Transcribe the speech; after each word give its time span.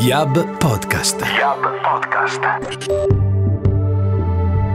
Yab 0.00 0.58
Podcast. 0.58 1.22
Yab 1.22 1.80
Podcast. 1.80 2.40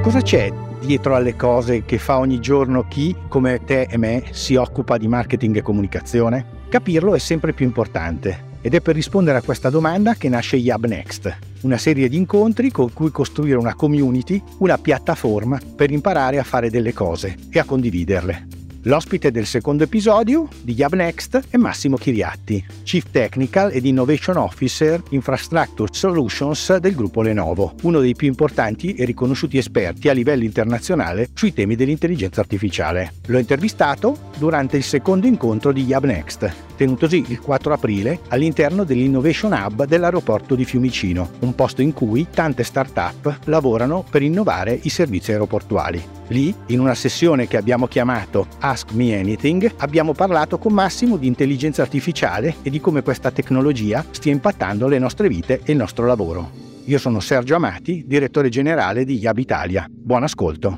Cosa 0.01 0.21
c'è 0.21 0.51
dietro 0.79 1.13
alle 1.15 1.35
cose 1.35 1.85
che 1.85 1.99
fa 1.99 2.17
ogni 2.17 2.39
giorno 2.39 2.87
chi, 2.87 3.15
come 3.27 3.63
te 3.63 3.81
e 3.83 3.97
me, 3.97 4.23
si 4.31 4.55
occupa 4.55 4.97
di 4.97 5.07
marketing 5.07 5.57
e 5.57 5.61
comunicazione? 5.61 6.45
Capirlo 6.69 7.13
è 7.13 7.19
sempre 7.19 7.53
più 7.53 7.67
importante 7.67 8.49
ed 8.61 8.73
è 8.73 8.81
per 8.81 8.95
rispondere 8.95 9.37
a 9.37 9.43
questa 9.43 9.69
domanda 9.69 10.15
che 10.15 10.27
nasce 10.27 10.55
Yab 10.55 10.85
Next, 10.85 11.37
una 11.61 11.77
serie 11.77 12.09
di 12.09 12.17
incontri 12.17 12.71
con 12.71 12.91
cui 12.93 13.11
costruire 13.11 13.57
una 13.57 13.75
community, 13.75 14.41
una 14.57 14.79
piattaforma 14.79 15.59
per 15.75 15.91
imparare 15.91 16.39
a 16.39 16.43
fare 16.43 16.71
delle 16.71 16.93
cose 16.93 17.37
e 17.51 17.59
a 17.59 17.63
condividerle. 17.63 18.60
L'ospite 18.85 19.29
del 19.29 19.45
secondo 19.45 19.83
episodio 19.83 20.47
di 20.63 20.73
Yab 20.73 20.95
Next 20.95 21.39
è 21.51 21.57
Massimo 21.57 21.97
Chiriatti, 21.97 22.65
Chief 22.81 23.05
Technical 23.11 23.69
ed 23.71 23.85
Innovation 23.85 24.37
Officer 24.37 25.03
Infrastructure 25.09 25.93
Solutions 25.93 26.77
del 26.77 26.95
gruppo 26.95 27.21
Lenovo, 27.21 27.75
uno 27.83 27.99
dei 27.99 28.15
più 28.15 28.27
importanti 28.27 28.95
e 28.95 29.05
riconosciuti 29.05 29.59
esperti 29.59 30.09
a 30.09 30.13
livello 30.13 30.45
internazionale 30.45 31.29
sui 31.35 31.53
temi 31.53 31.75
dell'intelligenza 31.75 32.41
artificiale. 32.41 33.13
L'ho 33.27 33.37
intervistato 33.37 34.17
durante 34.39 34.77
il 34.77 34.83
secondo 34.83 35.27
incontro 35.27 35.71
di 35.71 35.83
Yab 35.83 36.05
Next, 36.05 36.51
tenutosi 36.75 37.23
il 37.27 37.39
4 37.39 37.73
aprile 37.73 38.21
all'interno 38.29 38.83
dell'Innovation 38.83 39.51
Hub 39.51 39.85
dell'aeroporto 39.85 40.55
di 40.55 40.65
Fiumicino, 40.65 41.29
un 41.41 41.53
posto 41.53 41.83
in 41.83 41.93
cui 41.93 42.25
tante 42.33 42.63
start-up 42.63 43.41
lavorano 43.45 44.03
per 44.09 44.23
innovare 44.23 44.79
i 44.81 44.89
servizi 44.89 45.31
aeroportuali. 45.31 46.03
Lì, 46.29 46.55
in 46.67 46.79
una 46.79 46.95
sessione 46.95 47.45
che 47.45 47.57
abbiamo 47.57 47.87
chiamato 47.87 48.47
Ask 48.71 48.93
Me 48.93 49.19
Anything, 49.19 49.69
abbiamo 49.79 50.13
parlato 50.13 50.57
con 50.57 50.71
Massimo 50.71 51.17
di 51.17 51.27
intelligenza 51.27 51.81
artificiale 51.81 52.55
e 52.61 52.69
di 52.69 52.79
come 52.79 53.01
questa 53.03 53.29
tecnologia 53.29 54.01
stia 54.11 54.31
impattando 54.31 54.87
le 54.87 54.97
nostre 54.97 55.27
vite 55.27 55.59
e 55.65 55.73
il 55.73 55.77
nostro 55.77 56.05
lavoro. 56.05 56.49
Io 56.85 56.97
sono 56.97 57.19
Sergio 57.19 57.55
Amati, 57.55 58.05
direttore 58.07 58.47
generale 58.47 59.03
di 59.03 59.17
Yab 59.17 59.39
Italia. 59.39 59.85
Buon 59.89 60.23
ascolto. 60.23 60.77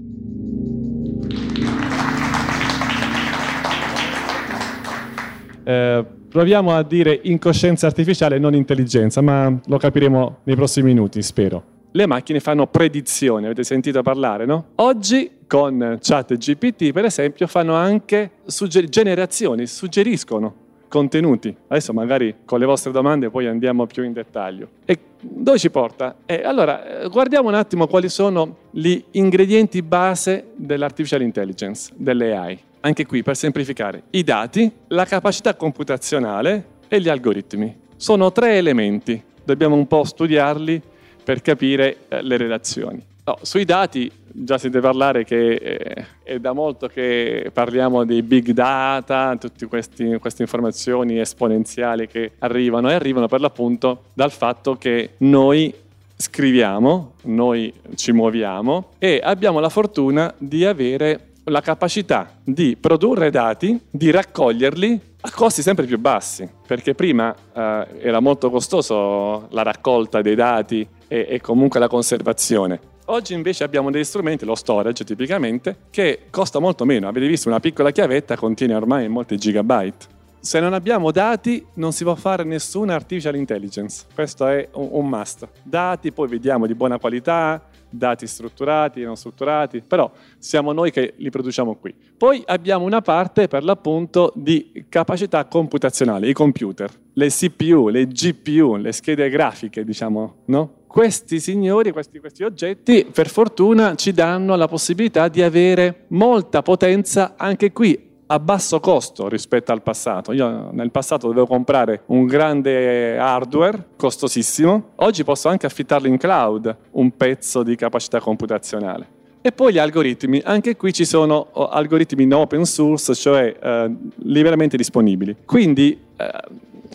Eh, 5.64 6.06
proviamo 6.30 6.72
a 6.74 6.82
dire 6.82 7.20
incoscienza 7.26 7.86
artificiale 7.86 8.40
non 8.40 8.56
intelligenza, 8.56 9.22
ma 9.22 9.56
lo 9.64 9.78
capiremo 9.78 10.40
nei 10.46 10.56
prossimi 10.56 10.88
minuti, 10.88 11.22
spero. 11.22 11.73
Le 11.96 12.08
macchine 12.08 12.40
fanno 12.40 12.66
predizioni, 12.66 13.46
avete 13.46 13.64
sentito 13.64 14.02
parlare, 14.02 14.46
no? 14.46 14.70
Oggi 14.78 15.30
con 15.46 16.00
ChatGPT, 16.02 16.92
per 16.92 17.06
esempio, 17.06 17.46
fanno 17.46 17.76
anche 17.76 18.32
sugger- 18.46 18.90
generazioni, 18.90 19.68
suggeriscono 19.68 20.56
contenuti. 20.88 21.56
Adesso 21.68 21.94
magari 21.94 22.38
con 22.46 22.58
le 22.58 22.66
vostre 22.66 22.92
domande 22.92 23.30
poi 23.30 23.46
andiamo 23.46 23.86
più 23.86 24.04
in 24.04 24.12
dettaglio. 24.12 24.70
E 24.86 24.98
dove 25.20 25.60
ci 25.60 25.70
porta? 25.70 26.16
Eh, 26.26 26.42
allora, 26.44 27.02
eh, 27.02 27.10
guardiamo 27.10 27.50
un 27.50 27.54
attimo 27.54 27.86
quali 27.86 28.10
sono 28.10 28.58
gli 28.72 29.00
ingredienti 29.12 29.84
base 29.84 30.48
dell'artificial 30.56 31.22
intelligence, 31.22 31.94
delle 31.96 32.36
AI. 32.36 32.60
Anche 32.80 33.06
qui, 33.06 33.22
per 33.22 33.36
semplificare, 33.36 34.02
i 34.10 34.24
dati, 34.24 34.72
la 34.88 35.06
capacità 35.06 35.54
computazionale 35.54 36.66
e 36.88 37.00
gli 37.00 37.08
algoritmi. 37.08 37.82
Sono 37.98 38.32
tre 38.32 38.58
elementi, 38.58 39.24
dobbiamo 39.44 39.76
un 39.76 39.86
po' 39.86 40.04
studiarli 40.04 40.82
per 41.24 41.42
capire 41.42 41.98
eh, 42.08 42.22
le 42.22 42.38
relazioni. 42.38 43.04
No, 43.26 43.38
sui 43.42 43.64
dati 43.64 44.12
già 44.34 44.58
deve 44.62 44.82
parlare 44.82 45.24
che 45.24 45.54
eh, 45.54 46.06
è 46.24 46.40
da 46.40 46.52
molto 46.52 46.88
che 46.88 47.50
parliamo 47.54 48.04
di 48.04 48.22
big 48.22 48.52
data, 48.52 49.38
tutte 49.40 49.68
queste 49.68 50.42
informazioni 50.42 51.20
esponenziali 51.20 52.08
che 52.08 52.32
arrivano 52.40 52.90
e 52.90 52.96
arrivano 52.96 53.28
per 53.28 53.40
l'appunto 53.40 54.06
dal 54.14 54.32
fatto 54.32 54.76
che 54.76 55.12
noi 55.20 55.74
scriviamo, 56.16 57.14
noi 57.24 57.74
ci 57.96 58.12
muoviamo 58.12 58.92
e 58.98 59.22
abbiamo 59.24 59.60
la 59.60 59.70
fortuna 59.70 60.34
di 60.38 60.66
avere 60.66 61.33
la 61.46 61.62
capacità 61.62 62.38
di 62.44 62.78
produrre 62.80 63.30
dati, 63.30 63.80
di 63.90 64.12
raccoglierli 64.12 65.02
a 65.22 65.32
costi 65.32 65.62
sempre 65.62 65.86
più 65.86 66.00
bassi, 66.00 66.50
perché 66.68 66.96
prima 66.96 67.34
eh, 67.34 67.88
era 68.00 68.20
molto 68.20 68.50
costoso 68.50 69.48
la 69.52 69.64
raccolta 69.64 70.22
dei 70.22 70.36
dati 70.36 70.88
e, 71.08 71.28
e 71.30 71.42
comunque 71.42 71.80
la 71.80 71.88
conservazione. 71.88 72.92
Oggi 73.06 73.34
invece 73.34 73.66
abbiamo 73.66 73.92
degli 73.92 74.04
strumenti, 74.04 74.46
lo 74.46 74.56
storage 74.56 75.04
tipicamente, 75.04 75.76
che 75.90 76.28
costa 76.30 76.60
molto 76.60 76.86
meno. 76.86 77.08
Avete 77.08 77.28
visto 77.28 77.50
una 77.50 77.60
piccola 77.60 77.92
chiavetta 77.92 78.38
contiene 78.38 78.76
ormai 78.76 79.10
molti 79.10 79.38
gigabyte. 79.38 80.12
Se 80.40 80.60
non 80.60 80.74
abbiamo 80.74 81.12
dati 81.12 81.66
non 81.76 81.94
si 81.94 82.04
può 82.04 82.16
fare 82.16 82.44
nessuna 82.44 82.96
artificial 82.96 83.36
intelligence. 83.36 84.06
Questo 84.14 84.48
è 84.48 84.68
un, 84.74 85.08
must. 85.08 85.48
Dati 85.64 86.12
poi 86.12 86.28
vediamo 86.28 86.66
di 86.66 86.76
buona 86.76 86.98
qualità, 86.98 87.62
dati 87.94 88.28
strutturati, 88.28 89.02
non 89.02 89.16
strutturati, 89.16 89.82
però 89.86 90.12
siamo 90.38 90.72
noi 90.72 90.92
che 90.92 91.14
li 91.18 91.30
produciamo 91.30 91.76
qui. 91.76 91.94
Poi 92.18 92.42
abbiamo 92.46 92.86
una 92.86 93.02
parte 93.02 93.48
per 93.48 93.64
l'appunto 93.64 94.32
di 94.36 94.86
capacità 94.90 95.46
computazionale, 95.46 96.28
i 96.28 96.34
computer, 96.34 96.90
le 97.14 97.28
CPU, 97.30 97.90
le 97.90 98.08
GPU, 98.08 98.76
le 98.76 98.92
schede 98.92 99.30
grafiche, 99.30 99.84
diciamo, 99.84 100.36
no? 100.46 100.82
Questi 100.88 101.40
signori, 101.40 101.92
questi, 101.92 102.20
questi 102.20 102.44
oggetti, 102.44 103.08
per 103.12 103.28
fortuna 103.28 103.96
ci 103.96 104.12
danno 104.12 104.56
la 104.56 104.68
possibilità 104.68 105.28
di 105.28 105.42
avere 105.42 106.06
molta 106.10 106.62
potenza 106.62 107.34
anche 107.36 107.72
qui 107.72 108.12
a 108.28 108.40
basso 108.40 108.80
costo 108.80 109.28
rispetto 109.28 109.72
al 109.72 109.82
passato. 109.82 110.32
Io 110.32 110.72
nel 110.72 110.92
passato 110.92 111.28
dovevo 111.28 111.46
comprare 111.46 112.04
un 112.08 112.26
grande 112.26 113.18
hardware 113.18 113.90
costosissimo, 113.96 114.92
oggi 114.96 115.24
posso 115.24 115.50
anche 115.50 115.66
affittarlo 115.66 116.08
in 116.08 116.18
cloud, 116.18 116.76
un 116.92 117.16
pezzo 117.16 117.64
di 117.64 117.76
capacità 117.76 118.20
computazionale. 118.20 119.22
E 119.46 119.52
poi 119.52 119.74
gli 119.74 119.78
algoritmi, 119.78 120.42
anche 120.42 120.78
qui 120.78 120.94
ci 120.94 121.04
sono 121.04 121.50
algoritmi 121.52 122.24
in 122.24 122.34
open 122.34 122.64
source, 122.64 123.14
cioè 123.14 123.54
eh, 123.62 123.96
liberamente 124.24 124.78
disponibili. 124.78 125.36
Quindi 125.44 126.00
eh, 126.16 126.28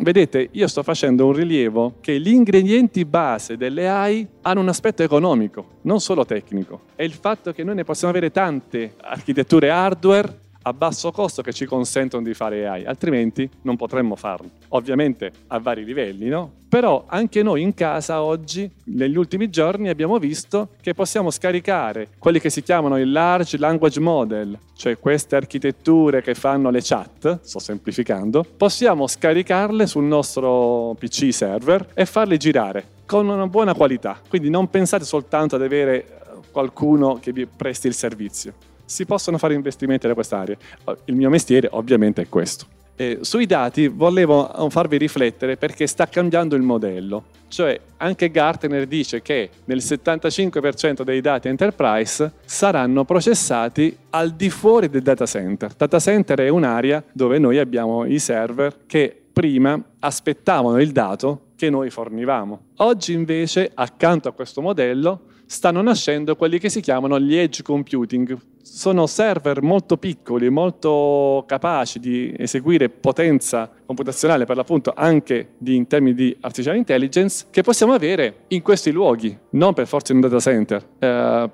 vedete, 0.01 0.49
io 0.53 0.67
sto 0.67 0.83
facendo 0.83 1.27
un 1.27 1.35
rilievo 1.35 1.97
che 2.01 2.19
gli 2.19 2.31
ingredienti 2.31 3.05
base 3.05 3.59
delle 3.59 3.87
AI 3.87 4.27
hanno 4.41 4.61
un 4.61 4.69
aspetto 4.69 5.03
economico, 5.03 5.67
non 5.83 6.01
solo 6.01 6.25
tecnico. 6.25 6.85
È 6.95 7.03
il 7.03 7.13
fatto 7.13 7.53
che 7.53 7.63
noi 7.65 7.75
ne 7.75 7.85
possiamo 7.85 8.13
avere 8.13 8.31
tante 8.31 8.95
architetture 8.99 9.69
hardware 9.69 10.47
a 10.69 10.73
basso 10.73 11.11
costo 11.11 11.43
che 11.43 11.53
ci 11.53 11.67
consentono 11.67 12.23
di 12.23 12.35
fare 12.35 12.67
AI, 12.67 12.85
altrimenti 12.85 13.49
non 13.63 13.77
potremmo 13.77 14.17
farlo. 14.17 14.51
Ovviamente 14.69 15.33
a 15.49 15.59
vari 15.59 15.85
livelli, 15.85 16.29
no? 16.29 16.53
Però 16.69 17.05
anche 17.07 17.43
noi 17.43 17.63
in 17.63 17.73
casa 17.73 18.23
oggi, 18.23 18.71
negli 18.85 19.17
ultimi 19.17 19.49
giorni, 19.49 19.89
abbiamo 19.89 20.19
visto 20.19 20.69
che 20.83 20.93
possiamo 20.93 21.31
scaricare 21.31 22.09
quelli 22.19 22.41
che 22.41 22.51
si 22.51 22.63
chiamano 22.63 22.99
il 22.99 23.11
Large 23.11 23.57
Language 23.57 24.01
Model, 24.01 24.59
cioè 24.77 24.99
queste 24.99 25.37
architetture 25.37 26.21
che 26.21 26.35
fanno 26.35 26.69
le 26.69 26.81
chat, 26.83 27.41
sto 27.41 27.59
semplificando, 27.59 28.45
possiamo 28.57 29.07
scaricarle 29.07 29.87
sul 29.87 30.05
nostro 30.05 30.95
PC 30.99 31.33
server 31.33 31.89
e 31.95 32.05
farle 32.05 32.37
girare 32.37 32.97
con 33.07 33.27
una 33.27 33.47
buona 33.47 33.73
qualità. 33.73 34.21
Quindi 34.29 34.51
non 34.51 34.69
pensate 34.69 35.05
soltanto 35.05 35.57
ad 35.57 35.63
avere 35.63 36.19
qualcuno 36.51 37.19
che 37.19 37.33
vi 37.33 37.47
presti 37.47 37.87
il 37.87 37.95
servizio 37.95 38.53
si 38.89 39.05
possono 39.05 39.37
fare 39.37 39.53
investimenti 39.53 40.07
da 40.07 40.15
quest'area. 40.15 40.57
Il 41.05 41.15
mio 41.15 41.29
mestiere 41.29 41.69
ovviamente 41.71 42.23
è 42.23 42.29
questo. 42.29 42.67
Eh, 42.97 43.19
sui 43.21 43.47
dati 43.47 43.87
volevo 43.87 44.67
farvi 44.71 44.97
riflettere 44.97 45.57
perché 45.57 45.87
sta 45.87 46.09
cambiando 46.09 46.57
il 46.57 46.63
modello. 46.63 47.25
Cioè 47.47 47.79
anche 47.99 48.31
Gartner 48.31 48.87
dice 48.87 49.23
che 49.23 49.51
nel 49.67 49.79
75% 49.79 51.03
dei 51.03 51.21
dati 51.21 51.49
enterprise 51.49 52.33
saranno 52.45 53.05
processati 53.05 53.97
al 54.11 54.33
di 54.33 54.51
fuori 54.51 54.89
del 54.89 55.03
data 55.03 55.27
center. 55.27 55.75
Data 55.75 56.01
center 56.01 56.41
è 56.41 56.49
un'area 56.49 57.05
dove 57.13 57.39
noi 57.39 57.59
abbiamo 57.59 58.05
i 58.05 58.19
server 58.19 58.75
che 58.87 59.15
prima 59.33 59.81
aspettavano 60.01 60.81
il 60.81 60.91
dato 60.91 61.43
che 61.57 61.71
noi 61.71 61.91
fornivamo. 61.91 62.61
Oggi 62.77 63.13
invece 63.13 63.71
accanto 63.75 64.29
a 64.29 64.33
questo 64.33 64.61
modello 64.61 65.21
stanno 65.49 65.81
nascendo 65.81 66.37
quelli 66.37 66.59
che 66.59 66.69
si 66.69 66.81
chiamano 66.81 67.19
gli 67.19 67.35
edge 67.35 67.63
computing. 67.63 68.37
Sono 68.71 69.07
server 69.07 69.63
molto 69.63 69.97
piccoli, 69.97 70.51
molto 70.51 71.43
capaci 71.47 71.99
di 71.99 72.35
eseguire 72.37 72.91
potenza 72.91 73.69
computazionale 73.87 74.45
per 74.45 74.57
l'appunto 74.57 74.93
anche 74.95 75.55
di, 75.57 75.75
in 75.75 75.87
termini 75.87 76.15
di 76.15 76.37
artificial 76.41 76.77
intelligence 76.77 77.47
che 77.51 77.63
possiamo 77.63 77.95
avere 77.95 78.45
in 78.49 78.61
questi 78.61 78.93
luoghi, 78.93 79.37
non 79.51 79.73
per 79.73 79.87
forza 79.87 80.13
in 80.13 80.19
un 80.19 80.29
data 80.29 80.39
center, 80.39 80.87
eh, 80.99 81.51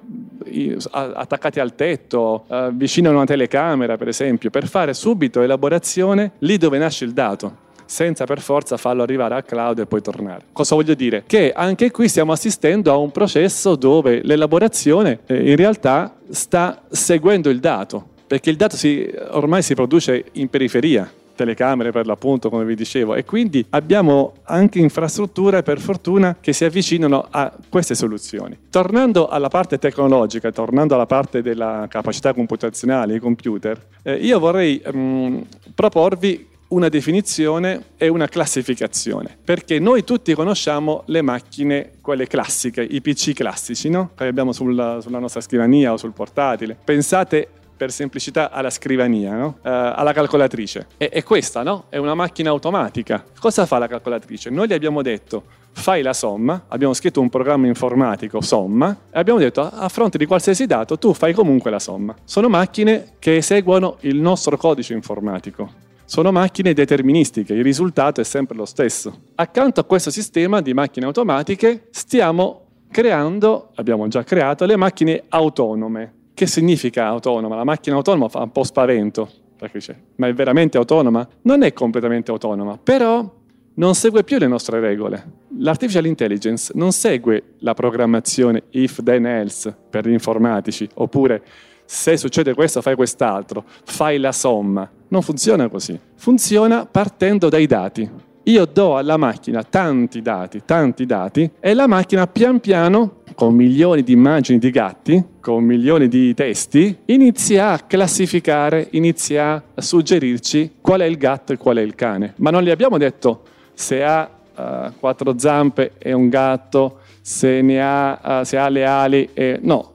attaccati 0.90 1.60
al 1.60 1.74
tetto, 1.76 2.44
eh, 2.50 2.70
vicino 2.74 3.10
a 3.10 3.12
una 3.12 3.24
telecamera 3.24 3.96
per 3.96 4.08
esempio, 4.08 4.50
per 4.50 4.66
fare 4.66 4.92
subito 4.92 5.40
elaborazione 5.40 6.32
lì 6.40 6.58
dove 6.58 6.78
nasce 6.78 7.04
il 7.04 7.12
dato 7.12 7.63
senza 7.86 8.24
per 8.24 8.40
forza 8.40 8.76
farlo 8.76 9.02
arrivare 9.02 9.34
al 9.34 9.44
cloud 9.44 9.78
e 9.78 9.86
poi 9.86 10.00
tornare. 10.00 10.44
Cosa 10.52 10.74
voglio 10.74 10.94
dire? 10.94 11.24
Che 11.26 11.52
anche 11.52 11.90
qui 11.90 12.08
stiamo 12.08 12.32
assistendo 12.32 12.92
a 12.92 12.96
un 12.96 13.10
processo 13.10 13.76
dove 13.76 14.20
l'elaborazione 14.22 15.20
eh, 15.26 15.50
in 15.50 15.56
realtà 15.56 16.16
sta 16.30 16.82
seguendo 16.90 17.50
il 17.50 17.60
dato, 17.60 18.04
perché 18.26 18.50
il 18.50 18.56
dato 18.56 18.76
si, 18.76 19.08
ormai 19.30 19.62
si 19.62 19.74
produce 19.74 20.24
in 20.32 20.48
periferia, 20.48 21.10
telecamere 21.34 21.90
per 21.90 22.06
l'appunto, 22.06 22.48
come 22.48 22.64
vi 22.64 22.74
dicevo, 22.74 23.14
e 23.14 23.24
quindi 23.24 23.64
abbiamo 23.70 24.34
anche 24.44 24.78
infrastrutture 24.78 25.62
per 25.62 25.80
fortuna 25.80 26.36
che 26.40 26.52
si 26.52 26.64
avvicinano 26.64 27.26
a 27.30 27.52
queste 27.68 27.94
soluzioni. 27.94 28.56
Tornando 28.70 29.28
alla 29.28 29.48
parte 29.48 29.78
tecnologica, 29.78 30.50
tornando 30.50 30.94
alla 30.94 31.06
parte 31.06 31.42
della 31.42 31.86
capacità 31.88 32.32
computazionale, 32.32 33.16
i 33.16 33.20
computer, 33.20 33.78
eh, 34.02 34.14
io 34.14 34.38
vorrei 34.38 34.80
mh, 34.84 34.98
mm, 34.98 35.40
proporvi 35.74 36.52
una 36.68 36.88
definizione 36.88 37.90
e 37.96 38.08
una 38.08 38.26
classificazione, 38.26 39.36
perché 39.44 39.78
noi 39.78 40.04
tutti 40.04 40.34
conosciamo 40.34 41.02
le 41.06 41.22
macchine, 41.22 41.92
quelle 42.00 42.26
classiche, 42.26 42.82
i 42.82 43.00
PC 43.00 43.32
classici, 43.32 43.88
no? 43.90 44.10
che 44.16 44.26
abbiamo 44.26 44.52
sulla, 44.52 45.00
sulla 45.00 45.18
nostra 45.18 45.40
scrivania 45.40 45.92
o 45.92 45.96
sul 45.96 46.12
portatile. 46.12 46.76
Pensate 46.82 47.48
per 47.76 47.90
semplicità 47.90 48.50
alla 48.50 48.70
scrivania, 48.70 49.34
no? 49.34 49.46
uh, 49.46 49.58
alla 49.62 50.12
calcolatrice. 50.12 50.86
E, 50.96 51.10
e, 51.12 51.22
questa 51.22 51.62
no? 51.62 51.86
è 51.88 51.96
una 51.96 52.14
macchina 52.14 52.50
automatica. 52.50 53.24
Cosa 53.38 53.66
fa 53.66 53.78
la 53.78 53.86
calcolatrice? 53.86 54.50
Noi 54.50 54.68
gli 54.68 54.72
abbiamo 54.72 55.02
detto 55.02 55.62
fai 55.76 56.02
la 56.02 56.12
somma, 56.12 56.66
abbiamo 56.68 56.94
scritto 56.94 57.20
un 57.20 57.28
programma 57.28 57.66
informatico 57.66 58.40
somma 58.40 58.96
e 59.10 59.18
abbiamo 59.18 59.40
detto 59.40 59.60
a 59.60 59.88
fronte 59.88 60.18
di 60.18 60.24
qualsiasi 60.24 60.66
dato 60.66 60.98
tu 60.98 61.12
fai 61.12 61.32
comunque 61.34 61.70
la 61.70 61.80
somma. 61.80 62.14
Sono 62.24 62.48
macchine 62.48 63.14
che 63.18 63.36
eseguono 63.36 63.96
il 64.00 64.16
nostro 64.16 64.56
codice 64.56 64.94
informatico. 64.94 65.82
Sono 66.06 66.32
macchine 66.32 66.74
deterministiche, 66.74 67.54
il 67.54 67.62
risultato 67.62 68.20
è 68.20 68.24
sempre 68.24 68.56
lo 68.56 68.66
stesso. 68.66 69.22
Accanto 69.36 69.80
a 69.80 69.84
questo 69.84 70.10
sistema 70.10 70.60
di 70.60 70.74
macchine 70.74 71.06
automatiche 71.06 71.88
stiamo 71.90 72.66
creando, 72.90 73.70
abbiamo 73.76 74.06
già 74.08 74.22
creato, 74.22 74.66
le 74.66 74.76
macchine 74.76 75.24
autonome. 75.30 76.12
Che 76.34 76.46
significa 76.46 77.06
autonoma? 77.06 77.56
La 77.56 77.64
macchina 77.64 77.96
autonoma 77.96 78.28
fa 78.28 78.42
un 78.42 78.52
po' 78.52 78.64
spavento, 78.64 79.30
perché 79.56 79.78
dice, 79.78 80.02
ma 80.16 80.28
è 80.28 80.34
veramente 80.34 80.76
autonoma? 80.76 81.26
Non 81.42 81.62
è 81.62 81.72
completamente 81.72 82.30
autonoma, 82.30 82.78
però 82.80 83.42
non 83.76 83.94
segue 83.94 84.24
più 84.24 84.36
le 84.38 84.46
nostre 84.46 84.80
regole. 84.80 85.32
L'artificial 85.58 86.04
intelligence 86.04 86.70
non 86.76 86.92
segue 86.92 87.54
la 87.60 87.72
programmazione 87.72 88.64
if 88.70 89.02
then 89.02 89.24
else 89.24 89.74
per 89.88 90.06
gli 90.06 90.12
informatici, 90.12 90.86
oppure 90.94 91.42
se 91.84 92.16
succede 92.16 92.54
questo 92.54 92.80
fai 92.80 92.94
quest'altro, 92.94 93.64
fai 93.84 94.18
la 94.18 94.32
somma. 94.32 94.88
Non 95.08 95.22
funziona 95.22 95.68
così. 95.68 95.98
Funziona 96.16 96.86
partendo 96.86 97.48
dai 97.48 97.66
dati. 97.66 98.10
Io 98.46 98.66
do 98.66 98.96
alla 98.96 99.16
macchina 99.16 99.62
tanti 99.62 100.20
dati, 100.20 100.62
tanti 100.66 101.06
dati, 101.06 101.50
e 101.60 101.72
la 101.72 101.86
macchina 101.86 102.26
pian 102.26 102.60
piano, 102.60 103.22
con 103.34 103.54
milioni 103.54 104.02
di 104.02 104.12
immagini 104.12 104.58
di 104.58 104.70
gatti, 104.70 105.24
con 105.40 105.64
milioni 105.64 106.08
di 106.08 106.34
testi, 106.34 106.94
inizia 107.06 107.70
a 107.70 107.78
classificare, 107.78 108.88
inizia 108.90 109.62
a 109.74 109.80
suggerirci 109.80 110.74
qual 110.80 111.00
è 111.00 111.04
il 111.06 111.16
gatto 111.16 111.54
e 111.54 111.56
qual 111.56 111.78
è 111.78 111.80
il 111.80 111.94
cane. 111.94 112.34
Ma 112.36 112.50
non 112.50 112.62
gli 112.62 112.70
abbiamo 112.70 112.98
detto 112.98 113.44
se 113.72 114.04
ha 114.04 114.28
uh, 114.56 114.92
quattro 115.00 115.38
zampe 115.38 115.92
è 115.96 116.12
un 116.12 116.28
gatto, 116.28 116.98
se, 117.22 117.80
ha, 117.80 118.40
uh, 118.40 118.44
se 118.44 118.58
ha 118.58 118.68
le 118.68 118.84
ali 118.84 119.30
è... 119.32 119.58
No, 119.62 119.93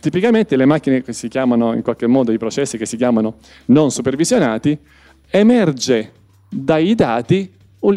Tipicamente 0.00 0.56
le 0.56 0.64
macchine 0.64 1.02
che 1.02 1.12
si 1.12 1.28
chiamano, 1.28 1.74
in 1.74 1.82
qualche 1.82 2.06
modo, 2.06 2.32
i 2.32 2.38
processi 2.38 2.78
che 2.78 2.86
si 2.86 2.96
chiamano 2.96 3.36
non 3.66 3.90
supervisionati, 3.90 4.78
emerge 5.30 6.12
dai 6.48 6.94
dati 6.94 7.52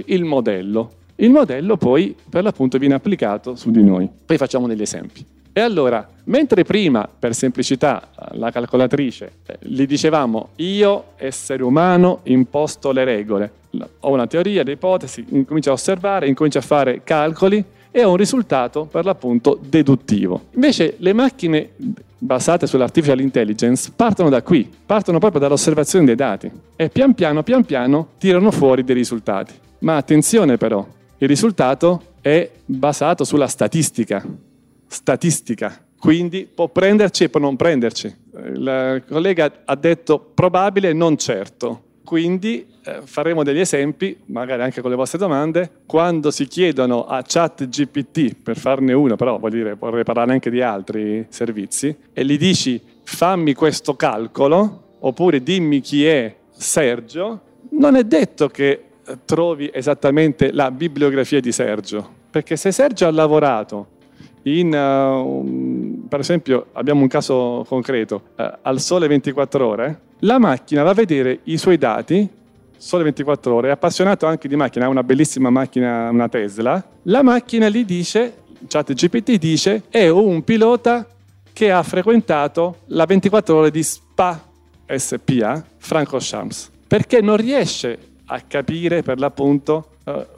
il 0.06 0.24
modello. 0.24 0.92
Il 1.16 1.30
modello 1.30 1.78
poi 1.78 2.16
per 2.30 2.44
l'appunto 2.44 2.78
viene 2.78 2.96
applicato 2.96 3.56
su 3.56 3.72
di 3.72 3.84
noi. 3.84 4.10
Poi 4.26 4.38
facciamo 4.38 4.68
degli 4.68 4.82
esempi. 4.82 5.26
E 5.54 5.60
allora, 5.60 6.08
mentre 6.26 6.64
prima, 6.64 7.08
per 7.08 7.36
semplicità, 7.36 8.10
la 8.32 8.52
calcolatrice 8.52 9.32
eh, 9.46 9.58
gli 9.60 9.86
dicevamo 9.86 10.50
io, 10.58 11.06
essere 11.18 11.62
umano, 11.62 12.22
imposto 12.24 12.92
le 12.92 13.04
regole, 13.04 13.52
ho 14.00 14.12
una 14.12 14.28
teoria, 14.28 14.64
le 14.64 14.74
ipotesi, 14.74 15.26
incomincio 15.30 15.72
a 15.72 15.74
osservare, 15.74 16.28
incomincio 16.28 16.60
a 16.60 16.62
fare 16.62 17.02
calcoli, 17.04 17.64
e 17.92 18.02
ha 18.02 18.08
un 18.08 18.16
risultato 18.16 18.86
per 18.86 19.06
l'appunto 19.06 19.60
deduttivo. 19.62 20.46
Invece 20.54 20.96
le 20.98 21.14
macchine 21.14 21.72
basate 22.18 22.68
sull'artificial 22.68 23.20
intelligence 23.20 23.92
partono 23.96 24.30
da 24.30 24.42
qui, 24.42 24.70
partono 24.86 25.20
proprio 25.20 25.42
dall'osservazione 25.42 26.06
dei 26.06 26.16
dati 26.16 26.50
e 26.76 26.90
pian 26.90 27.14
piano, 27.14 27.44
pian 27.44 27.66
piano 27.66 28.10
tirano 28.18 28.52
fuori 28.52 28.84
dei 28.84 28.96
risultati. 28.96 29.54
Ma 29.80 29.98
attenzione 29.98 30.58
però, 30.58 30.86
il 31.18 31.28
risultato 31.28 32.04
è 32.22 32.50
basato 32.66 33.24
sulla 33.24 33.48
statistica. 33.48 34.24
Statistica. 34.88 35.86
Quindi 36.00 36.48
può 36.52 36.68
prenderci 36.68 37.26
e 37.26 37.30
può 37.30 37.40
non 37.40 37.56
prenderci. 37.56 38.16
Il 38.56 39.04
collega 39.08 39.52
ha 39.66 39.76
detto 39.76 40.20
probabile, 40.34 40.94
non 40.94 41.18
certo. 41.18 41.84
Quindi 42.12 42.68
eh, 42.84 43.04
faremo 43.06 43.42
degli 43.42 43.62
esempi, 43.62 44.18
magari 44.26 44.64
anche 44.64 44.82
con 44.82 44.90
le 44.90 44.98
vostre 44.98 45.18
domande, 45.18 45.72
quando 45.86 46.30
si 46.30 46.46
chiedono 46.46 47.06
a 47.06 47.24
chat 47.26 47.70
GPT, 47.70 48.36
per 48.36 48.58
farne 48.58 48.92
uno, 48.92 49.16
però 49.16 49.40
vuol 49.40 49.52
dire, 49.52 49.76
vorrei 49.76 50.04
parlare 50.04 50.34
anche 50.34 50.50
di 50.50 50.62
altri 50.62 51.26
servizi, 51.30 51.96
e 52.12 52.26
gli 52.26 52.38
dici 52.38 52.82
fammi 53.04 53.54
questo 53.54 53.96
calcolo, 53.96 54.98
oppure 55.00 55.42
dimmi 55.42 55.80
chi 55.80 56.06
è 56.06 56.36
Sergio, 56.50 57.42
non 57.70 57.96
è 57.96 58.04
detto 58.04 58.50
che 58.50 58.84
eh, 59.06 59.18
trovi 59.24 59.70
esattamente 59.74 60.52
la 60.52 60.70
bibliografia 60.70 61.40
di 61.40 61.54
Sergio, 61.54 62.06
perché 62.30 62.58
se 62.58 62.74
Sergio 62.74 63.08
ha 63.08 63.12
lavorato 63.12 63.88
in, 64.44 64.74
uh, 64.74 66.08
per 66.08 66.20
esempio, 66.20 66.68
abbiamo 66.74 67.02
un 67.02 67.08
caso 67.08 67.66
concreto, 67.68 68.22
uh, 68.38 68.44
al 68.62 68.80
sole 68.80 69.08
24 69.08 69.68
ore, 69.68 70.00
la 70.20 70.40
macchina 70.40 70.84
va 70.84 70.92
a 70.92 70.94
vedere 70.94 71.40
i 71.44 71.58
suoi 71.58 71.78
dati 71.78 72.28
sole 72.78 73.04
24 73.04 73.54
ore, 73.54 73.68
è 73.68 73.72
appassionato 73.72 74.26
anche 74.26 74.48
di 74.48 74.56
macchina, 74.56 74.86
ha 74.86 74.90
una 74.90 75.04
bellissima 75.04 75.52
macchina, 75.52 76.10
una 76.10 76.28
Tesla, 76.28 76.84
la 77.04 77.22
macchina 77.22 77.70
gli 77.70 77.86
dice, 77.86 78.38
chat 78.68 78.94
GPT 78.94 79.38
dice, 79.38 79.84
è 79.90 80.08
un 80.08 80.44
pilota 80.44 81.06
che 81.54 81.72
ha 81.72 81.84
frequentato 81.84 82.78
la 82.88 83.06
24 83.06 83.56
ore 83.56 83.72
di 83.72 83.84
Spa 83.84 84.50
SPA 84.88 85.64
Francorchamps, 85.78 86.72
perché 86.88 87.22
non 87.22 87.38
riesce 87.38 87.98
a 88.26 88.42
capire 88.42 89.04
per 89.04 89.20
l'appunto 89.20 89.91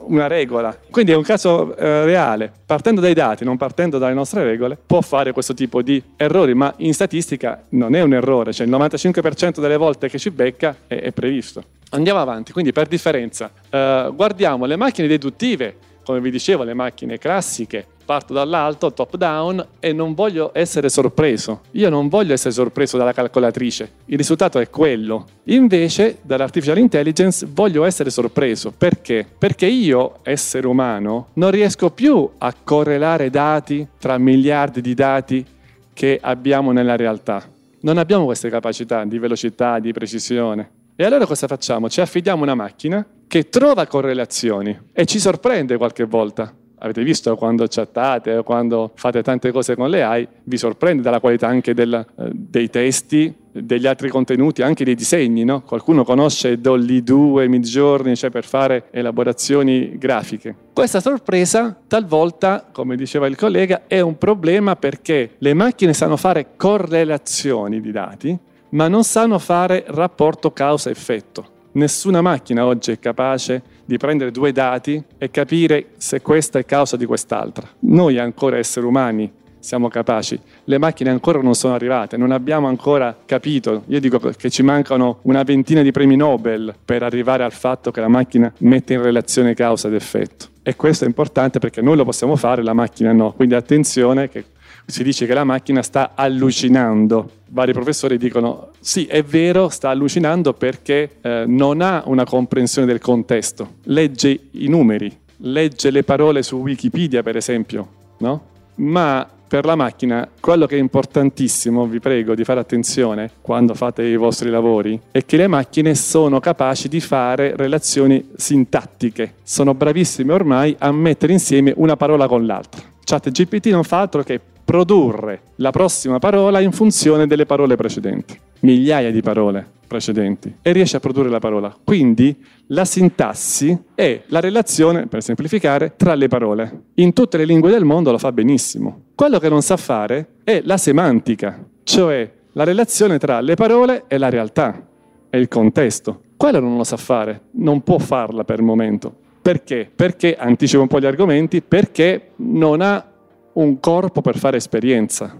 una 0.06 0.26
regola. 0.26 0.76
Quindi 0.90 1.12
è 1.12 1.14
un 1.14 1.22
caso 1.22 1.76
eh, 1.76 2.04
reale. 2.04 2.52
Partendo 2.64 3.00
dai 3.00 3.14
dati, 3.14 3.44
non 3.44 3.56
partendo 3.56 3.98
dalle 3.98 4.14
nostre 4.14 4.44
regole, 4.44 4.76
può 4.84 5.00
fare 5.00 5.32
questo 5.32 5.54
tipo 5.54 5.82
di 5.82 6.02
errori, 6.16 6.54
ma 6.54 6.72
in 6.78 6.94
statistica 6.94 7.64
non 7.70 7.94
è 7.94 8.02
un 8.02 8.14
errore, 8.14 8.52
cioè 8.52 8.66
il 8.66 8.72
95% 8.72 9.60
delle 9.60 9.76
volte 9.76 10.08
che 10.08 10.18
ci 10.18 10.30
becca 10.30 10.76
è, 10.86 10.96
è 10.96 11.12
previsto. 11.12 11.62
Andiamo 11.90 12.20
avanti, 12.20 12.52
quindi 12.52 12.72
per 12.72 12.88
differenza, 12.88 13.50
eh, 13.70 14.10
guardiamo 14.14 14.64
le 14.64 14.76
macchine 14.76 15.06
deduttive, 15.06 15.76
come 16.04 16.20
vi 16.20 16.30
dicevo, 16.30 16.64
le 16.64 16.74
macchine 16.74 17.18
classiche, 17.18 17.86
parto 18.04 18.32
dall'alto, 18.32 18.92
top 18.92 19.16
down, 19.16 19.66
e 19.80 19.92
non 19.92 20.14
voglio 20.14 20.50
essere 20.54 20.88
sorpreso. 20.88 21.62
Io 21.72 21.88
non 21.88 22.08
voglio 22.08 22.32
essere 22.32 22.52
sorpreso 22.52 22.96
dalla 22.96 23.12
calcolatrice. 23.12 23.92
Il 24.06 24.16
risultato 24.16 24.58
è 24.58 24.68
quello. 24.70 25.26
Invece, 25.44 26.18
dall'artificial 26.22 26.78
intelligence 26.78 27.46
voglio 27.50 27.84
essere 27.84 28.10
sorpreso. 28.10 28.72
Perché? 28.76 29.26
Perché 29.38 29.66
io, 29.66 30.18
essere 30.22 30.66
umano, 30.66 31.28
non 31.34 31.50
riesco 31.50 31.90
più 31.90 32.28
a 32.38 32.54
correlare 32.62 33.30
dati 33.30 33.86
tra 33.98 34.18
miliardi 34.18 34.80
di 34.80 34.94
dati 34.94 35.44
che 35.92 36.18
abbiamo 36.20 36.72
nella 36.72 36.96
realtà. 36.96 37.42
Non 37.80 37.98
abbiamo 37.98 38.24
queste 38.24 38.50
capacità 38.50 39.04
di 39.04 39.18
velocità, 39.18 39.78
di 39.78 39.92
precisione. 39.92 40.70
E 40.96 41.04
allora 41.04 41.26
cosa 41.26 41.46
facciamo? 41.46 41.88
Ci 41.88 42.00
affidiamo 42.00 42.42
una 42.42 42.54
macchina 42.54 43.04
che 43.26 43.48
trova 43.48 43.86
correlazioni 43.86 44.78
e 44.92 45.06
ci 45.06 45.18
sorprende 45.18 45.76
qualche 45.76 46.04
volta. 46.04 46.54
Avete 46.84 47.02
visto 47.02 47.34
quando 47.34 47.64
chattate 47.66 48.42
quando 48.42 48.90
fate 48.94 49.22
tante 49.22 49.50
cose 49.50 49.74
con 49.74 49.88
le 49.88 50.02
AI, 50.02 50.28
vi 50.42 50.58
sorprende 50.58 51.00
dalla 51.00 51.18
qualità 51.18 51.46
anche 51.46 51.72
del, 51.72 51.94
eh, 51.94 52.30
dei 52.30 52.68
testi, 52.68 53.34
degli 53.50 53.86
altri 53.86 54.10
contenuti, 54.10 54.60
anche 54.60 54.84
dei 54.84 54.94
disegni. 54.94 55.44
No? 55.44 55.62
Qualcuno 55.62 56.04
conosce 56.04 56.60
Dolly 56.60 57.02
2, 57.02 57.48
Midjourney, 57.48 58.14
cioè 58.14 58.28
per 58.28 58.44
fare 58.44 58.88
elaborazioni 58.90 59.96
grafiche. 59.96 60.54
Questa 60.74 61.00
sorpresa 61.00 61.74
talvolta, 61.86 62.68
come 62.70 62.96
diceva 62.96 63.28
il 63.28 63.36
collega, 63.36 63.84
è 63.86 64.00
un 64.00 64.18
problema 64.18 64.76
perché 64.76 65.36
le 65.38 65.54
macchine 65.54 65.94
sanno 65.94 66.18
fare 66.18 66.48
correlazioni 66.54 67.80
di 67.80 67.92
dati, 67.92 68.38
ma 68.70 68.88
non 68.88 69.04
sanno 69.04 69.38
fare 69.38 69.84
rapporto 69.86 70.52
causa-effetto. 70.52 71.52
Nessuna 71.72 72.20
macchina 72.20 72.66
oggi 72.66 72.92
è 72.92 72.98
capace 72.98 73.62
di 73.84 73.96
prendere 73.96 74.30
due 74.30 74.52
dati 74.52 75.02
e 75.18 75.30
capire 75.30 75.88
se 75.96 76.20
questa 76.20 76.58
è 76.58 76.64
causa 76.64 76.96
di 76.96 77.06
quest'altra. 77.06 77.68
Noi 77.80 78.18
ancora 78.18 78.56
esseri 78.56 78.86
umani 78.86 79.30
siamo 79.64 79.88
capaci, 79.88 80.38
le 80.64 80.78
macchine 80.78 81.08
ancora 81.08 81.40
non 81.40 81.54
sono 81.54 81.74
arrivate, 81.74 82.18
non 82.18 82.32
abbiamo 82.32 82.68
ancora 82.68 83.16
capito. 83.24 83.84
Io 83.86 83.98
dico 83.98 84.18
che 84.18 84.50
ci 84.50 84.62
mancano 84.62 85.20
una 85.22 85.42
ventina 85.42 85.80
di 85.80 85.90
premi 85.90 86.16
Nobel 86.16 86.74
per 86.84 87.02
arrivare 87.02 87.44
al 87.44 87.52
fatto 87.52 87.90
che 87.90 88.00
la 88.00 88.08
macchina 88.08 88.52
mette 88.58 88.92
in 88.92 89.02
relazione 89.02 89.54
causa 89.54 89.88
ed 89.88 89.94
effetto. 89.94 90.48
E 90.62 90.76
questo 90.76 91.04
è 91.04 91.06
importante 91.06 91.60
perché 91.60 91.80
noi 91.80 91.96
lo 91.96 92.04
possiamo 92.04 92.36
fare, 92.36 92.62
la 92.62 92.74
macchina 92.74 93.12
no. 93.12 93.32
Quindi 93.32 93.54
attenzione 93.54 94.28
che 94.28 94.44
Si 94.86 95.02
dice 95.02 95.26
che 95.26 95.34
la 95.34 95.44
macchina 95.44 95.82
sta 95.82 96.12
allucinando. 96.14 97.30
Vari 97.48 97.72
professori 97.72 98.18
dicono 98.18 98.70
sì, 98.80 99.06
è 99.06 99.22
vero, 99.22 99.68
sta 99.68 99.88
allucinando 99.90 100.52
perché 100.52 101.16
eh, 101.20 101.44
non 101.46 101.80
ha 101.80 102.02
una 102.06 102.24
comprensione 102.24 102.86
del 102.86 103.00
contesto. 103.00 103.76
Legge 103.84 104.48
i 104.52 104.68
numeri, 104.68 105.10
legge 105.38 105.90
le 105.90 106.02
parole 106.02 106.42
su 106.42 106.56
Wikipedia, 106.56 107.22
per 107.22 107.36
esempio, 107.36 107.88
no? 108.18 108.52
Ma 108.76 109.26
per 109.46 109.64
la 109.66 109.76
macchina 109.76 110.28
quello 110.40 110.66
che 110.66 110.76
è 110.76 110.80
importantissimo, 110.80 111.86
vi 111.86 112.00
prego 112.00 112.34
di 112.34 112.42
fare 112.42 112.60
attenzione 112.60 113.30
quando 113.40 113.74
fate 113.74 114.02
i 114.02 114.16
vostri 114.16 114.50
lavori, 114.50 115.00
è 115.12 115.24
che 115.24 115.36
le 115.36 115.46
macchine 115.46 115.94
sono 115.94 116.40
capaci 116.40 116.88
di 116.88 117.00
fare 117.00 117.54
relazioni 117.56 118.30
sintattiche. 118.36 119.34
Sono 119.44 119.72
bravissime 119.74 120.32
ormai 120.32 120.74
a 120.78 120.90
mettere 120.90 121.32
insieme 121.32 121.72
una 121.76 121.96
parola 121.96 122.26
con 122.26 122.44
l'altra. 122.46 122.82
ChatGPT 123.04 123.66
non 123.66 123.84
fa 123.84 124.00
altro 124.00 124.22
che 124.22 124.40
produrre 124.74 125.42
la 125.56 125.70
prossima 125.70 126.18
parola 126.18 126.58
in 126.58 126.72
funzione 126.72 127.28
delle 127.28 127.46
parole 127.46 127.76
precedenti. 127.76 128.36
Migliaia 128.62 129.12
di 129.12 129.20
parole 129.20 129.64
precedenti 129.86 130.52
e 130.62 130.72
riesce 130.72 130.96
a 130.96 131.00
produrre 131.00 131.28
la 131.28 131.38
parola. 131.38 131.72
Quindi 131.84 132.36
la 132.68 132.84
sintassi 132.84 133.78
è 133.94 134.22
la 134.26 134.40
relazione, 134.40 135.06
per 135.06 135.22
semplificare, 135.22 135.94
tra 135.96 136.16
le 136.16 136.26
parole. 136.26 136.86
In 136.94 137.12
tutte 137.12 137.36
le 137.36 137.44
lingue 137.44 137.70
del 137.70 137.84
mondo 137.84 138.10
lo 138.10 138.18
fa 138.18 138.32
benissimo. 138.32 139.02
Quello 139.14 139.38
che 139.38 139.48
non 139.48 139.62
sa 139.62 139.76
fare 139.76 140.38
è 140.42 140.60
la 140.64 140.76
semantica, 140.76 141.64
cioè 141.84 142.28
la 142.50 142.64
relazione 142.64 143.18
tra 143.18 143.40
le 143.40 143.54
parole 143.54 144.06
e 144.08 144.18
la 144.18 144.28
realtà, 144.28 144.84
e 145.30 145.38
il 145.38 145.46
contesto. 145.46 146.22
Quello 146.36 146.58
non 146.58 146.76
lo 146.76 146.82
sa 146.82 146.96
fare, 146.96 147.42
non 147.52 147.84
può 147.84 147.98
farla 147.98 148.42
per 148.42 148.58
il 148.58 148.64
momento. 148.64 149.14
Perché? 149.40 149.88
Perché, 149.94 150.34
anticipo 150.34 150.82
un 150.82 150.88
po' 150.88 150.98
gli 150.98 151.06
argomenti, 151.06 151.62
perché 151.62 152.30
non 152.36 152.80
ha 152.80 153.12
un 153.54 153.80
corpo 153.80 154.20
per 154.20 154.38
fare 154.38 154.56
esperienza, 154.56 155.34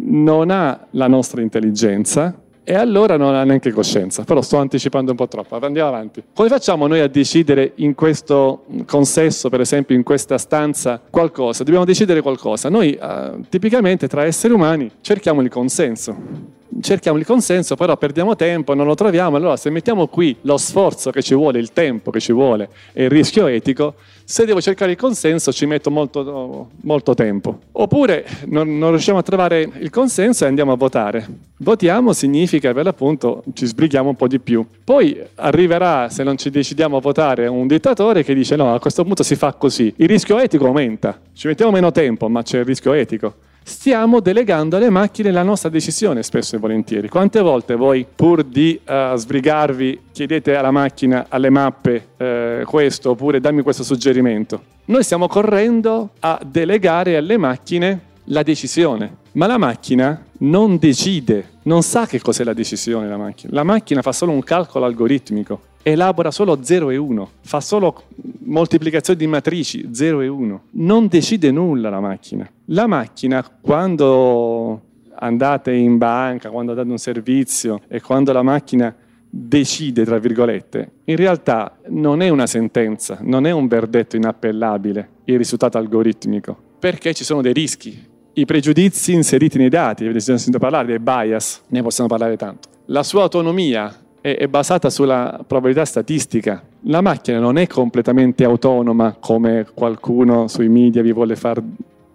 non 0.00 0.50
ha 0.50 0.86
la 0.90 1.08
nostra 1.08 1.40
intelligenza 1.40 2.42
e 2.62 2.74
allora 2.74 3.16
non 3.16 3.34
ha 3.34 3.44
neanche 3.44 3.72
coscienza. 3.72 4.24
Però 4.24 4.42
sto 4.42 4.58
anticipando 4.58 5.12
un 5.12 5.16
po' 5.16 5.26
troppo, 5.26 5.56
andiamo 5.56 5.88
avanti. 5.88 6.22
Come 6.34 6.48
facciamo 6.48 6.86
noi 6.86 7.00
a 7.00 7.08
decidere 7.08 7.72
in 7.76 7.94
questo 7.94 8.64
consesso, 8.84 9.48
per 9.48 9.60
esempio 9.60 9.96
in 9.96 10.02
questa 10.02 10.36
stanza, 10.36 11.00
qualcosa? 11.08 11.64
Dobbiamo 11.64 11.86
decidere 11.86 12.20
qualcosa. 12.20 12.68
Noi 12.68 12.92
eh, 12.92 13.30
tipicamente 13.48 14.06
tra 14.06 14.24
esseri 14.24 14.52
umani 14.52 14.90
cerchiamo 15.00 15.40
il 15.40 15.48
consenso 15.48 16.56
cerchiamo 16.80 17.18
il 17.18 17.26
consenso, 17.26 17.74
però 17.74 17.96
perdiamo 17.96 18.36
tempo, 18.36 18.74
non 18.74 18.86
lo 18.86 18.94
troviamo, 18.94 19.36
allora 19.36 19.56
se 19.56 19.70
mettiamo 19.70 20.06
qui 20.06 20.36
lo 20.42 20.56
sforzo 20.56 21.10
che 21.10 21.22
ci 21.22 21.34
vuole, 21.34 21.58
il 21.58 21.72
tempo 21.72 22.10
che 22.10 22.20
ci 22.20 22.32
vuole 22.32 22.68
e 22.92 23.04
il 23.04 23.10
rischio 23.10 23.46
etico, 23.46 23.94
se 24.30 24.44
devo 24.44 24.60
cercare 24.60 24.90
il 24.90 24.98
consenso 24.98 25.54
ci 25.54 25.64
metto 25.64 25.90
molto, 25.90 26.68
molto 26.82 27.14
tempo. 27.14 27.60
Oppure 27.72 28.26
non, 28.48 28.76
non, 28.76 28.90
riusciamo 28.90 29.16
a 29.16 29.22
trovare 29.22 29.66
il 29.78 29.88
consenso 29.88 30.44
e 30.44 30.48
andiamo 30.48 30.70
a 30.70 30.76
votare. 30.76 31.26
Votiamo 31.56 32.12
significa 32.12 32.74
per 32.74 32.84
l'appunto 32.84 33.42
ci 33.54 33.64
sbrighiamo 33.64 34.10
un 34.10 34.16
po' 34.16 34.28
di 34.28 34.38
più. 34.38 34.66
Poi 34.84 35.18
arriverà, 35.36 36.10
se 36.10 36.24
non 36.24 36.36
ci 36.36 36.50
decidiamo 36.50 36.98
a 36.98 37.00
votare, 37.00 37.46
un 37.46 37.66
dittatore 37.66 38.22
che 38.22 38.34
dice 38.34 38.54
no, 38.54 38.74
a 38.74 38.78
questo 38.78 39.02
punto 39.02 39.22
si 39.22 39.34
fa 39.34 39.54
così. 39.54 39.94
Il 39.96 40.08
rischio 40.08 40.38
etico 40.38 40.66
aumenta, 40.66 41.18
ci 41.32 41.46
mettiamo 41.46 41.72
meno 41.72 41.90
tempo, 41.90 42.28
ma 42.28 42.42
c'è 42.42 42.58
il 42.58 42.66
rischio 42.66 42.92
etico 42.92 43.46
stiamo 43.68 44.20
delegando 44.20 44.76
alle 44.76 44.88
macchine 44.88 45.30
la 45.30 45.42
nostra 45.42 45.68
decisione 45.68 46.22
spesso 46.22 46.56
e 46.56 46.58
volentieri. 46.58 47.08
Quante 47.08 47.40
volte 47.40 47.76
voi, 47.76 48.06
pur 48.12 48.42
di 48.42 48.80
uh, 48.82 49.14
sbrigarvi, 49.14 50.00
chiedete 50.10 50.56
alla 50.56 50.70
macchina, 50.70 51.26
alle 51.28 51.50
mappe 51.50 52.08
uh, 52.16 52.64
questo, 52.64 53.10
oppure 53.10 53.40
dammi 53.40 53.62
questo 53.62 53.84
suggerimento? 53.84 54.62
Noi 54.86 55.04
stiamo 55.04 55.28
correndo 55.28 56.10
a 56.20 56.40
delegare 56.44 57.16
alle 57.16 57.36
macchine 57.36 58.00
la 58.24 58.42
decisione, 58.42 59.16
ma 59.32 59.46
la 59.46 59.58
macchina 59.58 60.24
non 60.38 60.78
decide, 60.78 61.50
non 61.64 61.82
sa 61.82 62.06
che 62.06 62.20
cos'è 62.20 62.44
la 62.44 62.54
decisione 62.54 63.06
la 63.06 63.18
macchina. 63.18 63.52
La 63.52 63.64
macchina 63.64 64.00
fa 64.00 64.12
solo 64.12 64.32
un 64.32 64.42
calcolo 64.42 64.86
algoritmico 64.86 65.60
elabora 65.82 66.30
solo 66.30 66.58
0 66.62 66.90
e 66.90 66.96
1, 66.96 67.30
fa 67.40 67.60
solo 67.60 68.02
moltiplicazioni 68.48 69.18
di 69.18 69.26
matrici 69.26 69.88
0 69.92 70.20
e 70.20 70.28
1, 70.28 70.62
non 70.72 71.06
decide 71.06 71.50
nulla 71.50 71.88
la 71.88 72.00
macchina. 72.00 72.48
La 72.66 72.86
macchina 72.86 73.44
quando 73.60 74.82
andate 75.14 75.72
in 75.72 75.98
banca, 75.98 76.50
quando 76.50 76.74
date 76.74 76.90
un 76.90 76.98
servizio 76.98 77.80
e 77.88 78.00
quando 78.00 78.32
la 78.32 78.42
macchina 78.42 78.94
decide, 79.30 80.04
tra 80.04 80.18
virgolette, 80.18 80.90
in 81.04 81.16
realtà 81.16 81.78
non 81.88 82.22
è 82.22 82.28
una 82.28 82.46
sentenza, 82.46 83.18
non 83.20 83.46
è 83.46 83.50
un 83.50 83.66
verdetto 83.66 84.16
inappellabile 84.16 85.08
il 85.24 85.36
risultato 85.36 85.76
algoritmico, 85.78 86.56
perché 86.78 87.12
ci 87.14 87.24
sono 87.24 87.42
dei 87.42 87.52
rischi. 87.52 88.06
I 88.32 88.44
pregiudizi 88.44 89.12
inseriti 89.12 89.58
nei 89.58 89.68
dati, 89.68 90.04
avete 90.04 90.20
sentito 90.20 90.58
parlare 90.58 90.86
dei 90.86 90.98
bias, 90.98 91.62
ne 91.68 91.82
possiamo 91.82 92.08
parlare 92.08 92.36
tanto. 92.36 92.68
La 92.86 93.02
sua 93.02 93.22
autonomia 93.22 93.94
è, 94.20 94.46
basata 94.46 94.90
sulla 94.90 95.42
probabilità 95.46 95.84
statistica. 95.84 96.62
La 96.82 97.00
macchina 97.00 97.40
non 97.40 97.58
è 97.58 97.66
completamente 97.66 98.44
autonoma 98.44 99.16
come 99.18 99.66
qualcuno 99.74 100.46
sui 100.46 100.68
media 100.68 101.02
vi 101.02 101.12
vuole 101.12 101.34
far 101.34 101.60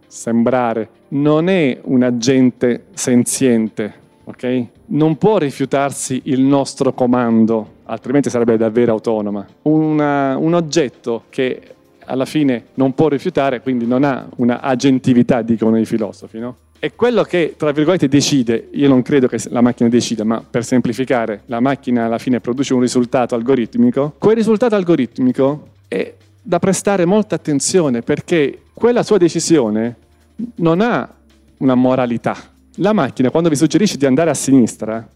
sembrare, 0.07 0.89
non 1.09 1.49
è 1.49 1.79
un 1.83 2.03
agente 2.03 2.85
senziente, 2.93 3.93
ok? 4.23 4.65
Non 4.87 5.17
può 5.17 5.37
rifiutarsi 5.37 6.21
il 6.25 6.41
nostro 6.41 6.93
comando, 6.93 7.71
altrimenti 7.85 8.29
sarebbe 8.29 8.55
davvero 8.55 8.93
autonoma. 8.93 9.45
Una, 9.63 10.37
un 10.37 10.53
oggetto 10.53 11.23
che 11.29 11.61
alla 12.05 12.25
fine 12.25 12.65
non 12.75 12.93
può 12.93 13.09
rifiutare, 13.09 13.61
quindi 13.61 13.85
non 13.85 14.03
ha 14.03 14.27
una 14.37 14.61
agentività, 14.61 15.41
dicono 15.41 15.77
i 15.77 15.85
filosofi, 15.85 16.39
no? 16.39 16.55
È 16.83 16.95
quello 16.95 17.23
che, 17.23 17.53
tra 17.55 17.71
virgolette, 17.71 18.09
decide. 18.09 18.67
Io 18.71 18.89
non 18.89 19.03
credo 19.03 19.29
che 19.29 19.39
la 19.51 19.61
macchina 19.61 19.87
decida, 19.87 20.25
ma 20.25 20.43
per 20.43 20.65
semplificare, 20.65 21.43
la 21.45 21.61
macchina 21.61 22.03
alla 22.03 22.17
fine 22.17 22.41
produce 22.41 22.73
un 22.73 22.81
risultato 22.81 23.35
algoritmico. 23.35 24.15
Quel 24.17 24.35
risultato 24.35 24.75
algoritmico 24.75 25.69
è 25.87 26.13
da 26.41 26.59
prestare 26.59 27.05
molta 27.05 27.35
attenzione 27.35 28.01
perché 28.01 28.63
quella 28.73 29.01
sua 29.01 29.17
decisione 29.17 29.95
non 30.55 30.81
ha 30.81 31.09
una 31.59 31.75
moralità. 31.75 32.35
La 32.75 32.91
macchina, 32.91 33.29
quando 33.29 33.47
vi 33.47 33.55
suggerisce 33.55 33.95
di 33.95 34.05
andare 34.05 34.29
a 34.29 34.33
sinistra, 34.33 35.07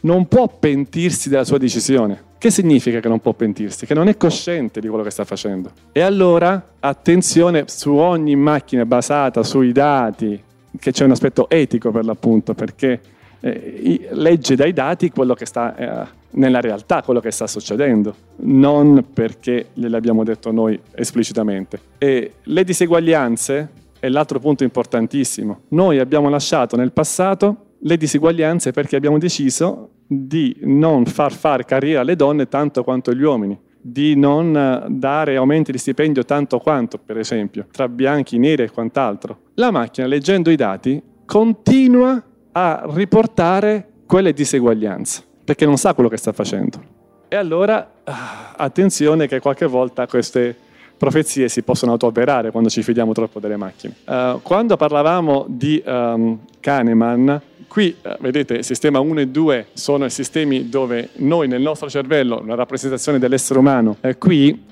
non 0.00 0.26
può 0.28 0.48
pentirsi 0.48 1.28
della 1.28 1.44
sua 1.44 1.58
decisione. 1.58 2.22
Che 2.38 2.50
significa 2.50 3.00
che 3.00 3.08
non 3.08 3.20
può 3.20 3.34
pentirsi? 3.34 3.84
Che 3.84 3.92
non 3.92 4.08
è 4.08 4.16
cosciente 4.16 4.80
di 4.80 4.88
quello 4.88 5.04
che 5.04 5.10
sta 5.10 5.26
facendo. 5.26 5.72
E 5.92 6.00
allora 6.00 6.70
attenzione 6.80 7.64
su 7.66 7.92
ogni 7.92 8.34
macchina 8.34 8.86
basata 8.86 9.42
sui 9.42 9.72
dati, 9.72 10.42
che 10.78 10.92
c'è 10.92 11.04
un 11.04 11.10
aspetto 11.10 11.48
etico 11.48 11.90
per 11.90 12.04
l'appunto, 12.04 12.54
perché 12.54 13.00
eh, 13.40 14.08
legge 14.12 14.54
dai 14.54 14.72
dati 14.72 15.10
quello 15.10 15.34
che 15.34 15.46
sta 15.46 15.76
eh, 15.76 16.08
nella 16.30 16.60
realtà, 16.60 17.02
quello 17.02 17.20
che 17.20 17.30
sta 17.30 17.46
succedendo, 17.46 18.14
non 18.36 19.04
perché 19.12 19.68
gliel'abbiamo 19.74 20.24
detto 20.24 20.50
noi 20.50 20.78
esplicitamente. 20.94 21.78
E 21.98 22.34
le 22.42 22.64
diseguaglianze 22.64 23.68
è 23.98 24.08
l'altro 24.08 24.38
punto 24.38 24.64
importantissimo. 24.64 25.62
Noi 25.68 25.98
abbiamo 25.98 26.28
lasciato 26.28 26.76
nel 26.76 26.92
passato 26.92 27.66
le 27.80 27.96
diseguaglianze 27.96 28.70
perché 28.70 28.96
abbiamo 28.96 29.18
deciso 29.18 29.90
di 30.06 30.56
non 30.62 31.04
far 31.04 31.32
fare 31.32 31.64
carriera 31.64 32.00
alle 32.00 32.16
donne 32.16 32.48
tanto 32.48 32.84
quanto 32.84 33.12
gli 33.12 33.22
uomini 33.22 33.58
di 33.82 34.14
non 34.14 34.56
eh, 34.56 34.86
dare 34.88 35.36
aumenti 35.36 35.72
di 35.72 35.78
stipendio 35.78 36.24
tanto 36.24 36.58
quanto, 36.60 36.98
per 37.04 37.18
esempio, 37.18 37.66
tra 37.70 37.88
bianchi, 37.88 38.38
neri 38.38 38.62
e 38.62 38.70
quant'altro. 38.70 39.38
La 39.54 39.70
macchina, 39.70 40.06
leggendo 40.06 40.50
i 40.50 40.56
dati, 40.56 41.02
continua 41.26 42.22
a 42.52 42.84
riportare 42.94 43.88
quelle 44.06 44.32
diseguaglianze, 44.32 45.22
perché 45.44 45.66
non 45.66 45.76
sa 45.76 45.94
quello 45.94 46.08
che 46.08 46.16
sta 46.16 46.32
facendo. 46.32 46.80
E 47.28 47.36
allora, 47.36 47.90
ah, 48.04 48.52
attenzione 48.56 49.26
che 49.26 49.40
qualche 49.40 49.66
volta 49.66 50.06
queste 50.06 50.54
profezie 50.96 51.48
si 51.48 51.62
possono 51.62 51.92
autoavverare 51.92 52.52
quando 52.52 52.68
ci 52.68 52.82
fidiamo 52.82 53.12
troppo 53.12 53.40
delle 53.40 53.56
macchine. 53.56 53.94
Uh, 54.04 54.40
quando 54.42 54.76
parlavamo 54.76 55.46
di 55.48 55.82
um, 55.84 56.38
Kahneman, 56.60 57.40
Qui, 57.72 57.96
eh, 58.02 58.18
vedete, 58.20 58.62
sistema 58.62 59.00
1 59.00 59.20
e 59.20 59.28
2 59.28 59.68
sono 59.72 60.04
i 60.04 60.10
sistemi 60.10 60.68
dove 60.68 61.08
noi 61.14 61.48
nel 61.48 61.62
nostro 61.62 61.88
cervello, 61.88 62.38
una 62.42 62.54
rappresentazione 62.54 63.18
dell'essere 63.18 63.58
umano, 63.58 63.96
eh, 64.02 64.18
qui 64.18 64.62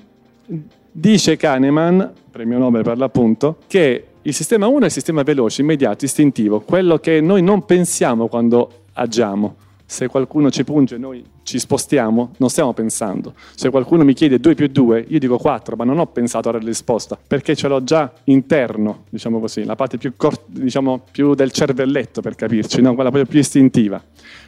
dice 0.91 1.35
Kahneman, 1.35 2.13
premio 2.29 2.59
Nobel 2.59 2.83
per 2.83 2.99
l'appunto, 2.99 3.57
che 3.65 4.05
il 4.21 4.33
sistema 4.35 4.67
1 4.67 4.81
è 4.81 4.85
il 4.85 4.91
sistema 4.91 5.23
veloce, 5.23 5.63
immediato, 5.63 6.05
istintivo, 6.05 6.59
quello 6.59 6.99
che 6.99 7.21
noi 7.21 7.41
non 7.41 7.65
pensiamo 7.65 8.27
quando 8.27 8.83
agiamo. 8.93 9.55
Se 9.91 10.07
qualcuno 10.07 10.49
ci 10.49 10.63
punge 10.63 10.97
noi 10.97 11.21
ci 11.43 11.59
spostiamo, 11.59 12.31
non 12.37 12.49
stiamo 12.49 12.71
pensando. 12.71 13.33
Se 13.55 13.69
qualcuno 13.69 14.05
mi 14.05 14.13
chiede 14.13 14.39
2 14.39 14.55
più 14.55 14.67
2, 14.67 15.03
io 15.09 15.19
dico 15.19 15.37
4, 15.37 15.75
ma 15.75 15.83
non 15.83 15.99
ho 15.99 16.05
pensato 16.05 16.47
alla 16.47 16.59
risposta, 16.59 17.19
perché 17.27 17.57
ce 17.57 17.67
l'ho 17.67 17.83
già 17.83 18.09
interno, 18.25 19.03
diciamo 19.09 19.41
così, 19.41 19.65
la 19.65 19.75
parte 19.75 19.97
più, 19.97 20.13
cort- 20.15 20.45
diciamo, 20.47 21.03
più 21.11 21.35
del 21.35 21.51
cervelletto 21.51 22.21
per 22.21 22.35
capirci, 22.35 22.81
no? 22.81 22.95
quella 22.95 23.11
più 23.11 23.37
istintiva. 23.37 24.01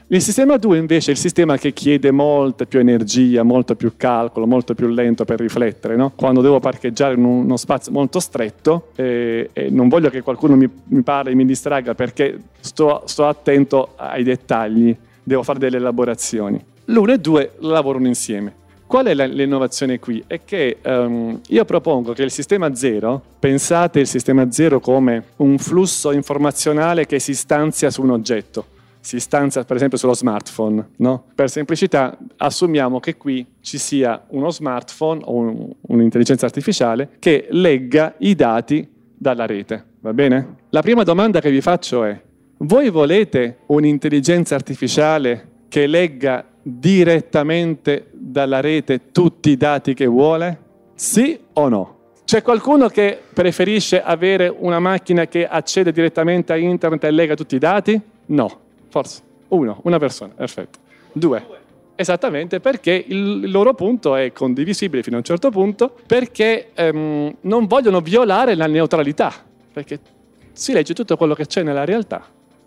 Il 0.08 0.22
sistema 0.22 0.56
2 0.56 0.78
invece 0.78 1.12
è 1.12 1.14
il 1.14 1.20
sistema 1.20 1.58
che 1.58 1.74
chiede 1.74 2.12
molta 2.12 2.66
più 2.66 2.80
energia, 2.80 3.44
molto 3.44 3.76
più 3.76 3.94
calcolo, 3.98 4.48
molto 4.48 4.76
più 4.76 4.88
lento 4.88 5.26
per 5.26 5.40
riflettere. 5.42 5.98
No? 5.98 6.14
Quando 6.16 6.40
devo 6.40 6.62
parcheggiare 6.62 7.16
in 7.16 7.24
uno 7.24 7.58
spazio 7.58 7.92
molto 7.92 8.22
stretto 8.22 8.92
eh, 8.96 9.50
e 9.52 9.70
non 9.70 9.90
voglio 9.90 10.10
che 10.10 10.22
qualcuno 10.22 10.56
mi, 10.56 10.70
mi 10.86 11.02
parli 11.02 11.32
e 11.32 11.36
mi 11.36 11.46
distragga 11.46 11.96
perché 11.96 12.40
sto, 12.62 13.04
sto 13.06 13.28
attento 13.28 13.94
ai 13.96 14.24
dettagli, 14.24 14.96
devo 15.24 15.44
fare 15.44 15.60
delle 15.60 15.78
elaborazioni. 15.78 16.64
L'uno 16.86 17.14
e 17.14 17.18
due 17.18 17.54
lavorano 17.60 18.08
insieme. 18.08 18.62
Qual 18.86 19.08
è 19.08 19.16
l'innovazione 19.16 19.98
qui? 19.98 20.24
È 20.28 20.42
che 20.44 20.78
um, 20.84 21.40
io 21.48 21.66
propongo 21.66 22.14
che 22.14 22.22
il 22.22 22.30
sistema 22.30 22.76
zero, 22.76 23.22
pensate 23.40 24.02
il 24.02 24.08
sistema 24.08 24.52
zero 24.52 24.80
come 24.80 25.24
un 25.38 25.58
flusso 25.58 26.12
informazionale 26.12 27.08
che 27.08 27.18
si 27.20 27.32
istanzia 27.32 27.90
su 27.90 28.04
un 28.04 28.12
oggetto 28.12 28.66
si 29.04 29.20
stanzia 29.20 29.66
per 29.66 29.76
esempio 29.76 29.98
sullo 29.98 30.14
smartphone. 30.14 30.92
No? 30.98 31.26
Per 31.36 31.50
semplicità 31.50 32.18
assumiamo 32.38 33.02
che 33.02 33.18
qui 33.18 33.46
ci 33.60 33.78
sia 33.78 34.24
uno 34.30 34.50
smartphone 34.50 35.20
o 35.26 35.34
un, 35.34 35.70
un'intelligenza 35.82 36.46
artificiale 36.46 37.10
che 37.20 37.48
legga 37.50 38.16
i 38.20 38.34
dati 38.34 38.90
dalla 39.14 39.46
rete. 39.46 39.84
Va 40.00 40.14
bene? 40.14 40.56
La 40.70 40.82
prima 40.82 41.04
domanda 41.04 41.42
che 41.42 41.52
vi 41.52 41.60
faccio 41.60 42.06
è, 42.06 42.18
voi 42.58 42.90
volete 42.90 43.58
un'intelligenza 43.68 44.56
artificiale 44.56 45.50
che 45.68 45.88
legga 45.88 46.46
direttamente 46.62 48.08
dalla 48.12 48.62
rete 48.62 49.12
tutti 49.12 49.50
i 49.50 49.58
dati 49.58 49.94
che 49.94 50.06
vuole? 50.06 50.60
Sì 50.96 51.38
o 51.54 51.68
no? 51.68 51.98
C'è 52.24 52.42
qualcuno 52.42 52.88
che 52.88 53.20
preferisce 53.34 54.02
avere 54.02 54.48
una 54.48 54.80
macchina 54.80 55.28
che 55.28 55.46
accede 55.46 55.92
direttamente 55.92 56.54
a 56.54 56.56
internet 56.56 57.04
e 57.04 57.12
lega 57.12 57.36
tutti 57.36 57.56
i 57.56 57.60
dati? 57.60 58.00
No. 58.28 58.60
Forse. 58.88 59.22
Uno, 59.50 59.82
una 59.84 60.00
persona, 60.00 60.34
perfetto. 60.36 60.80
Due. 61.12 61.46
Esattamente 61.96 62.60
perché 62.60 63.04
il 63.08 63.52
loro 63.52 63.74
punto 63.74 64.16
è 64.16 64.32
condivisibile 64.32 65.04
fino 65.04 65.18
a 65.18 65.20
un 65.20 65.26
certo 65.26 65.52
punto, 65.52 65.96
perché 66.08 66.70
ehm, 66.74 67.36
non 67.42 67.68
vogliono 67.68 68.00
violare 68.00 68.56
la 68.56 68.68
neutralità, 68.68 69.32
perché 69.72 70.00
si 70.54 70.72
legge 70.72 70.94
tutto 70.94 71.18
quello 71.18 71.36
che 71.36 71.46
c'è 71.46 71.62
nella 71.62 71.86
realtà, 71.86 72.26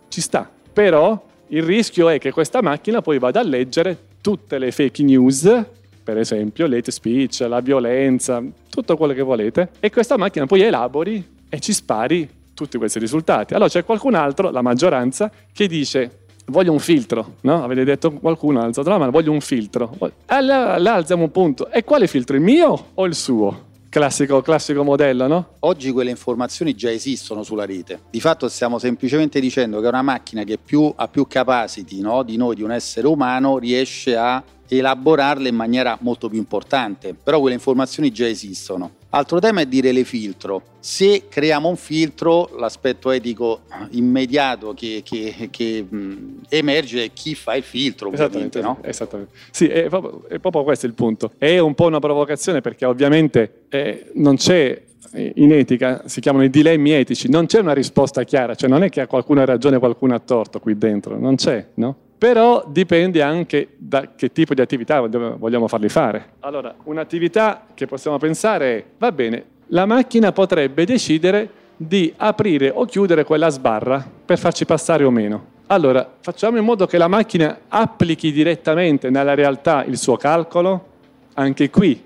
ci 0.08 0.20
sta. 0.20 0.50
Però 0.72 1.25
il 1.48 1.62
rischio 1.62 2.08
è 2.08 2.18
che 2.18 2.32
questa 2.32 2.62
macchina 2.62 3.00
poi 3.00 3.18
vada 3.18 3.40
a 3.40 3.44
leggere 3.44 3.96
tutte 4.20 4.58
le 4.58 4.72
fake 4.72 5.02
news, 5.02 5.64
per 6.02 6.18
esempio 6.18 6.66
l'hate 6.66 6.90
speech, 6.90 7.44
la 7.48 7.60
violenza, 7.60 8.42
tutto 8.68 8.96
quello 8.96 9.12
che 9.12 9.22
volete, 9.22 9.70
e 9.80 9.90
questa 9.90 10.16
macchina 10.16 10.46
poi 10.46 10.62
elabori 10.62 11.25
e 11.48 11.60
ci 11.60 11.72
spari 11.72 12.28
tutti 12.54 12.78
questi 12.78 12.98
risultati. 12.98 13.54
Allora 13.54 13.68
c'è 13.68 13.84
qualcun 13.84 14.14
altro, 14.14 14.50
la 14.50 14.62
maggioranza, 14.62 15.30
che 15.52 15.66
dice 15.66 16.25
voglio 16.46 16.72
un 16.72 16.78
filtro, 16.78 17.34
no? 17.42 17.64
Avete 17.64 17.84
detto 17.84 18.12
qualcuno 18.12 18.60
ha 18.60 18.64
alzato 18.64 18.88
la 18.88 18.98
mano, 18.98 19.10
voglio 19.10 19.32
un 19.32 19.40
filtro. 19.40 19.96
Allora 20.26 20.94
alziamo 20.94 21.25
un 21.25 21.30
punto. 21.30 21.70
E 21.70 21.84
quale 21.84 22.06
filtro, 22.06 22.36
il 22.36 22.42
mio 22.42 22.86
o 22.94 23.04
il 23.04 23.14
suo? 23.14 23.64
Classico, 23.96 24.42
classico 24.42 24.84
modello, 24.84 25.26
no? 25.26 25.52
Oggi 25.60 25.90
quelle 25.90 26.10
informazioni 26.10 26.74
già 26.74 26.90
esistono 26.90 27.42
sulla 27.42 27.64
rete. 27.64 28.00
Di 28.10 28.20
fatto 28.20 28.46
stiamo 28.46 28.78
semplicemente 28.78 29.40
dicendo 29.40 29.80
che 29.80 29.86
una 29.86 30.02
macchina 30.02 30.44
che 30.44 30.58
più, 30.58 30.92
ha 30.94 31.08
più 31.08 31.26
capacity 31.26 32.02
no? 32.02 32.22
di 32.22 32.36
noi, 32.36 32.56
di 32.56 32.62
un 32.62 32.72
essere 32.72 33.06
umano, 33.06 33.56
riesce 33.56 34.14
a 34.14 34.44
elaborarle 34.68 35.48
in 35.48 35.54
maniera 35.54 35.96
molto 36.02 36.28
più 36.28 36.36
importante, 36.36 37.14
però 37.14 37.40
quelle 37.40 37.54
informazioni 37.54 38.12
già 38.12 38.28
esistono. 38.28 38.96
Altro 39.16 39.38
tema 39.38 39.62
è 39.62 39.66
dire 39.66 39.92
le 39.92 40.04
filtro. 40.04 40.62
Se 40.78 41.23
creiamo 41.30 41.70
un 41.70 41.76
filtro, 41.76 42.50
l'aspetto 42.58 43.11
etico 43.11 43.61
immediato 43.92 44.75
che, 44.75 45.00
che, 45.02 45.49
che 45.50 45.87
mh, 45.88 46.40
emerge 46.50 47.04
è 47.04 47.11
chi 47.14 47.35
fa 47.35 47.54
il 47.54 47.62
filtro, 47.62 48.12
esattamente, 48.12 48.61
no? 48.61 48.78
Esattamente. 48.82 49.32
Sì, 49.52 49.68
è 49.68 49.88
proprio, 49.88 50.28
è 50.28 50.38
proprio, 50.38 50.64
questo 50.64 50.85
il 50.85 50.92
punto. 50.92 51.32
È 51.38 51.56
un 51.56 51.73
po' 51.73 51.87
una 51.87 51.99
provocazione 51.99 52.61
perché 52.61 52.85
ovviamente 52.85 53.62
eh, 53.70 54.11
non 54.16 54.37
c'è 54.37 54.82
in 55.14 55.52
etica 55.52 56.02
si 56.06 56.20
chiamano 56.20 56.44
i 56.44 56.50
dilemmi 56.50 56.90
etici, 56.90 57.30
non 57.30 57.46
c'è 57.46 57.61
una 57.61 57.73
risposta 57.73 58.23
chiara, 58.25 58.54
cioè 58.54 58.68
non 58.68 58.82
è 58.82 58.90
che 58.90 59.06
qualcuno 59.06 59.40
ha 59.40 59.46
ragione 59.46 59.76
e 59.76 59.78
qualcuno 59.78 60.14
ha 60.14 60.18
torto 60.18 60.61
qui 60.61 60.76
dentro, 60.76 61.18
non 61.18 61.37
c'è, 61.37 61.68
no? 61.75 61.96
Però 62.18 62.64
dipende 62.66 63.20
anche 63.23 63.68
da 63.76 64.14
che 64.16 64.32
tipo 64.32 64.54
di 64.54 64.62
attività 64.62 65.00
vogliamo 65.00 65.68
farli 65.68 65.88
fare. 65.88 66.32
Allora, 66.40 66.75
un'attività 66.85 67.66
che 67.75 67.87
possiamo 67.87 68.16
pensare 68.16 68.78
è, 68.78 68.85
va 68.99 69.12
bene, 69.12 69.44
la 69.68 69.85
macchina 69.85 70.32
potrebbe 70.32 70.87
decidere 70.87 71.50
di 71.76 72.12
aprire 72.16 72.70
o 72.75 72.87
chiudere 72.87 73.25
quella 73.25 73.50
sbarra 73.50 74.02
per 74.25 74.38
farci 74.38 74.64
passare 74.64 75.04
o 75.04 75.10
meno. 75.10 75.54
Allora, 75.67 76.08
facciamo 76.21 76.56
in 76.56 76.64
modo 76.64 76.86
che 76.86 76.97
la 76.97 77.08
macchina 77.08 77.58
applichi 77.69 78.32
direttamente 78.32 79.10
nella 79.10 79.34
realtà 79.34 79.84
il 79.84 79.99
suo 79.99 80.17
calcolo, 80.17 80.86
anche 81.34 81.69
qui, 81.69 82.02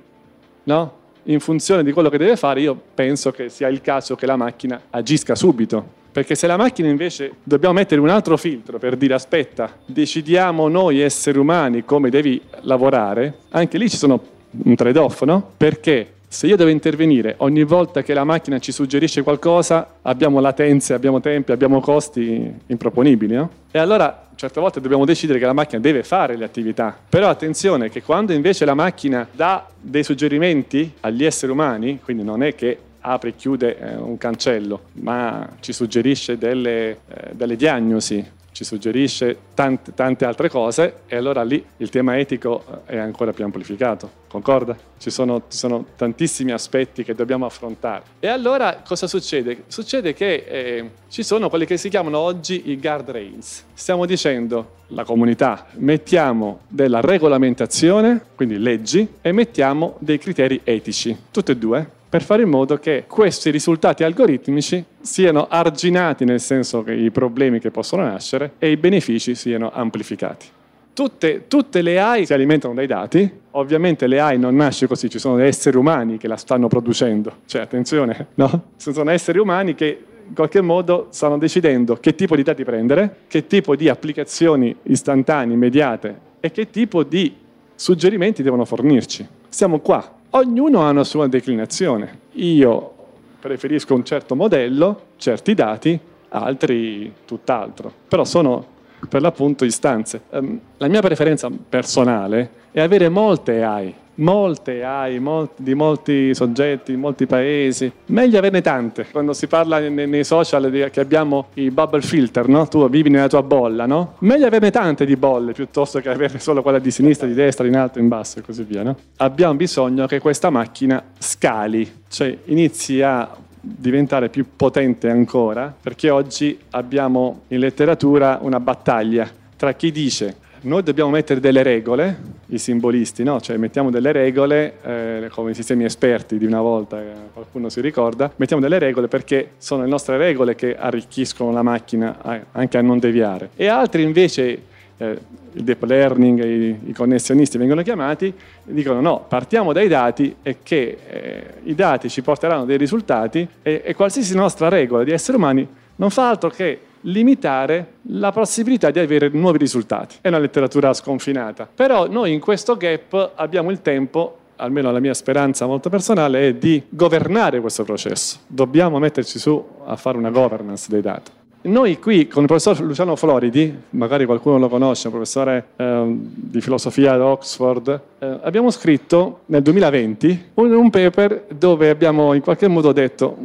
no? 0.65 0.99
In 1.25 1.39
funzione 1.39 1.85
di 1.85 1.93
quello 1.93 2.09
che 2.09 2.19
deve 2.19 2.37
fare, 2.37 2.63
io 2.63 2.81
penso 2.95 3.31
che 3.31 3.49
sia 3.51 3.69
il 3.69 3.83
caso 3.83 4.17
che 4.17 4.27
la 4.27 4.37
macchina 4.37 4.81
agisca 4.91 5.35
subito. 5.35 5.99
Perché 6.13 6.35
se 6.35 6.47
la 6.47 6.57
macchina 6.57 6.89
invece 6.89 7.33
dobbiamo 7.43 7.75
mettere 7.75 8.01
un 8.01 8.09
altro 8.09 8.37
filtro 8.37 8.79
per 8.79 8.97
dire 8.97 9.15
aspetta, 9.15 9.73
decidiamo 9.85 10.69
noi 10.69 11.01
esseri 11.01 11.39
umani 11.39 11.85
come 11.85 12.11
devi 12.11 12.41
lavorare, 12.63 13.39
anche 13.51 13.79
lì 13.79 13.89
ci 13.89 13.97
sono 13.97 14.21
un 14.65 14.75
trade-off, 14.75 15.23
no? 15.23 15.51
Perché 15.57 16.15
se 16.27 16.47
io 16.47 16.57
devo 16.57 16.71
intervenire 16.71 17.35
ogni 17.39 17.65
volta 17.65 18.03
che 18.03 18.15
la 18.15 18.23
macchina 18.23 18.59
ci 18.61 18.71
suggerisce 18.71 19.23
qualcosa, 19.23 19.95
abbiamo 20.03 20.39
latenze, 20.41 20.95
abbiamo 20.95 21.21
tempi, 21.21 21.53
abbiamo 21.53 21.81
costi 21.81 22.53
improponibili, 22.67 23.35
no? 23.35 23.51
E 23.71 23.79
allora 23.79 24.29
certe 24.37 24.61
volte 24.61 24.81
dobbiamo 24.81 25.05
decidere 25.05 25.39
che 25.39 25.45
la 25.45 25.53
macchina 25.53 25.81
deve 25.81 26.03
fare 26.03 26.37
le 26.37 26.45
attività. 26.45 26.97
Però 27.09 27.29
attenzione 27.29 27.91
che 27.91 28.03
quando 28.03 28.33
invece 28.33 28.65
la 28.65 28.75
macchina 28.75 29.27
dà 29.31 29.67
dei 29.81 30.03
suggerimenti 30.05 30.93
agli 31.01 31.25
esseri 31.25 31.53
umani, 31.53 31.99
quindi 32.03 32.23
non 32.23 32.43
è 32.43 32.55
che 32.55 32.79
apre 33.01 33.31
e 33.31 33.37
chiude 33.37 33.79
eh, 33.79 33.97
un 33.97 34.17
cancello, 34.19 34.83
ma 34.93 35.49
ci 35.61 35.73
suggerisce 35.73 36.39
delle, 36.39 36.91
eh, 36.91 37.31
delle 37.33 37.57
diagnosi, 37.57 38.39
ci 38.53 38.65
suggerisce 38.65 39.37
tante, 39.55 39.95
tante, 39.95 40.25
altre 40.25 40.49
cose 40.49 41.03
e 41.07 41.17
allora 41.17 41.43
lì 41.43 41.65
il 41.79 41.89
tema 41.89 42.19
etico 42.19 42.65
eh, 42.87 42.95
è 42.95 42.99
ancora 42.99 43.33
più 43.33 43.45
amplificato, 43.45 44.11
concorda? 44.29 44.77
Ci 44.99 45.11
sono, 45.11 45.43
ci 45.49 45.57
sono 45.57 45.87
tantissimi 45.97 46.51
aspetti 46.51 47.05
che 47.05 47.15
dobbiamo 47.15 47.47
affrontare. 47.47 48.03
E 48.19 48.29
allora 48.29 48.83
cosa 48.87 49.07
succede? 49.07 49.65
Succede 49.69 50.13
che 50.13 50.45
eh, 50.47 50.91
ci 51.09 51.23
sono 51.23 51.49
quelli 51.49 51.65
che 51.65 51.77
si 51.77 51.89
chiamano 51.89 52.19
oggi 52.19 52.71
i 52.71 52.79
guardrails. 52.79 53.65
Stiamo 53.73 54.05
dicendo, 54.05 54.79
la 54.89 55.05
comunità, 55.05 55.67
mettiamo 55.77 56.61
della 56.69 57.01
regolamentazione, 57.01 58.21
quindi 58.35 58.59
leggi, 58.59 59.09
e 59.23 59.33
mettiamo 59.33 59.97
dei 60.01 60.19
criteri 60.19 60.61
etici, 60.65 61.17
tutte 61.31 61.53
e 61.53 61.57
due 61.57 61.99
per 62.11 62.23
fare 62.25 62.43
in 62.43 62.49
modo 62.49 62.77
che 62.79 63.05
questi 63.07 63.51
risultati 63.51 64.03
algoritmici 64.03 64.85
siano 65.01 65.47
arginati 65.49 66.25
nel 66.25 66.41
senso 66.41 66.83
che 66.83 66.93
i 66.93 67.13
problemi 67.13 67.61
che 67.61 67.71
possono 67.71 68.03
nascere 68.03 68.55
e 68.59 68.73
i 68.73 68.77
benefici 68.77 69.37
siano 69.37 69.71
amplificati. 69.73 70.47
Tutte, 70.93 71.47
tutte, 71.47 71.83
le 71.83 72.01
AI 72.01 72.27
si 72.27 72.35
alimentano 72.35 72.75
dai 72.75 72.89
dati, 72.89 73.31
ovviamente 73.53 74.09
le 74.09 74.19
AI 74.19 74.41
non 74.41 74.57
nasce 74.57 74.89
così, 74.89 75.09
ci 75.09 75.21
sono 75.21 75.39
esseri 75.39 75.77
umani 75.77 76.19
che 76.19 76.27
la 76.27 76.37
stanno 76.37 76.67
producendo, 76.67 77.37
cioè 77.47 77.63
attenzione, 77.63 78.27
no? 78.35 78.65
Ci 78.77 78.93
sono 78.93 79.09
esseri 79.13 79.39
umani 79.39 79.77
che 79.77 80.05
in 80.27 80.35
qualche 80.35 80.61
modo 80.61 81.07
stanno 81.11 81.39
decidendo 81.39 81.95
che 81.95 82.17
tipo 82.17 82.35
di 82.35 82.43
dati 82.43 82.65
prendere, 82.65 83.19
che 83.29 83.47
tipo 83.47 83.77
di 83.77 83.89
applicazioni 83.89 84.75
istantanee, 84.83 85.55
immediate 85.55 86.19
e 86.41 86.51
che 86.51 86.71
tipo 86.71 87.05
di 87.05 87.37
suggerimenti 87.77 88.43
devono 88.43 88.65
fornirci. 88.65 89.27
Siamo 89.49 89.79
qua, 89.79 90.19
Ognuno 90.33 90.87
ha 90.87 90.91
una 90.91 91.03
sua 91.03 91.27
declinazione. 91.27 92.19
Io 92.35 92.93
preferisco 93.41 93.95
un 93.95 94.05
certo 94.05 94.37
modello, 94.37 95.07
certi 95.17 95.55
dati, 95.55 95.99
altri 96.29 97.13
tutt'altro. 97.25 97.93
Però 98.07 98.25
sono 98.25 98.65
per 99.09 99.23
l'appunto 99.23 99.65
istanze. 99.65 100.23
Ehm, 100.31 100.61
la 100.77 100.87
mia 100.87 101.01
preferenza 101.01 101.51
personale 101.51 102.51
è 102.71 102.81
avere 102.81 103.09
molte 103.09 103.65
AI, 103.65 103.93
molte 104.21 104.85
AI 104.85 105.19
molti, 105.19 105.63
di 105.63 105.75
molti 105.75 106.35
soggetti, 106.35 106.97
molti 106.97 107.27
paesi. 107.27 107.91
Meglio 108.07 108.39
averne 108.39 108.61
tante. 108.63 109.07
Quando 109.11 109.33
si 109.33 109.47
parla 109.47 109.79
nei, 109.79 110.07
nei 110.07 110.25
social 110.25 110.71
di, 110.71 110.87
che 110.91 111.01
abbiamo 111.01 111.49
i 111.55 111.71
bubble 111.71 112.01
filter, 112.01 112.49
no? 112.49 112.67
tu 112.69 112.89
vivi 112.89 113.11
nella 113.11 113.29
tua 113.29 113.43
bolla, 113.43 113.87
no? 113.87 114.15
Meglio 114.21 114.47
averne 114.47 114.71
tante 114.71 115.05
di 115.05 115.17
bolle 115.17 115.53
piuttosto 115.53 116.01
che 116.01 116.09
averne 116.09 116.39
solo 116.39 116.63
quella 116.63 116.79
di 116.79 116.91
sinistra, 116.91 117.27
di 117.27 117.35
destra, 117.35 117.67
in 117.67 117.77
alto, 117.77 117.99
in 117.99 118.09
basso 118.09 118.39
e 118.39 118.43
così 118.43 118.63
via. 118.63 118.83
No? 118.83 118.97
Abbiamo 119.17 119.55
bisogno 119.55 120.07
che 120.07 120.19
questa 120.19 120.51
macchina 120.51 121.03
scali, 121.19 121.91
cioè 122.09 122.37
inizi 122.47 123.03
a 123.03 123.29
diventare 123.63 124.29
più 124.31 124.47
potente 124.57 125.11
ancora, 125.11 125.75
perché 125.81 126.09
oggi 126.09 126.59
abbiamo 126.71 127.43
in 127.49 127.59
letteratura 127.59 128.39
una 128.41 128.59
battaglia 128.59 129.29
tra 129.57 129.75
chi 129.75 129.93
dice 129.93 130.37
noi 130.63 130.83
dobbiamo 130.83 131.11
mettere 131.11 131.41
delle 131.41 131.63
regole, 131.63 132.39
i 132.47 132.59
simbolisti, 132.59 133.23
no? 133.23 133.41
Cioè 133.41 133.57
mettiamo 133.57 133.91
delle 133.91 134.13
regole, 134.13 134.75
eh, 134.83 135.29
come 135.33 135.53
i 135.53 135.55
sistemi 135.55 135.85
esperti 135.85 136.37
di 136.37 136.45
una 136.45 136.61
volta, 136.61 137.01
eh, 137.01 137.13
qualcuno 137.33 137.69
si 137.69 137.81
ricorda, 137.81 138.31
mettiamo 138.37 138.61
delle 138.61 138.79
regole 138.79 139.09
perché 139.09 139.53
sono 139.59 139.85
le 139.85 139.89
nostre 139.89 140.19
regole 140.19 140.55
che 140.55 140.77
arricchiscono 140.77 141.53
la 141.53 141.63
macchina 141.63 142.19
anche 142.53 142.77
a 142.77 142.83
non 142.83 142.99
deviare. 142.99 143.51
E 143.57 143.69
altri 143.69 144.03
invece 144.03 144.63
eh, 144.99 145.19
il 145.53 145.65
deep 145.65 145.83
learning, 145.85 146.45
i, 146.45 146.79
i, 146.91 146.93
connessionisti 146.93 147.57
vengono 147.57 147.83
chiamati, 147.83 148.33
dicono 148.65 149.01
no, 149.01 149.25
partiamo 149.27 149.73
dai 149.73 149.89
dati 149.89 150.37
e 150.43 150.59
che 150.63 150.99
eh, 151.09 151.45
i 151.65 151.75
dati 151.75 152.11
ci 152.11 152.21
porteranno 152.21 152.67
dei 152.67 152.77
risultati 152.77 153.49
e, 153.63 153.83
e 153.85 153.95
qualsiasi 153.95 154.35
nostra 154.35 154.69
regola 154.69 155.05
di 155.05 155.11
esseri 155.11 155.39
umani 155.39 155.67
non 155.97 156.11
fa 156.11 156.29
altro 156.29 156.51
che 156.51 156.81
limitare 157.03 157.95
la 158.03 158.33
possibilità 158.33 158.91
di 158.91 158.99
avere 158.99 159.29
nuovi 159.29 159.59
risultati. 159.59 160.17
È 160.21 160.29
una 160.29 160.39
letteratura 160.39 160.93
sconfinata. 160.93 161.69
Però 161.73 162.09
noi 162.09 162.33
in 162.33 162.41
questo 162.41 162.77
gap 162.77 163.33
abbiamo 163.35 163.71
il 163.71 163.81
tempo 163.83 164.37
almeno 164.57 164.93
la 164.93 165.01
mia 165.01 165.15
speranza 165.15 165.67
molto 165.67 165.89
personale, 165.89 166.49
è 166.49 166.55
di 166.55 166.83
governare 166.89 167.61
questo 167.61 167.83
processo. 167.83 168.41
Dobbiamo 168.47 168.99
metterci 168.99 169.39
su 169.39 169.65
a 169.85 169.97
fare 169.97 170.19
una 170.19 170.31
governance 170.31 170.87
dei 170.91 171.01
dati. 171.01 171.31
Noi 171.63 171.99
qui 171.99 172.27
con 172.27 172.41
il 172.41 172.49
professor 172.49 172.81
Luciano 172.81 173.17
Floridi, 173.17 173.71
magari 173.91 174.25
qualcuno 174.25 174.57
lo 174.57 174.71
conosce, 174.71 175.09
un 175.09 175.13
professore 175.13 175.67
eh, 175.77 176.05
di 176.09 176.59
filosofia 176.63 177.13
ad 177.13 177.21
Oxford, 177.21 178.01
eh, 178.19 178.39
abbiamo 178.41 178.71
scritto 178.71 179.41
nel 179.47 179.61
2020 179.61 180.45
un, 180.55 180.73
un, 180.73 180.89
paper 180.89 181.45
dove 181.55 181.91
abbiamo 181.91 182.33
in 182.33 182.41
qualche 182.41 182.67
modo 182.67 182.93
detto 182.93 183.37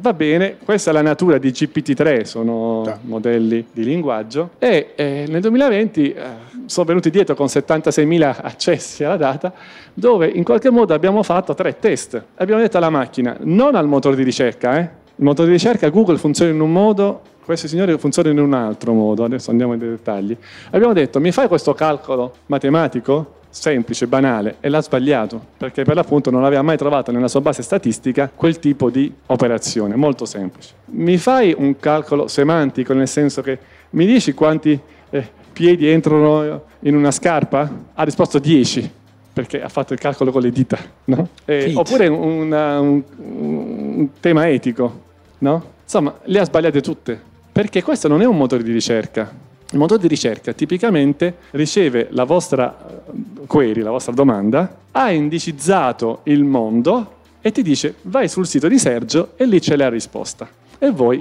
va 0.00 0.14
bene, 0.14 0.56
questa 0.64 0.90
è 0.90 0.92
la 0.94 1.02
natura 1.02 1.36
di 1.36 1.50
GPT-3, 1.50 2.22
sono 2.22 2.84
da. 2.84 2.98
modelli 3.02 3.66
di 3.70 3.84
linguaggio, 3.84 4.52
e 4.58 4.92
eh, 4.94 5.26
nel 5.28 5.42
2020 5.42 6.12
eh, 6.12 6.22
sono 6.64 6.86
venuti 6.86 7.10
dietro 7.10 7.34
con 7.34 7.46
76.000 7.46 8.36
accessi 8.40 9.04
alla 9.04 9.18
data, 9.18 9.52
dove 9.92 10.26
in 10.26 10.42
qualche 10.42 10.70
modo 10.70 10.94
abbiamo 10.94 11.22
fatto 11.22 11.52
tre 11.52 11.78
test. 11.78 12.22
Abbiamo 12.36 12.62
detto 12.62 12.78
alla 12.78 12.88
macchina, 12.88 13.36
non 13.40 13.74
al 13.74 13.86
motore 13.86 14.16
di 14.16 14.22
ricerca, 14.22 14.78
eh, 14.78 14.80
il 15.16 15.24
motore 15.24 15.48
di 15.48 15.54
ricerca 15.54 15.90
Google 15.90 16.16
funziona 16.16 16.50
in 16.50 16.60
un 16.60 16.72
modo 16.72 17.36
questi 17.48 17.66
signori 17.66 17.96
funzionano 17.96 18.38
in 18.38 18.44
un 18.44 18.52
altro 18.52 18.92
modo, 18.92 19.24
adesso 19.24 19.50
andiamo 19.50 19.72
nei 19.72 19.88
dettagli. 19.88 20.36
Abbiamo 20.70 20.92
detto, 20.92 21.18
mi 21.18 21.32
fai 21.32 21.48
questo 21.48 21.72
calcolo 21.72 22.34
matematico? 22.44 23.36
semplice, 23.50 24.06
banale, 24.06 24.56
e 24.60 24.68
l'ha 24.68 24.82
sbagliato, 24.82 25.40
perché 25.56 25.82
per 25.82 25.94
l'appunto 25.94 26.30
non 26.30 26.44
aveva 26.44 26.60
mai 26.60 26.76
trovato 26.76 27.10
nella 27.10 27.26
sua 27.26 27.40
base 27.40 27.62
statistica 27.62 28.30
quel 28.32 28.58
tipo 28.58 28.90
di 28.90 29.10
operazione, 29.24 29.96
molto 29.96 30.26
semplice. 30.26 30.74
Mi 30.90 31.16
fai 31.16 31.54
un 31.56 31.78
calcolo 31.78 32.28
semantico, 32.28 32.92
nel 32.92 33.08
senso 33.08 33.40
che 33.40 33.58
mi 33.90 34.04
dici 34.04 34.34
quanti 34.34 34.78
eh, 35.08 35.28
piedi 35.50 35.88
entrano 35.88 36.62
in 36.80 36.94
una 36.94 37.10
scarpa? 37.10 37.72
Ha 37.94 38.02
risposto 38.02 38.38
10, 38.38 38.92
perché 39.32 39.62
ha 39.62 39.70
fatto 39.70 39.94
il 39.94 39.98
calcolo 39.98 40.30
con 40.30 40.42
le 40.42 40.50
dita, 40.50 40.78
no? 41.04 41.28
eh, 41.46 41.72
oppure 41.74 42.08
una, 42.08 42.78
un, 42.80 43.02
un, 43.16 44.08
tema 44.20 44.50
etico, 44.50 45.00
no? 45.38 45.76
Insomma, 45.82 46.14
le 46.24 46.38
ha 46.38 46.44
sbagliate 46.44 46.82
tutte. 46.82 47.27
Perché 47.58 47.82
questo 47.82 48.06
non 48.06 48.22
è 48.22 48.24
un 48.24 48.36
motore 48.36 48.62
di 48.62 48.70
ricerca. 48.70 49.34
Il 49.72 49.78
motore 49.78 50.00
di 50.00 50.06
ricerca 50.06 50.52
tipicamente 50.52 51.38
riceve 51.50 52.06
la 52.12 52.22
vostra 52.22 52.78
eh, 52.78 53.46
query, 53.48 53.80
la 53.80 53.90
vostra 53.90 54.12
domanda, 54.12 54.76
ha 54.92 55.10
indicizzato 55.10 56.20
il 56.26 56.44
mondo 56.44 57.16
e 57.40 57.50
ti 57.50 57.62
dice 57.62 57.96
vai 58.02 58.28
sul 58.28 58.46
sito 58.46 58.68
di 58.68 58.78
Sergio 58.78 59.32
e 59.34 59.44
lì 59.44 59.58
c'è 59.58 59.74
la 59.74 59.88
risposta. 59.88 60.48
E 60.78 60.92
voi 60.92 61.20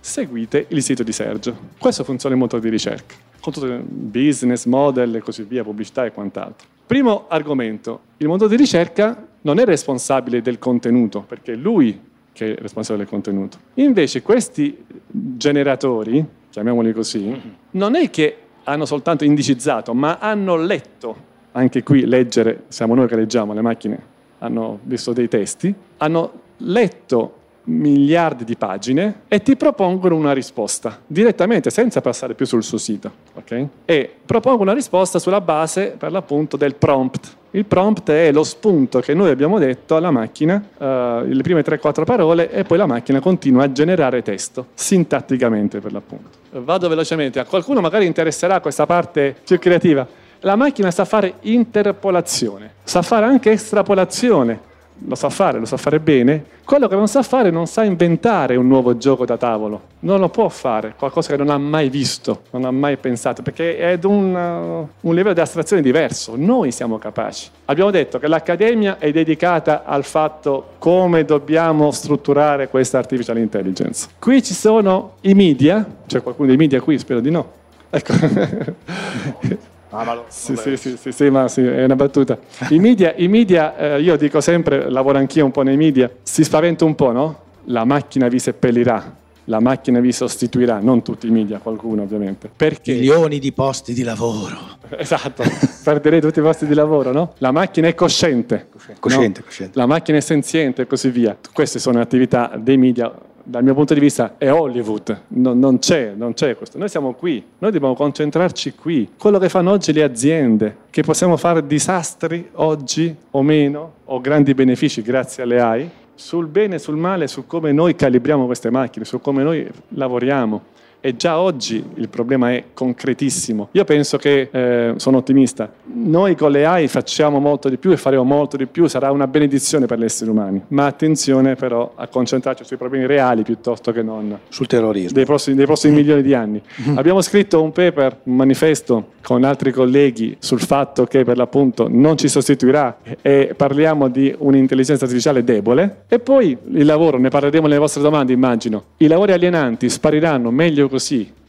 seguite 0.00 0.66
il 0.70 0.82
sito 0.82 1.04
di 1.04 1.12
Sergio. 1.12 1.56
Questo 1.78 2.02
funziona 2.02 2.34
il 2.34 2.40
motore 2.40 2.62
di 2.62 2.68
ricerca, 2.68 3.14
con 3.38 3.52
tutto 3.52 3.66
il 3.66 3.80
business, 3.80 4.64
model 4.64 5.14
e 5.14 5.20
così 5.20 5.44
via, 5.44 5.62
pubblicità 5.62 6.04
e 6.04 6.10
quant'altro. 6.10 6.66
Primo 6.84 7.26
argomento, 7.28 8.00
il 8.16 8.26
motore 8.26 8.50
di 8.50 8.56
ricerca 8.56 9.24
non 9.42 9.60
è 9.60 9.64
responsabile 9.64 10.42
del 10.42 10.58
contenuto, 10.58 11.20
perché 11.20 11.54
lui 11.54 11.96
che 12.36 12.54
è 12.54 12.60
responsabile 12.60 13.04
del 13.04 13.12
contenuto. 13.12 13.56
Invece 13.74 14.20
questi 14.20 14.84
generatori, 15.08 16.22
chiamiamoli 16.50 16.92
così, 16.92 17.40
non 17.70 17.96
è 17.96 18.10
che 18.10 18.36
hanno 18.64 18.84
soltanto 18.84 19.24
indicizzato, 19.24 19.94
ma 19.94 20.18
hanno 20.18 20.56
letto, 20.56 21.16
anche 21.52 21.82
qui 21.82 22.04
leggere, 22.04 22.64
siamo 22.68 22.94
noi 22.94 23.08
che 23.08 23.16
leggiamo, 23.16 23.54
le 23.54 23.62
macchine 23.62 24.14
hanno 24.40 24.80
visto 24.82 25.14
dei 25.14 25.28
testi, 25.28 25.74
hanno 25.96 26.40
letto 26.58 27.34
miliardi 27.66 28.44
di 28.44 28.56
pagine 28.56 29.22
e 29.28 29.42
ti 29.42 29.56
propongono 29.56 30.14
una 30.14 30.32
risposta 30.32 31.00
direttamente 31.06 31.70
senza 31.70 32.00
passare 32.00 32.34
più 32.34 32.46
sul 32.46 32.62
suo 32.62 32.78
sito. 32.78 33.10
Okay? 33.34 33.68
E 33.84 34.10
propongono 34.24 34.64
una 34.64 34.74
risposta 34.74 35.18
sulla 35.18 35.40
base 35.40 35.94
per 35.96 36.10
l'appunto 36.10 36.56
del 36.56 36.74
prompt. 36.74 37.34
Il 37.50 37.64
prompt 37.64 38.10
è 38.10 38.32
lo 38.32 38.44
spunto 38.44 39.00
che 39.00 39.14
noi 39.14 39.30
abbiamo 39.30 39.58
detto 39.58 39.96
alla 39.96 40.10
macchina, 40.10 40.56
uh, 40.56 40.84
le 41.24 41.42
prime 41.42 41.62
3-4 41.62 42.04
parole, 42.04 42.50
e 42.50 42.64
poi 42.64 42.76
la 42.76 42.86
macchina 42.86 43.20
continua 43.20 43.64
a 43.64 43.72
generare 43.72 44.20
testo, 44.20 44.66
sintatticamente 44.74 45.80
per 45.80 45.92
l'appunto. 45.92 46.28
Vado 46.50 46.88
velocemente, 46.88 47.38
a 47.38 47.44
qualcuno 47.44 47.80
magari 47.80 48.04
interesserà 48.04 48.60
questa 48.60 48.84
parte 48.84 49.34
più 49.42 49.58
creativa. 49.58 50.06
La 50.40 50.54
macchina 50.54 50.90
sa 50.90 51.06
fare 51.06 51.34
interpolazione, 51.42 52.74
sa 52.84 53.00
fare 53.00 53.24
anche 53.24 53.52
estrapolazione 53.52 54.74
lo 55.06 55.14
sa 55.14 55.30
fare, 55.30 55.58
lo 55.58 55.66
sa 55.66 55.76
fare 55.76 56.00
bene, 56.00 56.44
quello 56.64 56.88
che 56.88 56.96
non 56.96 57.06
sa 57.06 57.22
fare 57.22 57.50
non 57.50 57.66
sa 57.66 57.84
inventare 57.84 58.56
un 58.56 58.66
nuovo 58.66 58.96
gioco 58.96 59.24
da 59.24 59.36
tavolo, 59.36 59.80
non 60.00 60.20
lo 60.20 60.28
può 60.28 60.48
fare, 60.48 60.94
qualcosa 60.96 61.30
che 61.30 61.36
non 61.36 61.50
ha 61.50 61.58
mai 61.58 61.88
visto, 61.88 62.42
non 62.50 62.64
ha 62.64 62.70
mai 62.70 62.96
pensato, 62.96 63.42
perché 63.42 63.78
è 63.78 63.92
ad 63.92 64.04
un, 64.04 64.34
uh, 64.34 64.88
un 65.06 65.14
livello 65.14 65.34
di 65.34 65.40
astrazione 65.40 65.82
diverso, 65.82 66.34
noi 66.36 66.72
siamo 66.72 66.98
capaci. 66.98 67.48
Abbiamo 67.66 67.90
detto 67.90 68.18
che 68.18 68.26
l'Accademia 68.26 68.98
è 68.98 69.10
dedicata 69.12 69.84
al 69.84 70.04
fatto 70.04 70.70
come 70.78 71.24
dobbiamo 71.24 71.90
strutturare 71.90 72.68
questa 72.68 72.98
artificial 72.98 73.38
intelligence. 73.38 74.08
Qui 74.18 74.42
ci 74.42 74.54
sono 74.54 75.14
i 75.22 75.34
media, 75.34 75.84
c'è 76.06 76.22
qualcuno 76.22 76.48
dei 76.48 76.56
media 76.56 76.80
qui, 76.80 76.98
spero 76.98 77.20
di 77.20 77.30
no. 77.30 77.52
Ecco. 77.90 78.12
Ah, 79.98 80.24
sì, 80.28 80.56
sì, 80.56 80.76
sì, 80.76 80.96
sì, 80.96 81.12
sì, 81.12 81.30
ma 81.30 81.48
sì, 81.48 81.62
è 81.62 81.84
una 81.84 81.96
battuta. 81.96 82.38
I 82.70 82.78
media, 82.78 83.14
i 83.16 83.28
media 83.28 83.76
eh, 83.76 84.00
io 84.00 84.16
dico 84.16 84.40
sempre, 84.40 84.90
lavoro 84.90 85.18
anch'io 85.18 85.44
un 85.44 85.50
po' 85.50 85.62
nei 85.62 85.76
media, 85.76 86.10
si 86.22 86.44
spaventa 86.44 86.84
un 86.84 86.94
po', 86.94 87.12
no? 87.12 87.40
La 87.64 87.84
macchina 87.84 88.28
vi 88.28 88.38
seppellirà, 88.38 89.16
la 89.44 89.60
macchina 89.60 90.00
vi 90.00 90.12
sostituirà, 90.12 90.78
non 90.80 91.02
tutti 91.02 91.26
i 91.26 91.30
media, 91.30 91.58
qualcuno 91.58 92.02
ovviamente. 92.02 92.50
Perché? 92.54 92.92
Milioni 92.92 93.38
di 93.38 93.52
posti 93.52 93.92
di 93.94 94.02
lavoro. 94.02 94.74
Esatto, 94.98 95.42
perderei 95.82 96.20
tutti 96.20 96.38
i 96.38 96.42
posti 96.42 96.64
di 96.64 96.74
lavoro, 96.74 97.10
no? 97.10 97.32
La 97.38 97.50
macchina 97.50 97.88
è 97.88 97.94
cosciente. 97.94 98.68
Cosciente, 99.00 99.40
no? 99.40 99.44
cosciente. 99.44 99.78
La 99.78 99.86
macchina 99.86 100.18
è 100.18 100.20
senziente 100.20 100.82
e 100.82 100.86
così 100.86 101.10
via. 101.10 101.36
Queste 101.52 101.80
sono 101.80 102.00
attività 102.00 102.52
dei 102.56 102.76
media 102.76 103.12
dal 103.48 103.62
mio 103.62 103.74
punto 103.74 103.94
di 103.94 104.00
vista 104.00 104.34
è 104.38 104.50
Hollywood, 104.50 105.22
non, 105.28 105.60
non, 105.60 105.78
c'è, 105.78 106.14
non 106.16 106.34
c'è 106.34 106.56
questo. 106.56 106.78
Noi 106.78 106.88
siamo 106.88 107.12
qui, 107.12 107.42
noi 107.58 107.70
dobbiamo 107.70 107.94
concentrarci 107.94 108.74
qui. 108.74 109.10
Quello 109.16 109.38
che 109.38 109.48
fanno 109.48 109.70
oggi 109.70 109.92
le 109.92 110.02
aziende, 110.02 110.76
che 110.90 111.02
possiamo 111.02 111.36
fare 111.36 111.64
disastri 111.64 112.48
oggi 112.54 113.14
o 113.30 113.42
meno, 113.42 113.92
o 114.06 114.20
grandi 114.20 114.52
benefici 114.52 115.00
grazie 115.00 115.44
alle 115.44 115.60
AI, 115.60 115.90
sul 116.16 116.48
bene 116.48 116.74
e 116.74 116.78
sul 116.78 116.96
male, 116.96 117.28
su 117.28 117.46
come 117.46 117.70
noi 117.70 117.94
calibriamo 117.94 118.46
queste 118.46 118.70
macchine, 118.70 119.04
su 119.04 119.20
come 119.20 119.44
noi 119.44 119.68
lavoriamo 119.90 120.74
e 121.06 121.14
già 121.14 121.38
oggi 121.38 121.84
il 121.94 122.08
problema 122.08 122.50
è 122.50 122.64
concretissimo. 122.74 123.68
Io 123.70 123.84
penso 123.84 124.16
che, 124.16 124.48
eh, 124.50 124.94
sono 124.96 125.18
ottimista, 125.18 125.70
noi 125.84 126.34
con 126.34 126.50
le 126.50 126.66
AI 126.66 126.88
facciamo 126.88 127.38
molto 127.38 127.68
di 127.68 127.76
più 127.76 127.92
e 127.92 127.96
faremo 127.96 128.24
molto 128.24 128.56
di 128.56 128.66
più, 128.66 128.88
sarà 128.88 129.12
una 129.12 129.28
benedizione 129.28 129.86
per 129.86 130.00
gli 130.00 130.02
esseri 130.02 130.30
umani, 130.30 130.60
ma 130.68 130.86
attenzione 130.86 131.54
però 131.54 131.92
a 131.94 132.08
concentrarci 132.08 132.64
sui 132.64 132.76
problemi 132.76 133.06
reali 133.06 133.44
piuttosto 133.44 133.92
che 133.92 134.02
non 134.02 134.36
sul 134.48 134.66
terrorismo 134.66 135.12
dei 135.12 135.24
prossimi, 135.24 135.54
dei 135.54 135.64
prossimi 135.64 135.94
milioni 136.02 136.22
di 136.22 136.34
anni. 136.34 136.60
Abbiamo 136.96 137.20
scritto 137.20 137.62
un 137.62 137.70
paper, 137.70 138.22
un 138.24 138.34
manifesto 138.34 139.10
con 139.22 139.44
altri 139.44 139.70
colleghi 139.70 140.36
sul 140.40 140.60
fatto 140.60 141.04
che 141.04 141.22
per 141.22 141.36
l'appunto 141.36 141.86
non 141.88 142.16
ci 142.16 142.26
sostituirà 142.26 142.98
e 143.22 143.54
parliamo 143.56 144.08
di 144.08 144.34
un'intelligenza 144.36 145.04
artificiale 145.04 145.44
debole 145.44 146.02
e 146.08 146.18
poi 146.18 146.56
il 146.72 146.84
lavoro, 146.84 147.16
ne 147.18 147.28
parleremo 147.28 147.68
nelle 147.68 147.78
vostre 147.78 148.02
domande 148.02 148.32
immagino, 148.32 148.82
i 148.96 149.06
lavori 149.06 149.30
alienanti 149.30 149.88
spariranno 149.88 150.50
meglio 150.50 150.88
così. 150.88 150.94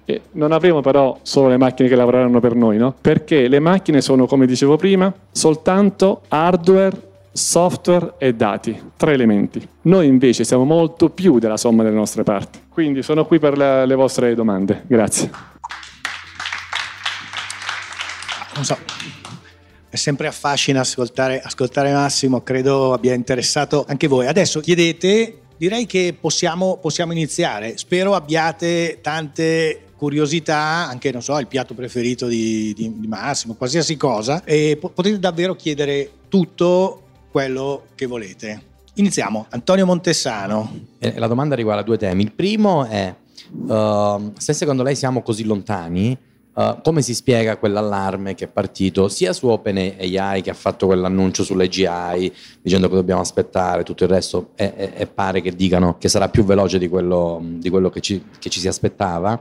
E 0.05 0.21
non 0.33 0.51
avremo 0.53 0.81
però 0.81 1.19
solo 1.21 1.49
le 1.49 1.57
macchine 1.57 1.89
che 1.89 1.95
lavoreranno 1.95 2.39
per 2.39 2.55
noi, 2.55 2.77
no? 2.77 2.95
Perché 2.99 3.47
le 3.47 3.59
macchine 3.59 3.99
sono, 4.01 4.25
come 4.25 4.45
dicevo 4.45 4.77
prima, 4.77 5.13
soltanto 5.31 6.21
hardware, 6.29 7.05
software 7.33 8.13
e 8.17 8.33
dati, 8.33 8.79
tre 8.95 9.13
elementi. 9.13 9.67
Noi 9.81 10.07
invece 10.07 10.45
siamo 10.45 10.63
molto 10.63 11.09
più 11.09 11.39
della 11.39 11.57
somma 11.57 11.83
delle 11.83 11.95
nostre 11.95 12.23
parti. 12.23 12.59
Quindi 12.69 13.03
sono 13.03 13.25
qui 13.25 13.37
per 13.37 13.57
le, 13.57 13.85
le 13.85 13.95
vostre 13.95 14.33
domande. 14.33 14.83
Grazie. 14.87 15.29
Non 18.55 18.63
so, 18.63 18.77
è 19.89 19.95
sempre 19.95 20.27
affascina 20.27 20.79
ascoltare, 20.81 21.41
ascoltare 21.41 21.91
Massimo, 21.91 22.41
credo 22.41 22.93
abbia 22.93 23.13
interessato 23.13 23.85
anche 23.87 24.07
voi. 24.07 24.27
Adesso 24.27 24.59
chiedete 24.59 25.39
direi 25.57 25.85
che 25.85 26.15
possiamo, 26.19 26.77
possiamo 26.77 27.11
iniziare. 27.11 27.77
Spero 27.77 28.15
abbiate 28.15 28.99
tante 29.01 29.81
curiosità, 29.97 30.87
anche 30.87 31.11
non 31.11 31.21
so, 31.21 31.37
il 31.39 31.47
piatto 31.47 31.73
preferito 31.73 32.27
di, 32.27 32.73
di, 32.73 32.99
di 32.99 33.07
Massimo, 33.07 33.55
qualsiasi 33.55 33.97
cosa, 33.97 34.43
e 34.43 34.77
po- 34.79 34.89
potete 34.89 35.19
davvero 35.19 35.55
chiedere 35.55 36.11
tutto 36.29 37.01
quello 37.31 37.87
che 37.95 38.05
volete. 38.05 38.61
Iniziamo. 38.95 39.47
Antonio 39.49 39.85
Montessano. 39.85 40.85
Eh, 40.99 41.17
la 41.19 41.27
domanda 41.27 41.55
riguarda 41.55 41.83
due 41.83 41.97
temi. 41.97 42.23
Il 42.23 42.31
primo 42.31 42.85
è 42.85 43.13
uh, 43.67 44.33
se 44.37 44.53
secondo 44.53 44.83
lei 44.83 44.95
siamo 44.95 45.21
così 45.21 45.43
lontani 45.43 46.17
Uh, 46.57 46.81
come 46.81 47.03
si 47.03 47.13
spiega 47.13 47.57
quell'allarme 47.57 48.33
che 48.33 48.45
è 48.45 48.47
partito 48.47 49.09
sia 49.09 49.31
su 49.31 49.45
OpenAI 49.45 50.41
che 50.41 50.49
ha 50.49 50.55
fatto 50.55 50.87
quell'annuncio 50.87 51.43
sull'AGI 51.43 52.33
dicendo 52.63 52.89
che 52.89 52.95
dobbiamo 52.95 53.21
aspettare 53.21 53.83
tutto 53.83 54.05
il 54.05 54.09
resto 54.09 54.49
e, 54.55 54.73
e, 54.75 54.91
e 54.95 55.05
pare 55.05 55.41
che 55.41 55.51
dicano 55.55 55.99
che 55.99 56.09
sarà 56.09 56.29
più 56.29 56.43
veloce 56.43 56.79
di 56.79 56.87
quello, 56.87 57.39
di 57.43 57.69
quello 57.69 57.91
che, 57.91 58.01
ci, 58.01 58.23
che, 58.39 58.49
ci, 58.49 58.59
si 58.59 58.67
aspettava 58.67 59.39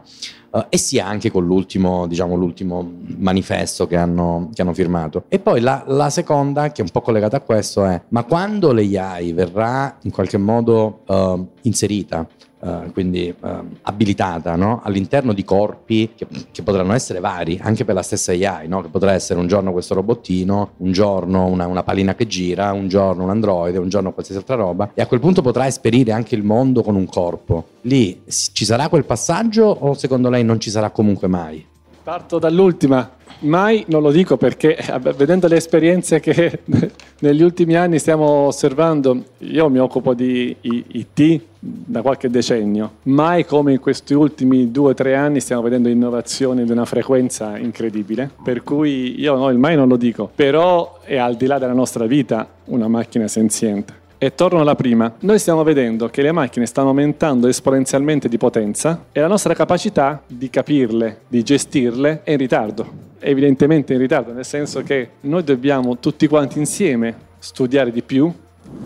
uh, 0.50 0.66
e 0.68 0.76
sia 0.76 1.06
anche 1.06 1.30
con 1.30 1.46
l'ultimo, 1.46 2.06
diciamo, 2.06 2.34
l'ultimo 2.34 2.86
manifesto 3.16 3.86
che 3.86 3.96
hanno, 3.96 4.50
che 4.52 4.60
hanno, 4.60 4.74
firmato. 4.74 5.24
E 5.28 5.38
poi 5.38 5.60
la, 5.60 5.84
la, 5.86 6.10
seconda, 6.10 6.70
che 6.70 6.82
è 6.82 6.84
un 6.84 6.90
po' 6.90 7.00
collegata 7.00 7.38
a 7.38 7.40
questo, 7.40 7.86
è 7.86 7.98
ma 8.08 8.24
quando 8.24 8.74
l'AI 8.74 9.32
verrà 9.32 9.96
in 10.02 10.10
qualche 10.10 10.36
modo 10.36 11.00
uh, 11.06 11.48
inserita 11.62 12.28
Uh, 12.66 12.90
quindi 12.90 13.32
uh, 13.38 13.48
abilitata 13.82 14.56
no? 14.56 14.80
all'interno 14.82 15.32
di 15.32 15.44
corpi 15.44 16.10
che, 16.16 16.26
che, 16.50 16.62
potranno 16.64 16.94
essere 16.94 17.20
vari, 17.20 17.60
anche 17.62 17.84
per 17.84 17.94
la 17.94 18.02
stessa 18.02 18.32
AI, 18.32 18.66
no? 18.66 18.82
che 18.82 18.88
potrà 18.88 19.12
essere 19.12 19.38
un 19.38 19.46
giorno 19.46 19.70
questo 19.70 19.94
robottino, 19.94 20.70
un 20.78 20.90
giorno 20.90 21.46
una, 21.46 21.68
una, 21.68 21.84
palina 21.84 22.16
che 22.16 22.26
gira, 22.26 22.72
un 22.72 22.88
giorno 22.88 23.22
un 23.22 23.30
androide, 23.30 23.78
un 23.78 23.88
giorno 23.88 24.12
qualsiasi 24.12 24.40
altra 24.40 24.56
roba, 24.56 24.90
e 24.94 25.02
a 25.02 25.06
quel 25.06 25.20
punto 25.20 25.42
potrà 25.42 25.68
esperire 25.68 26.10
anche 26.10 26.34
il 26.34 26.42
mondo 26.42 26.82
con 26.82 26.96
un 26.96 27.06
corpo. 27.06 27.68
Lì 27.82 28.22
ci 28.26 28.64
sarà 28.64 28.88
quel 28.88 29.04
passaggio 29.04 29.64
o 29.66 29.94
secondo 29.94 30.28
lei 30.28 30.42
non 30.42 30.58
ci 30.58 30.70
sarà 30.70 30.90
comunque 30.90 31.28
mai? 31.28 31.64
Parto 32.02 32.40
dall'ultima. 32.40 33.15
Mai 33.40 33.84
non 33.88 34.02
lo 34.02 34.10
dico 34.10 34.36
perché 34.36 34.78
vedendo 35.16 35.46
le 35.46 35.56
esperienze 35.56 36.20
che 36.20 36.60
negli 37.20 37.42
ultimi 37.42 37.76
anni 37.76 37.98
stiamo 37.98 38.24
osservando, 38.24 39.22
io 39.38 39.68
mi 39.68 39.78
occupo 39.78 40.14
di 40.14 40.56
IT 40.60 41.40
da 41.58 42.00
qualche 42.00 42.30
decennio, 42.30 42.92
mai 43.04 43.44
come 43.44 43.72
in 43.72 43.80
questi 43.80 44.14
ultimi 44.14 44.70
due 44.70 44.90
o 44.90 44.94
tre 44.94 45.16
anni 45.16 45.40
stiamo 45.40 45.62
vedendo 45.62 45.88
innovazioni 45.88 46.64
di 46.64 46.70
una 46.70 46.84
frequenza 46.84 47.58
incredibile, 47.58 48.30
per 48.42 48.62
cui 48.62 49.20
io 49.20 49.36
no, 49.36 49.50
il 49.50 49.58
mai 49.58 49.76
non 49.76 49.88
lo 49.88 49.96
dico, 49.96 50.30
però 50.34 51.00
è 51.02 51.16
al 51.16 51.36
di 51.36 51.46
là 51.46 51.58
della 51.58 51.72
nostra 51.72 52.06
vita 52.06 52.48
una 52.66 52.88
macchina 52.88 53.28
senziente. 53.28 54.04
E 54.18 54.34
torno 54.34 54.60
alla 54.60 54.74
prima, 54.74 55.12
noi 55.20 55.38
stiamo 55.38 55.62
vedendo 55.62 56.08
che 56.08 56.22
le 56.22 56.32
macchine 56.32 56.64
stanno 56.64 56.88
aumentando 56.88 57.48
esponenzialmente 57.48 58.28
di 58.28 58.38
potenza 58.38 59.04
e 59.12 59.20
la 59.20 59.26
nostra 59.26 59.52
capacità 59.52 60.22
di 60.26 60.48
capirle, 60.48 61.20
di 61.28 61.42
gestirle 61.42 62.22
è 62.24 62.30
in 62.30 62.38
ritardo. 62.38 63.05
Evidentemente 63.18 63.92
in 63.92 63.98
ritardo, 63.98 64.32
nel 64.32 64.44
senso 64.44 64.82
che 64.82 65.10
noi 65.20 65.42
dobbiamo 65.42 65.98
tutti 65.98 66.26
quanti 66.26 66.58
insieme 66.58 67.14
studiare 67.38 67.90
di 67.90 68.02
più 68.02 68.32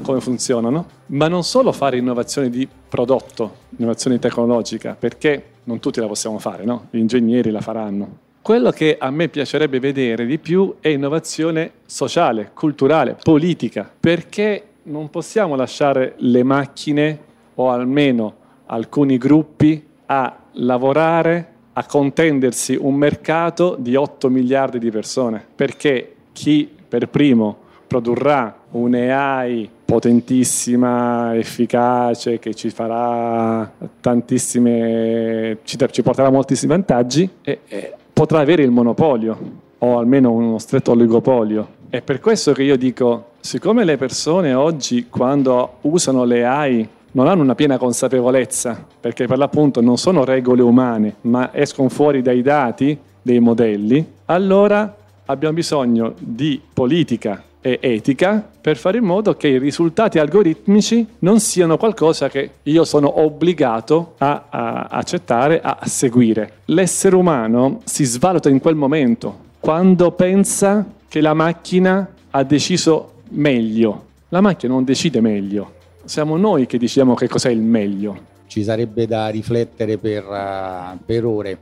come 0.02 0.20
funzionano, 0.20 0.86
ma 1.06 1.28
non 1.28 1.42
solo 1.42 1.72
fare 1.72 1.96
innovazione 1.96 2.50
di 2.50 2.68
prodotto, 2.88 3.56
innovazione 3.76 4.18
tecnologica, 4.18 4.96
perché 4.98 5.44
non 5.64 5.78
tutti 5.80 6.00
la 6.00 6.06
possiamo 6.06 6.38
fare, 6.38 6.64
no? 6.64 6.86
Gli 6.90 6.98
ingegneri 6.98 7.50
la 7.50 7.60
faranno. 7.60 8.18
Quello 8.42 8.70
che 8.70 8.96
a 8.98 9.10
me 9.10 9.28
piacerebbe 9.28 9.80
vedere 9.80 10.24
di 10.24 10.38
più 10.38 10.76
è 10.80 10.88
innovazione 10.88 11.72
sociale, 11.84 12.50
culturale, 12.54 13.16
politica, 13.22 13.90
perché 14.00 14.64
non 14.84 15.10
possiamo 15.10 15.56
lasciare 15.56 16.14
le 16.18 16.42
macchine 16.42 17.18
o 17.54 17.70
almeno 17.70 18.34
alcuni 18.66 19.18
gruppi 19.18 19.86
a 20.06 20.36
lavorare, 20.52 21.49
a 21.72 21.84
contendersi 21.86 22.76
un 22.78 22.94
mercato 22.94 23.76
di 23.78 23.94
8 23.94 24.28
miliardi 24.28 24.78
di 24.78 24.90
persone, 24.90 25.44
perché 25.54 26.14
chi 26.32 26.68
per 26.88 27.08
primo 27.08 27.56
produrrà 27.86 28.56
un'AI 28.70 29.68
potentissima, 29.84 31.36
efficace, 31.36 32.38
che 32.38 32.54
ci 32.54 32.70
farà 32.70 33.70
tantissime, 34.00 35.58
ci, 35.64 35.76
ci 35.90 36.02
porterà 36.02 36.30
moltissimi 36.30 36.70
vantaggi, 36.70 37.28
e, 37.42 37.60
e 37.66 37.94
potrà 38.12 38.40
avere 38.40 38.62
il 38.62 38.70
monopolio 38.70 39.38
o 39.78 39.98
almeno 39.98 40.30
uno 40.30 40.58
stretto 40.58 40.92
oligopolio. 40.92 41.78
È 41.88 42.02
per 42.02 42.20
questo 42.20 42.52
che 42.52 42.62
io 42.62 42.76
dico 42.76 43.30
siccome 43.40 43.84
le 43.84 43.96
persone 43.96 44.54
oggi 44.54 45.08
quando 45.08 45.78
usano 45.80 46.24
le 46.24 46.44
AI 46.44 46.88
non 47.12 47.26
hanno 47.26 47.42
una 47.42 47.54
piena 47.54 47.78
consapevolezza, 47.78 48.84
perché 49.00 49.26
per 49.26 49.38
l'appunto 49.38 49.80
non 49.80 49.98
sono 49.98 50.24
regole 50.24 50.62
umane, 50.62 51.16
ma 51.22 51.54
escono 51.54 51.88
fuori 51.88 52.22
dai 52.22 52.42
dati, 52.42 52.98
dei 53.22 53.40
modelli, 53.40 54.04
allora 54.26 54.96
abbiamo 55.26 55.54
bisogno 55.54 56.14
di 56.18 56.60
politica 56.72 57.42
e 57.60 57.78
etica 57.82 58.42
per 58.60 58.76
fare 58.76 58.98
in 58.98 59.04
modo 59.04 59.34
che 59.36 59.48
i 59.48 59.58
risultati 59.58 60.18
algoritmici 60.18 61.06
non 61.20 61.40
siano 61.40 61.76
qualcosa 61.76 62.28
che 62.28 62.50
io 62.62 62.84
sono 62.84 63.20
obbligato 63.20 64.14
a, 64.18 64.44
a 64.48 64.86
accettare, 64.90 65.60
a 65.60 65.78
seguire. 65.84 66.52
L'essere 66.66 67.16
umano 67.16 67.80
si 67.84 68.04
svaluta 68.04 68.48
in 68.48 68.60
quel 68.60 68.76
momento, 68.76 69.48
quando 69.60 70.12
pensa 70.12 70.86
che 71.08 71.20
la 71.20 71.34
macchina 71.34 72.08
ha 72.30 72.42
deciso 72.42 73.12
meglio. 73.30 74.06
La 74.28 74.40
macchina 74.40 74.72
non 74.72 74.84
decide 74.84 75.20
meglio, 75.20 75.72
siamo 76.04 76.36
noi 76.36 76.66
che 76.66 76.78
diciamo 76.78 77.14
che 77.14 77.28
cos'è 77.28 77.50
il 77.50 77.60
meglio. 77.60 78.28
Ci 78.46 78.62
sarebbe 78.64 79.06
da 79.06 79.28
riflettere 79.28 79.96
per, 79.98 80.24
uh, 80.24 80.98
per 81.04 81.24
ore. 81.24 81.58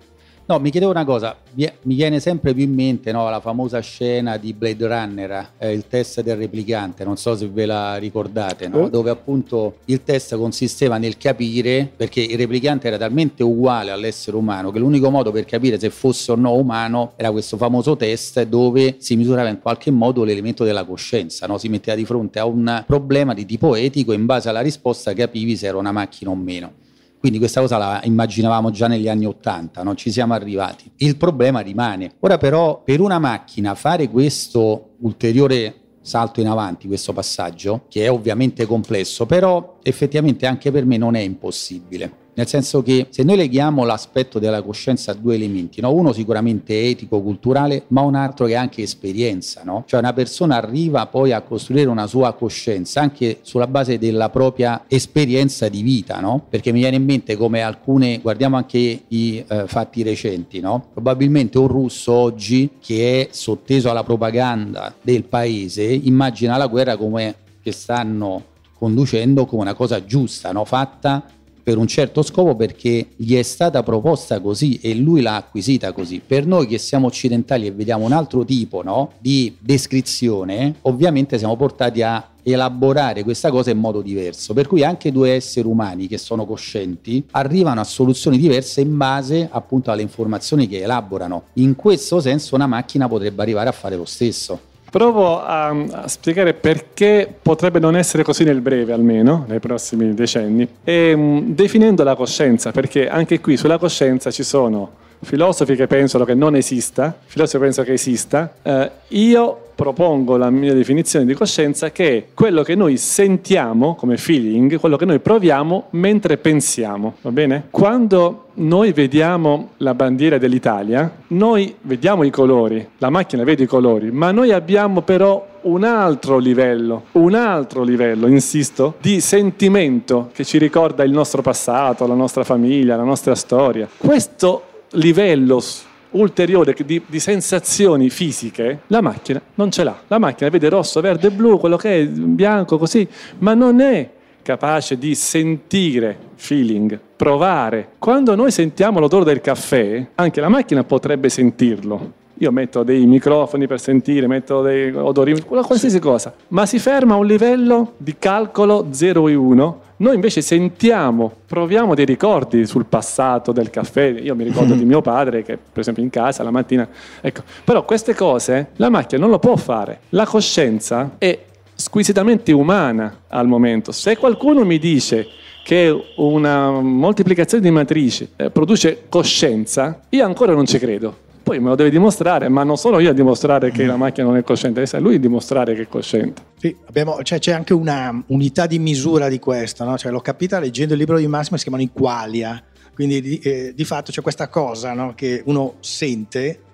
No, 0.50 0.58
mi 0.58 0.70
chiedevo 0.70 0.90
una 0.90 1.04
cosa, 1.04 1.37
mi 1.52 1.94
viene 1.94 2.20
sempre 2.20 2.54
più 2.54 2.62
in 2.62 2.72
mente 2.72 3.12
no, 3.12 3.28
la 3.28 3.38
famosa 3.38 3.80
scena 3.80 4.38
di 4.38 4.54
Blade 4.54 4.87
Runner, 4.87 5.50
eh, 5.58 5.74
il 5.74 5.87
test 5.88 6.22
del 6.22 6.38
replicante, 6.38 7.04
non 7.04 7.18
so 7.18 7.37
se 7.37 7.46
ve 7.48 7.66
la 7.66 7.96
ricordate, 7.96 8.66
no? 8.66 8.84
oh. 8.84 8.88
dove 8.88 9.11
appunto 9.11 9.80
il 9.84 10.02
test 10.04 10.34
consisteva 10.38 10.96
nel 10.96 11.18
capire, 11.18 11.92
perché 11.94 12.22
il 12.22 12.38
replicante 12.38 12.87
era 12.87 12.96
talmente 12.96 13.42
uguale 13.42 13.90
all'essere 13.90 14.38
umano 14.38 14.70
che 14.70 14.78
l'unico 14.78 15.11
modo 15.11 15.32
per 15.32 15.44
capire 15.44 15.78
se 15.78 15.90
fosse 15.90 16.32
o 16.32 16.34
no 16.34 16.54
umano 16.54 17.12
era 17.16 17.30
questo 17.30 17.58
famoso 17.58 17.94
test 17.98 18.42
dove 18.44 18.96
si 19.00 19.16
misurava 19.16 19.50
in 19.50 19.61
qualche 19.61 19.90
modo 19.90 20.24
l'elemento 20.24 20.64
della 20.64 20.84
coscienza, 20.84 21.46
no? 21.46 21.58
si 21.58 21.68
metteva 21.68 21.94
di 21.94 22.06
fronte 22.06 22.38
a 22.38 22.46
un 22.46 22.84
problema 22.87 23.34
di 23.34 23.44
tipo 23.44 23.74
etico 23.74 24.12
e 24.12 24.14
in 24.14 24.24
base 24.24 24.48
alla 24.48 24.62
risposta 24.62 25.12
capivi 25.12 25.56
se 25.56 25.66
era 25.66 25.76
una 25.76 25.92
macchina 25.92 26.30
o 26.30 26.34
meno. 26.34 26.87
Quindi 27.18 27.38
questa 27.38 27.61
cosa 27.61 27.78
la 27.78 28.00
immaginavamo 28.04 28.70
già 28.70 28.87
negli 28.87 29.09
anni 29.09 29.26
Ottanta, 29.26 29.83
non 29.83 29.96
ci 29.96 30.11
siamo 30.11 30.35
arrivati. 30.35 30.90
Il 30.98 31.16
problema 31.16 31.61
rimane. 31.61 32.12
Ora 32.20 32.38
però 32.38 32.83
per 32.83 33.00
una 33.00 33.18
macchina 33.18 33.74
fare 33.74 34.09
questo 34.09 34.94
ulteriore 35.00 35.74
salto 36.00 36.40
in 36.40 36.48
avanti, 36.48 36.87
questo 36.87 37.12
passaggio, 37.12 37.85
che 37.88 38.04
è 38.04 38.11
ovviamente 38.11 38.66
complesso, 38.66 39.26
però 39.26 39.78
effettivamente 39.83 40.46
anche 40.46 40.70
per 40.70 40.87
me 40.87 40.96
non 40.96 41.14
è 41.14 41.20
impossibile. 41.20 42.26
Nel 42.38 42.46
senso 42.46 42.85
che 42.85 43.09
se 43.11 43.24
noi 43.24 43.37
leghiamo 43.37 43.85
l'aspetto 43.85 44.38
della 44.38 44.62
coscienza 44.62 45.11
a 45.11 45.14
due 45.14 45.35
elementi, 45.35 45.81
no? 45.81 45.92
uno 45.92 46.12
sicuramente 46.12 46.88
etico, 46.88 47.20
culturale, 47.20 47.83
ma 47.88 48.03
un 48.03 48.14
altro 48.14 48.46
che 48.46 48.53
è 48.53 48.55
anche 48.55 48.81
esperienza, 48.81 49.62
no? 49.64 49.83
cioè 49.88 49.98
una 49.98 50.12
persona 50.12 50.55
arriva 50.55 51.05
poi 51.07 51.33
a 51.33 51.40
costruire 51.40 51.88
una 51.88 52.07
sua 52.07 52.35
coscienza 52.35 53.01
anche 53.01 53.38
sulla 53.42 53.66
base 53.66 53.98
della 53.98 54.29
propria 54.29 54.85
esperienza 54.87 55.68
di 55.68 55.83
vita, 55.83 56.20
no? 56.20 56.46
perché 56.48 56.70
mi 56.70 56.79
viene 56.79 56.94
in 56.94 57.05
mente 57.05 57.37
come 57.37 57.61
alcune, 57.61 58.20
guardiamo 58.20 58.57
anche 58.57 59.03
i 59.09 59.44
eh, 59.44 59.66
fatti 59.66 60.05
recenti, 60.05 60.61
probabilmente 60.61 61.59
un 61.59 61.66
russo 61.66 62.12
oggi 62.12 62.70
che 62.81 63.22
è 63.22 63.29
sotteso 63.33 63.90
alla 63.90 64.05
propaganda 64.05 64.94
del 65.03 65.24
paese 65.24 65.83
immagina 65.83 66.57
la 66.57 66.68
guerra 66.68 66.96
come 66.96 67.35
che 67.61 67.72
stanno 67.72 68.44
conducendo 68.79 69.44
come 69.44 69.62
una 69.62 69.74
cosa 69.74 70.05
giusta, 70.05 70.53
fatta 70.64 71.24
per 71.68 71.76
un 71.76 71.87
certo 71.87 72.22
scopo 72.22 72.57
perché 72.57 73.09
gli 73.14 73.37
è 73.37 73.42
stata 73.42 73.83
proposta 73.83 74.40
così 74.40 74.81
e 74.81 74.94
lui 74.94 75.20
l'ha 75.20 75.37
acquisita 75.37 75.92
così. 75.92 76.18
Per 76.26 76.46
noi 76.46 76.66
che 76.66 76.78
siamo 76.78 77.09
occidentali 77.09 77.66
e 77.66 77.72
vediamo 77.72 78.07
un 78.07 78.12
altro 78.12 78.42
tipo 78.42 78.83
no, 78.83 79.12
di 79.18 79.54
descrizione, 79.59 80.76
ovviamente 80.83 81.37
siamo 81.37 81.57
portati 81.57 82.00
a 82.00 82.26
elaborare 82.42 83.22
questa 83.22 83.50
cosa 83.50 83.70
in 83.70 83.76
modo 83.76 84.00
diverso. 84.00 84.54
Per 84.54 84.66
cui 84.66 84.83
anche 84.83 85.12
due 85.12 85.33
esseri 85.33 85.68
umani 85.68 86.07
che 86.07 86.16
sono 86.16 86.46
coscienti 86.46 87.22
arrivano 87.33 87.81
a 87.81 87.85
soluzioni 87.85 88.38
diverse 88.38 88.81
in 88.81 88.96
base 88.96 89.46
appunto 89.52 89.90
alle 89.90 90.00
informazioni 90.00 90.66
che 90.66 90.81
elaborano. 90.81 91.48
In 91.54 91.76
questo 91.76 92.18
senso 92.20 92.54
una 92.54 92.66
macchina 92.66 93.09
potrebbe 93.09 93.42
arrivare 93.42 93.68
a 93.68 93.72
fare 93.72 93.94
lo 93.94 94.07
stesso. 94.07 94.67
Provo 94.90 95.42
a, 95.42 95.68
a, 95.68 96.09
spiegare 96.09 96.55
perché 96.55 97.33
potrebbe 97.42 97.79
non 97.79 97.94
essere 97.94 98.22
così 98.22 98.44
nel 98.44 98.61
breve, 98.62 98.92
almeno 98.92 99.44
nei 99.46 99.61
prossimi 99.61 100.14
decenni, 100.14 100.66
e, 100.83 101.12
um, 101.12 101.55
definendo 101.55 102.03
la 102.05 102.14
coscienza, 102.14 102.72
perché 102.72 103.09
anche 103.09 103.40
qui 103.40 103.59
sulla 103.59 103.77
coscienza 103.77 104.31
ci 104.31 104.42
sono 104.42 105.07
filosofi 105.22 105.74
che 105.74 105.87
pensano 105.87 106.24
che 106.24 106.35
non 106.35 106.57
esista, 106.57 107.16
filosofi 107.24 107.59
che 107.59 107.64
pensano 107.64 107.87
che 107.87 107.92
esista. 107.94 108.52
Eh, 108.62 108.90
io 109.09 109.62
propongo 109.78 110.37
la 110.37 110.50
mia 110.50 110.74
definizione 110.74 111.24
di 111.24 111.35
coscienza 111.35 111.92
che 111.92 112.16
è 112.16 112.24
quello 112.35 112.64
che 112.64 112.74
noi 112.74 112.96
sentiamo 112.96 113.94
come 113.94 114.16
feeling, 114.16 114.76
quello 114.81 114.96
che 114.96 115.04
noi 115.04 115.20
proviamo 115.20 115.87
mentre 115.90 116.37
pensiamo, 116.37 117.14
va 117.20 117.31
bene? 117.31 117.68
Quando 117.70 118.46
noi 118.54 118.90
vediamo 118.90 119.70
la 119.76 119.94
bandiera 119.94 120.37
dell'Italia, 120.37 121.09
noi 121.28 121.76
vediamo 121.83 122.24
i 122.24 122.31
colori, 122.31 122.88
la 122.98 123.09
macchina 123.09 123.44
vede 123.44 123.62
i 123.62 123.66
colori, 123.66 124.11
ma 124.11 124.33
noi 124.33 124.50
abbiamo 124.50 125.02
però 125.02 125.46
un 125.62 125.85
altro 125.85 126.38
livello, 126.38 127.04
un 127.12 127.35
altro 127.35 127.85
livello, 127.85 128.26
insisto, 128.26 128.94
di 129.00 129.20
sentimento 129.20 130.31
che 130.33 130.44
ci 130.44 130.59
ricorda 130.59 131.04
il 131.04 131.12
nostro 131.12 131.40
passato, 131.40 132.07
la 132.07 132.14
nostra 132.14 132.42
famiglia, 132.42 132.96
la 132.96 133.04
nostra 133.04 133.37
storia. 133.37 133.88
Questo 133.96 134.62
livello 134.92 135.62
ulteriore 136.11 136.74
di, 136.85 137.03
di, 137.07 137.20
sensazioni 137.20 138.09
fisiche, 138.11 138.81
la 138.87 139.01
macchina 139.01 139.40
non 139.55 139.70
ce 139.70 139.85
l'ha. 139.85 139.96
La 140.07 140.18
macchina 140.18 140.48
vede 140.48 140.68
rosso, 140.68 141.01
verde, 141.01 141.31
blu, 141.31 141.59
quello 141.59 141.77
che 141.77 142.03
è, 142.03 142.07
bianco, 142.07 142.79
così, 142.79 143.07
ma 143.38 143.55
non 143.55 143.81
è 143.81 144.09
capace 144.42 144.96
di 144.96 145.14
sentire 145.14 146.16
feeling, 146.37 146.98
provare. 147.16 147.88
Quando 147.98 148.35
noi 148.35 148.51
sentiamo 148.51 148.98
l'odore 148.98 149.24
del 149.24 149.40
caffè, 149.40 150.07
anche 150.14 150.40
la 150.40 150.48
macchina 150.48 150.85
potrebbe 150.85 151.29
sentirlo. 151.29 152.12
Io 152.40 152.53
metto 152.53 152.85
dei 152.85 153.05
microfoni 153.05 153.66
per 153.66 153.81
sentire, 153.81 154.29
metto 154.29 154.62
dei 154.62 154.92
odori, 154.92 155.42
qualsiasi 155.42 155.98
cosa, 155.98 156.33
ma 156.48 156.66
si 156.66 156.79
ferma 156.79 157.14
a 157.14 157.16
un 157.16 157.27
livello 157.27 157.94
di 157.96 158.14
calcolo 158.16 158.87
0 158.90 159.29
e 159.29 159.35
1 159.35 159.81
noi 160.00 160.14
invece 160.14 160.42
sentiamo, 160.42 161.32
proviamo 161.46 161.94
dei 161.94 162.04
ricordi 162.04 162.66
sul 162.66 162.87
passato 162.87 163.50
del 163.50 163.70
caffè. 163.70 164.06
Io 164.20 164.34
mi 164.37 164.44
ricordo 164.44 164.74
di 164.74 164.84
mio 164.87 165.00
padre 165.00 165.42
che, 165.42 165.56
per 165.56 165.80
esempio, 165.80 166.02
in 166.02 166.11
casa 166.11 166.42
la 166.42 166.50
mattina. 166.50 166.88
Ecco, 167.20 167.42
però 167.64 167.84
queste 167.84 168.14
cose 168.14 168.68
la 168.76 168.90
macchina 168.90 169.20
non 169.20 169.30
lo 169.30 169.38
può 169.38 169.56
fare. 169.56 170.00
La 170.11 170.24
coscienza 170.24 171.16
è 171.18 171.37
squisitamente 171.74 172.52
umana 172.52 173.22
al 173.28 173.48
momento. 173.48 173.90
Se 173.90 174.16
qualcuno 174.16 174.64
mi 174.64 174.78
dice 174.78 175.26
che 175.64 176.12
una 176.16 176.70
moltiplicazione 176.70 177.62
di 177.62 177.70
matrici 177.70 178.28
eh, 178.37 178.50
produce 178.50 179.04
coscienza, 179.08 180.02
io 180.11 180.24
ancora 180.24 180.54
non 180.54 180.66
ci 180.66 180.78
credo 180.78 181.26
poi 181.48 181.61
me 181.61 181.70
lo 181.70 181.76
deve 181.76 181.88
dimostrare, 181.88 182.50
ma 182.50 182.62
non 182.62 182.76
sono 182.76 182.98
io 182.98 183.08
a 183.08 183.14
dimostrare 183.14 183.70
che 183.70 183.87
la 183.87 183.96
macchina 183.96 184.26
non 184.26 184.37
è 184.37 184.42
cosciente, 184.42 184.82
essere 184.82 185.00
lui 185.00 185.14
a 185.14 185.18
dimostrare 185.18 185.74
che 185.74 185.82
è 185.82 185.88
cosciente. 185.88 186.42
Sì, 186.58 186.76
abbiamo, 186.87 187.22
cioè, 187.22 187.38
c'è 187.38 187.52
anche 187.52 187.72
una 187.72 188.22
unità 188.26 188.66
di 188.66 188.78
misura 188.78 189.30
di 189.30 189.38
questo, 189.38 189.82
no? 189.84 189.96
cioè, 189.96 190.12
l'ho 190.12 190.20
capita 190.20 190.58
leggendo 190.61 190.92
il 190.92 190.98
libro 190.98 191.16
di 191.16 191.26
Massimo, 191.26 191.56
si 191.56 191.62
chiamano 191.62 191.82
i 191.82 191.90
qualia, 191.90 192.62
quindi 192.92 193.22
di, 193.22 193.38
eh, 193.38 193.72
di 193.74 193.84
fatto 193.84 194.12
c'è 194.12 194.20
questa 194.20 194.48
cosa 194.48 194.92
no? 194.92 195.14
che 195.14 195.40
uno 195.46 195.76
sente 195.80 196.64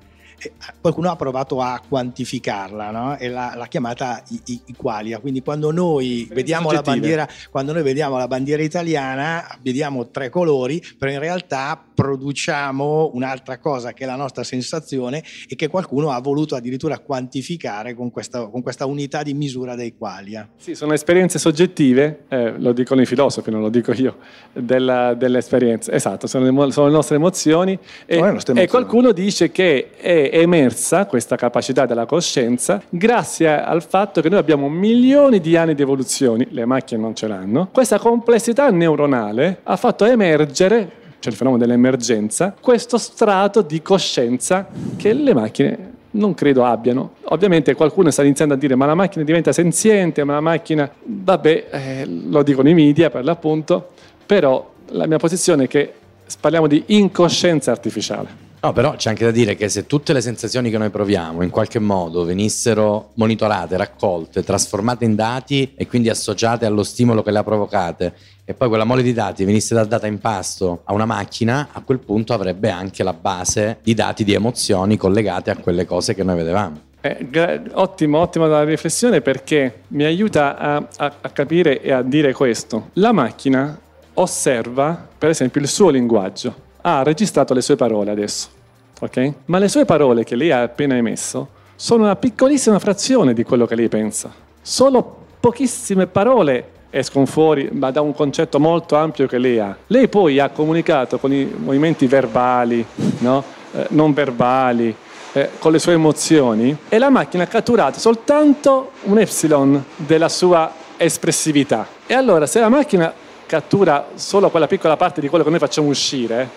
qualcuno 0.80 1.10
ha 1.10 1.16
provato 1.16 1.60
a 1.60 1.80
quantificarla 1.86 2.90
no? 2.90 3.16
e 3.16 3.28
l'ha, 3.28 3.54
l'ha 3.56 3.66
chiamata 3.66 4.22
i, 4.46 4.62
qualia. 4.76 5.18
Quindi 5.18 5.42
quando 5.42 5.70
noi, 5.70 6.28
vediamo 6.32 6.70
la 6.70 6.82
bandiera, 6.82 7.28
quando 7.50 7.72
noi 7.72 7.82
vediamo 7.82 8.16
la 8.16 8.28
bandiera 8.28 8.62
italiana, 8.62 9.46
vediamo 9.62 10.08
tre 10.10 10.28
colori, 10.28 10.82
però 10.98 11.10
in 11.10 11.18
realtà 11.18 11.82
produciamo 11.94 13.12
un'altra 13.14 13.58
cosa 13.58 13.92
che 13.92 14.04
è 14.04 14.06
la 14.06 14.16
nostra 14.16 14.42
sensazione 14.42 15.22
e 15.48 15.54
che 15.54 15.68
qualcuno 15.68 16.10
ha 16.10 16.20
voluto 16.20 16.56
addirittura 16.56 16.98
quantificare 16.98 17.94
con 17.94 18.10
questa, 18.10 18.48
con 18.48 18.62
questa 18.62 18.86
unità 18.86 19.22
di 19.22 19.34
misura 19.34 19.74
dei 19.74 19.94
qualia. 19.96 20.48
Sì, 20.56 20.74
sono 20.74 20.92
esperienze 20.92 21.38
soggettive, 21.38 22.24
eh, 22.28 22.58
lo 22.58 22.72
dicono 22.72 23.00
i 23.00 23.06
filosofi, 23.06 23.50
non 23.50 23.60
lo 23.60 23.68
dico 23.68 23.92
io, 23.92 24.18
della, 24.52 25.14
delle 25.14 25.38
esperienze. 25.38 25.92
Esatto, 25.92 26.26
sono 26.26 26.50
le, 26.50 26.72
sono 26.72 26.86
le 26.86 26.92
nostre 26.92 27.16
emozioni 27.16 27.78
e, 28.06 28.40
e 28.54 28.66
qualcuno 28.66 29.12
dice 29.12 29.50
che 29.50 29.90
è 29.96 30.33
emersa 30.34 31.06
questa 31.06 31.36
capacità 31.36 31.86
della 31.86 32.06
coscienza 32.06 32.82
grazie 32.88 33.62
al 33.62 33.84
fatto 33.84 34.20
che 34.20 34.28
noi 34.28 34.40
abbiamo 34.40 34.68
milioni 34.68 35.38
di 35.38 35.56
anni 35.56 35.76
di 35.76 35.82
evoluzione, 35.82 36.48
le 36.50 36.64
macchine 36.64 37.00
non 37.00 37.14
ce 37.14 37.28
l'hanno, 37.28 37.68
questa 37.70 38.00
complessità 38.00 38.68
neuronale 38.70 39.60
ha 39.62 39.76
fatto 39.76 40.04
emergere 40.04 41.02
cioè 41.20 41.32
il 41.32 41.38
fenomeno 41.38 41.64
dell'emergenza, 41.64 42.54
questo 42.60 42.98
strato 42.98 43.62
di 43.62 43.80
coscienza 43.80 44.66
che 44.96 45.14
le 45.14 45.32
macchine 45.32 45.92
non 46.10 46.34
credo 46.34 46.66
abbiano. 46.66 47.14
Ovviamente 47.28 47.74
qualcuno 47.74 48.10
sta 48.10 48.22
iniziando 48.22 48.52
a 48.52 48.56
dire 48.58 48.74
ma 48.74 48.84
la 48.84 48.94
macchina 48.94 49.24
diventa 49.24 49.50
senziente, 49.50 50.22
ma 50.24 50.34
la 50.34 50.40
macchina, 50.40 50.90
vabbè, 51.02 51.66
eh, 51.70 52.06
lo 52.06 52.42
dicono 52.42 52.68
i 52.68 52.74
media 52.74 53.08
per 53.08 53.24
l'appunto, 53.24 53.92
però 54.26 54.70
la 54.88 55.06
mia 55.06 55.16
posizione 55.16 55.64
è 55.64 55.66
che 55.66 55.94
parliamo 56.38 56.66
di 56.66 56.82
incoscienza 56.88 57.70
artificiale. 57.70 58.43
No, 58.64 58.72
però 58.72 58.96
c'è 58.96 59.10
anche 59.10 59.26
da 59.26 59.30
dire 59.30 59.56
che 59.56 59.68
se 59.68 59.84
tutte 59.84 60.14
le 60.14 60.22
sensazioni 60.22 60.70
che 60.70 60.78
noi 60.78 60.88
proviamo 60.88 61.42
in 61.42 61.50
qualche 61.50 61.78
modo 61.78 62.24
venissero 62.24 63.10
monitorate, 63.16 63.76
raccolte, 63.76 64.42
trasformate 64.42 65.04
in 65.04 65.14
dati 65.14 65.74
e 65.76 65.86
quindi 65.86 66.08
associate 66.08 66.64
allo 66.64 66.82
stimolo 66.82 67.22
che 67.22 67.30
le 67.30 67.40
ha 67.40 67.44
provocate 67.44 68.14
e 68.42 68.54
poi 68.54 68.68
quella 68.68 68.84
mole 68.84 69.02
di 69.02 69.12
dati 69.12 69.44
venisse 69.44 69.74
data 69.74 70.06
in 70.06 70.18
pasto 70.18 70.80
a 70.84 70.94
una 70.94 71.04
macchina, 71.04 71.68
a 71.72 71.82
quel 71.82 71.98
punto 71.98 72.32
avrebbe 72.32 72.70
anche 72.70 73.02
la 73.02 73.12
base 73.12 73.80
di 73.82 73.92
dati 73.92 74.24
di 74.24 74.32
emozioni 74.32 74.96
collegate 74.96 75.50
a 75.50 75.58
quelle 75.58 75.84
cose 75.84 76.14
che 76.14 76.22
noi 76.22 76.36
vedevamo. 76.36 76.80
Eh, 77.02 77.60
ottimo, 77.72 78.18
ottima 78.18 78.46
la 78.46 78.64
riflessione 78.64 79.20
perché 79.20 79.80
mi 79.88 80.04
aiuta 80.04 80.56
a, 80.56 80.76
a, 80.76 81.12
a 81.20 81.28
capire 81.28 81.82
e 81.82 81.92
a 81.92 82.00
dire 82.00 82.32
questo. 82.32 82.88
La 82.94 83.12
macchina 83.12 83.78
osserva, 84.14 85.06
per 85.18 85.28
esempio, 85.28 85.60
il 85.60 85.68
suo 85.68 85.90
linguaggio 85.90 86.62
ha 86.86 87.02
registrato 87.02 87.54
le 87.54 87.62
sue 87.62 87.76
parole 87.76 88.10
adesso, 88.10 88.48
ok? 89.00 89.32
Ma 89.46 89.58
le 89.58 89.68
sue 89.68 89.84
parole 89.84 90.24
che 90.24 90.36
lei 90.36 90.50
ha 90.50 90.62
appena 90.62 90.96
emesso 90.96 91.48
sono 91.76 92.04
una 92.04 92.16
piccolissima 92.16 92.78
frazione 92.78 93.34
di 93.34 93.42
quello 93.42 93.66
che 93.66 93.74
lei 93.74 93.88
pensa. 93.88 94.32
Solo 94.62 95.22
pochissime 95.40 96.06
parole 96.06 96.70
escono 96.90 97.26
fuori, 97.26 97.68
ma 97.72 97.90
da 97.90 98.00
un 98.00 98.14
concetto 98.14 98.60
molto 98.60 98.94
ampio 98.94 99.26
che 99.26 99.38
lei 99.38 99.58
ha. 99.58 99.76
Lei 99.88 100.08
poi 100.08 100.38
ha 100.38 100.50
comunicato 100.50 101.18
con 101.18 101.32
i 101.32 101.44
movimenti 101.44 102.06
verbali, 102.06 102.84
no? 103.18 103.42
eh, 103.72 103.86
non 103.90 104.12
verbali, 104.12 104.94
eh, 105.32 105.50
con 105.58 105.72
le 105.72 105.80
sue 105.80 105.94
emozioni 105.94 106.76
e 106.88 106.98
la 106.98 107.10
macchina 107.10 107.42
ha 107.42 107.46
catturato 107.48 107.98
soltanto 107.98 108.92
un 109.02 109.18
epsilon 109.18 109.84
della 109.96 110.28
sua 110.28 110.70
espressività. 110.96 111.86
E 112.06 112.14
allora 112.14 112.46
se 112.46 112.60
la 112.60 112.68
macchina 112.68 113.12
cattura 113.46 114.06
solo 114.14 114.48
quella 114.50 114.68
piccola 114.68 114.96
parte 114.96 115.20
di 115.20 115.28
quello 115.28 115.42
che 115.42 115.50
noi 115.50 115.58
facciamo 115.58 115.88
uscire, 115.88 116.48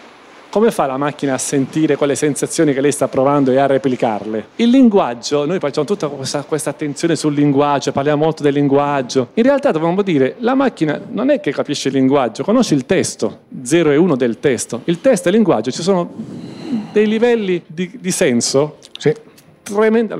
come 0.49 0.71
fa 0.71 0.85
la 0.85 0.97
macchina 0.97 1.33
a 1.33 1.37
sentire 1.37 1.95
quelle 1.95 2.15
sensazioni 2.15 2.73
che 2.73 2.81
lei 2.81 2.91
sta 2.91 3.07
provando 3.07 3.51
e 3.51 3.57
a 3.57 3.65
replicarle? 3.65 4.47
Il 4.57 4.69
linguaggio, 4.69 5.45
noi 5.45 5.59
facciamo 5.59 5.85
tutta 5.85 6.07
questa, 6.07 6.43
questa, 6.43 6.69
attenzione 6.69 7.15
sul 7.15 7.33
linguaggio, 7.33 7.91
parliamo 7.91 8.23
molto 8.23 8.43
del 8.43 8.53
linguaggio. 8.53 9.29
In 9.35 9.43
realtà 9.43 9.71
dovremmo 9.71 10.01
dire, 10.01 10.35
la 10.39 10.55
macchina 10.55 10.99
non 11.09 11.29
è 11.29 11.39
che 11.39 11.51
capisce 11.51 11.89
il 11.89 11.95
linguaggio, 11.95 12.43
conosce 12.43 12.73
il 12.73 12.85
testo, 12.85 13.39
0 13.61 13.91
e 13.91 13.97
1 13.97 14.15
del 14.15 14.39
testo. 14.39 14.81
Il 14.85 15.01
testo 15.01 15.27
e 15.27 15.31
il 15.31 15.37
linguaggio, 15.37 15.71
ci 15.71 15.81
sono 15.81 16.09
dei 16.91 17.07
livelli 17.07 17.61
di, 17.65 17.97
di 17.99 18.11
senso 18.11 18.77
sì. 18.97 19.13
Tremenda, 19.67 20.15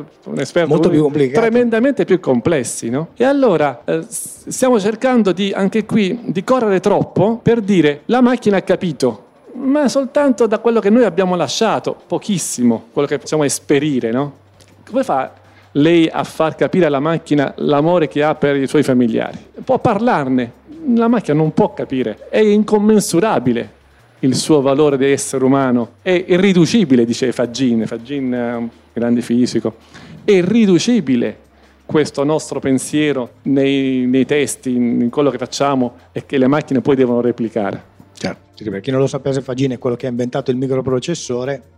Molto 0.65 0.89
più 0.89 1.09
tremendamente 1.31 2.03
più 2.03 2.19
complessi. 2.19 2.89
No? 2.89 3.09
E 3.15 3.23
allora 3.23 3.81
eh, 3.85 4.03
stiamo 4.07 4.77
cercando 4.77 5.31
di, 5.31 5.53
anche 5.55 5.85
qui 5.85 6.19
di 6.25 6.43
correre 6.43 6.81
troppo 6.81 7.39
per 7.41 7.61
dire 7.61 8.01
la 8.05 8.19
macchina 8.19 8.57
ha 8.57 8.61
capito, 8.61 9.26
ma 9.57 9.87
soltanto 9.87 10.45
da 10.45 10.59
quello 10.59 10.79
che 10.79 10.89
noi 10.89 11.03
abbiamo 11.03 11.35
lasciato, 11.35 11.95
pochissimo, 12.07 12.85
quello 12.93 13.07
che 13.07 13.17
possiamo 13.17 13.43
esperire, 13.43 14.11
no? 14.11 14.45
Come 14.85 15.03
fa 15.03 15.33
lei 15.71 16.07
a 16.07 16.23
far 16.23 16.55
capire 16.55 16.85
alla 16.85 16.99
macchina 16.99 17.53
l'amore 17.57 18.07
che 18.07 18.23
ha 18.23 18.35
per 18.35 18.55
i 18.55 18.67
suoi 18.67 18.83
familiari? 18.83 19.37
Può 19.63 19.79
parlarne, 19.79 20.51
la 20.93 21.07
macchina 21.07 21.37
non 21.37 21.53
può 21.53 21.73
capire, 21.73 22.27
è 22.29 22.39
incommensurabile 22.39 23.75
il 24.19 24.35
suo 24.35 24.61
valore 24.61 24.97
di 24.97 25.05
essere 25.05 25.43
umano, 25.43 25.93
è 26.01 26.25
irriducibile, 26.27 27.05
dice 27.05 27.31
Fagin, 27.31 27.85
Fagin 27.85 28.31
è 28.31 28.55
un 28.55 28.69
grande 28.93 29.21
fisico, 29.21 29.75
è 30.23 30.31
irriducibile 30.31 31.45
questo 31.85 32.23
nostro 32.23 32.59
pensiero 32.59 33.31
nei, 33.43 34.05
nei 34.05 34.25
testi, 34.25 34.75
in 34.75 35.09
quello 35.09 35.29
che 35.29 35.37
facciamo 35.37 35.95
e 36.11 36.25
che 36.25 36.37
le 36.37 36.47
macchine 36.47 36.81
poi 36.81 36.95
devono 36.95 37.21
replicare. 37.21 37.95
Certo, 38.19 38.69
per 38.71 38.79
chi 38.81 38.89
non 38.89 38.99
lo 38.99 39.07
sapesse, 39.07 39.41
Fagin 39.41 39.71
è 39.71 39.77
quello 39.77 39.95
che 39.95 40.07
ha 40.07 40.09
inventato 40.09 40.49
il 40.49 40.57
microprocessore 40.57 41.75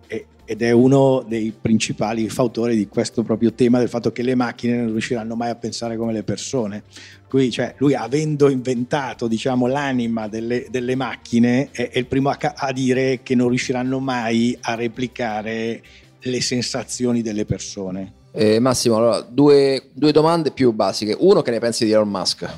ed 0.49 0.63
è 0.63 0.71
uno 0.71 1.23
dei 1.27 1.51
principali 1.51 2.27
fautori 2.27 2.75
di 2.75 2.87
questo 2.87 3.21
proprio 3.21 3.53
tema 3.53 3.77
del 3.77 3.87
fatto 3.87 4.11
che 4.11 4.23
le 4.23 4.33
macchine 4.33 4.77
non 4.77 4.87
riusciranno 4.87 5.35
mai 5.35 5.51
a 5.51 5.55
pensare 5.55 5.95
come 5.95 6.11
le 6.11 6.23
persone. 6.23 6.83
Qui, 7.27 7.51
cioè, 7.51 7.75
lui 7.77 7.93
avendo 7.93 8.49
inventato 8.49 9.27
diciamo, 9.27 9.67
l'anima 9.67 10.27
delle, 10.27 10.65
delle 10.71 10.95
macchine 10.95 11.69
è, 11.71 11.89
è, 11.89 11.99
il 11.99 12.07
primo 12.07 12.29
a, 12.29 12.37
a 12.55 12.71
dire 12.71 13.19
che 13.21 13.35
non 13.35 13.49
riusciranno 13.49 13.99
mai 13.99 14.57
a 14.61 14.73
replicare 14.73 15.83
le 16.19 16.41
sensazioni 16.41 17.21
delle 17.21 17.45
persone. 17.45 18.13
Eh, 18.31 18.59
Massimo, 18.59 18.95
allora, 18.95 19.21
due, 19.21 19.89
due 19.93 20.11
domande 20.11 20.49
più 20.49 20.71
basiche. 20.71 21.15
Uno, 21.19 21.43
che 21.43 21.51
ne 21.51 21.59
pensi 21.59 21.85
di 21.85 21.91
Elon 21.91 22.09
Musk? 22.09 22.49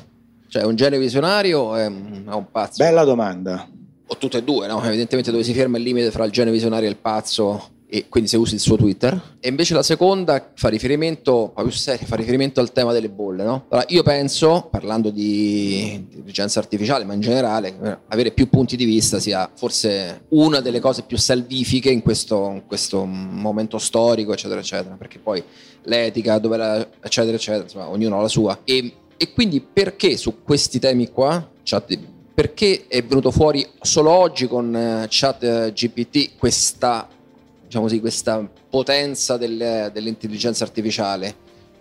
Cioè, 0.48 0.64
un 0.64 0.76
genio 0.76 0.98
visionario 0.98 1.76
è 1.76 1.86
un, 1.86 2.24
è 2.26 2.32
un 2.32 2.50
pazzo? 2.50 2.82
Bella 2.82 3.04
domanda. 3.04 3.68
O 4.12 4.16
tutte 4.16 4.38
e 4.38 4.42
due, 4.42 4.66
no? 4.66 4.82
evidentemente 4.84 5.30
dove 5.30 5.42
si 5.42 5.54
ferma 5.54 5.78
il 5.78 5.82
limite 5.82 6.10
fra 6.10 6.24
il 6.24 6.30
genio 6.30 6.52
visionario 6.52 6.86
e 6.86 6.90
il 6.90 6.98
pazzo 6.98 7.80
e 7.94 8.08
quindi 8.08 8.30
se 8.30 8.38
usi 8.38 8.54
il 8.54 8.60
suo 8.60 8.76
Twitter. 8.76 9.36
E 9.38 9.50
invece 9.50 9.74
la 9.74 9.82
seconda 9.82 10.52
fa 10.54 10.70
riferimento, 10.70 11.52
più 11.54 11.68
seria, 11.68 12.06
fa 12.06 12.16
riferimento 12.16 12.58
al 12.58 12.72
tema 12.72 12.90
delle 12.90 13.10
bolle. 13.10 13.44
No? 13.44 13.66
Allora, 13.68 13.86
io 13.90 14.02
penso, 14.02 14.66
parlando 14.70 15.10
di 15.10 15.92
intelligenza 15.92 16.58
artificiale, 16.58 17.04
ma 17.04 17.12
in 17.12 17.20
generale, 17.20 18.00
avere 18.08 18.30
più 18.30 18.48
punti 18.48 18.76
di 18.76 18.86
vista 18.86 19.18
sia 19.18 19.50
forse 19.54 20.24
una 20.30 20.60
delle 20.60 20.80
cose 20.80 21.02
più 21.02 21.18
salvifiche 21.18 21.90
in 21.90 22.00
questo, 22.00 22.48
in 22.54 22.62
questo 22.66 23.04
momento 23.04 23.76
storico, 23.76 24.32
eccetera, 24.32 24.60
eccetera, 24.60 24.94
perché 24.94 25.18
poi 25.18 25.44
l'etica, 25.82 26.38
dove 26.38 26.56
la, 26.56 26.88
eccetera, 26.98 27.36
eccetera, 27.36 27.64
insomma, 27.64 27.90
ognuno 27.90 28.18
ha 28.18 28.22
la 28.22 28.28
sua. 28.28 28.58
E, 28.64 28.90
e 29.18 29.32
quindi 29.34 29.60
perché 29.60 30.16
su 30.16 30.42
questi 30.42 30.78
temi 30.78 31.10
qua, 31.10 31.46
chat, 31.62 31.98
perché 32.34 32.84
è 32.88 33.02
venuto 33.02 33.30
fuori 33.30 33.66
solo 33.80 34.10
oggi 34.10 34.46
con 34.46 34.74
uh, 34.74 35.06
chat 35.08 35.72
GPT 35.72 36.36
questa 36.38 37.08
diciamo 37.72 37.86
così, 37.86 38.00
questa 38.00 38.46
potenza 38.68 39.38
del, 39.38 39.90
dell'intelligenza 39.94 40.62
artificiale. 40.62 41.34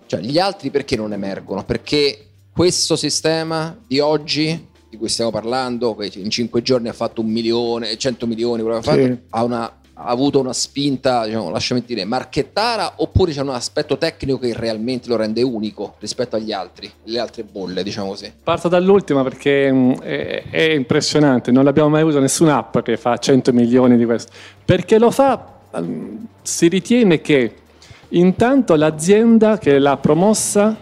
Cioè, 0.06 0.22
gli 0.22 0.40
altri 0.40 0.70
perché 0.70 0.96
non 0.96 1.12
emergono? 1.12 1.66
Perché 1.66 2.28
questo 2.54 2.96
sistema 2.96 3.78
di 3.86 4.00
oggi, 4.00 4.68
di 4.90 4.96
cui 4.96 5.10
stiamo 5.10 5.32
parlando, 5.32 5.98
in 6.14 6.30
cinque 6.30 6.62
giorni 6.62 6.88
ha 6.88 6.94
fatto 6.94 7.20
un 7.20 7.28
milione, 7.28 7.98
100 7.98 8.26
milioni, 8.26 8.64
che 8.64 8.70
ha, 8.70 8.82
fatto, 8.82 9.20
ha, 9.32 9.44
una, 9.44 9.81
ha 10.04 10.10
avuto 10.10 10.40
una 10.40 10.54
spinta, 10.54 11.26
diciamo, 11.26 11.50
lasciami 11.50 11.84
dire, 11.86 12.06
marchettara, 12.06 12.94
oppure 12.98 13.32
c'è 13.32 13.42
un 13.42 13.50
aspetto 13.50 13.98
tecnico 13.98 14.40
che 14.40 14.54
realmente 14.54 15.08
lo 15.08 15.16
rende 15.16 15.42
unico 15.42 15.96
rispetto 16.00 16.36
agli 16.36 16.52
altri, 16.52 16.92
le 17.04 17.20
altre 17.20 17.44
bolle, 17.44 17.84
diciamo 17.84 18.10
così. 18.10 18.32
Parto 18.44 18.68
dall'ultima 18.68 19.24
perché 19.24 19.72
mm, 19.72 19.92
è, 20.02 20.44
è 20.50 20.72
impressionante, 20.72 21.52
non 21.52 21.68
abbiamo 21.68 21.90
mai 21.90 22.02
avuto 22.02 22.20
nessun'app 22.20 22.80
che 22.80 22.98
fa 22.98 23.18
100 23.18 23.54
milioni 23.54 23.98
di 23.98 24.06
questo, 24.06 24.32
perché 24.64 24.98
lo 24.98 25.12
fa 25.12 25.60
Ehm, 25.74 26.28
si 26.42 26.68
ritiene 26.68 27.22
che 27.22 27.54
intanto 28.10 28.76
l'azienda 28.76 29.58
che 29.58 29.80
l'ha 29.80 29.98
promossa 29.98 30.76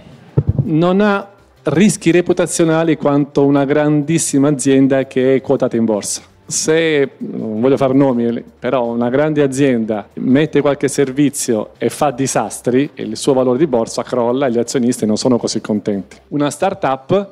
non 0.64 1.02
ha 1.02 1.28
rischi 1.64 2.12
reputazionali 2.12 2.96
quanto 2.96 3.46
una 3.46 3.66
grandissima 3.66 4.48
azienda 4.48 5.06
che 5.06 5.36
è 5.36 5.42
quotata 5.42 5.76
in 5.76 5.86
borsa. 5.86 6.22
Se, 6.50 7.12
non 7.18 7.62
voglio 7.62 7.78
fare 7.78 7.94
nomi, 7.94 8.44
però 8.58 8.86
una 8.86 9.10
grande 9.10 9.44
azienda 9.44 10.08
mette 10.16 10.62
qualche 10.62 10.88
servizio 10.88 11.72
e 11.78 11.90
fa 11.90 12.10
disastri 12.10 12.90
il 12.96 13.16
suo 13.16 13.34
valore 13.34 13.60
di 13.60 13.68
borsa 13.68 14.02
crolla 14.02 14.48
e 14.48 14.52
gli 14.52 14.58
azionisti 14.58 15.06
non 15.06 15.16
sono 15.16 15.38
così 15.38 15.62
contenti. 15.62 16.18
Una 16.30 16.50
startup 16.50 17.30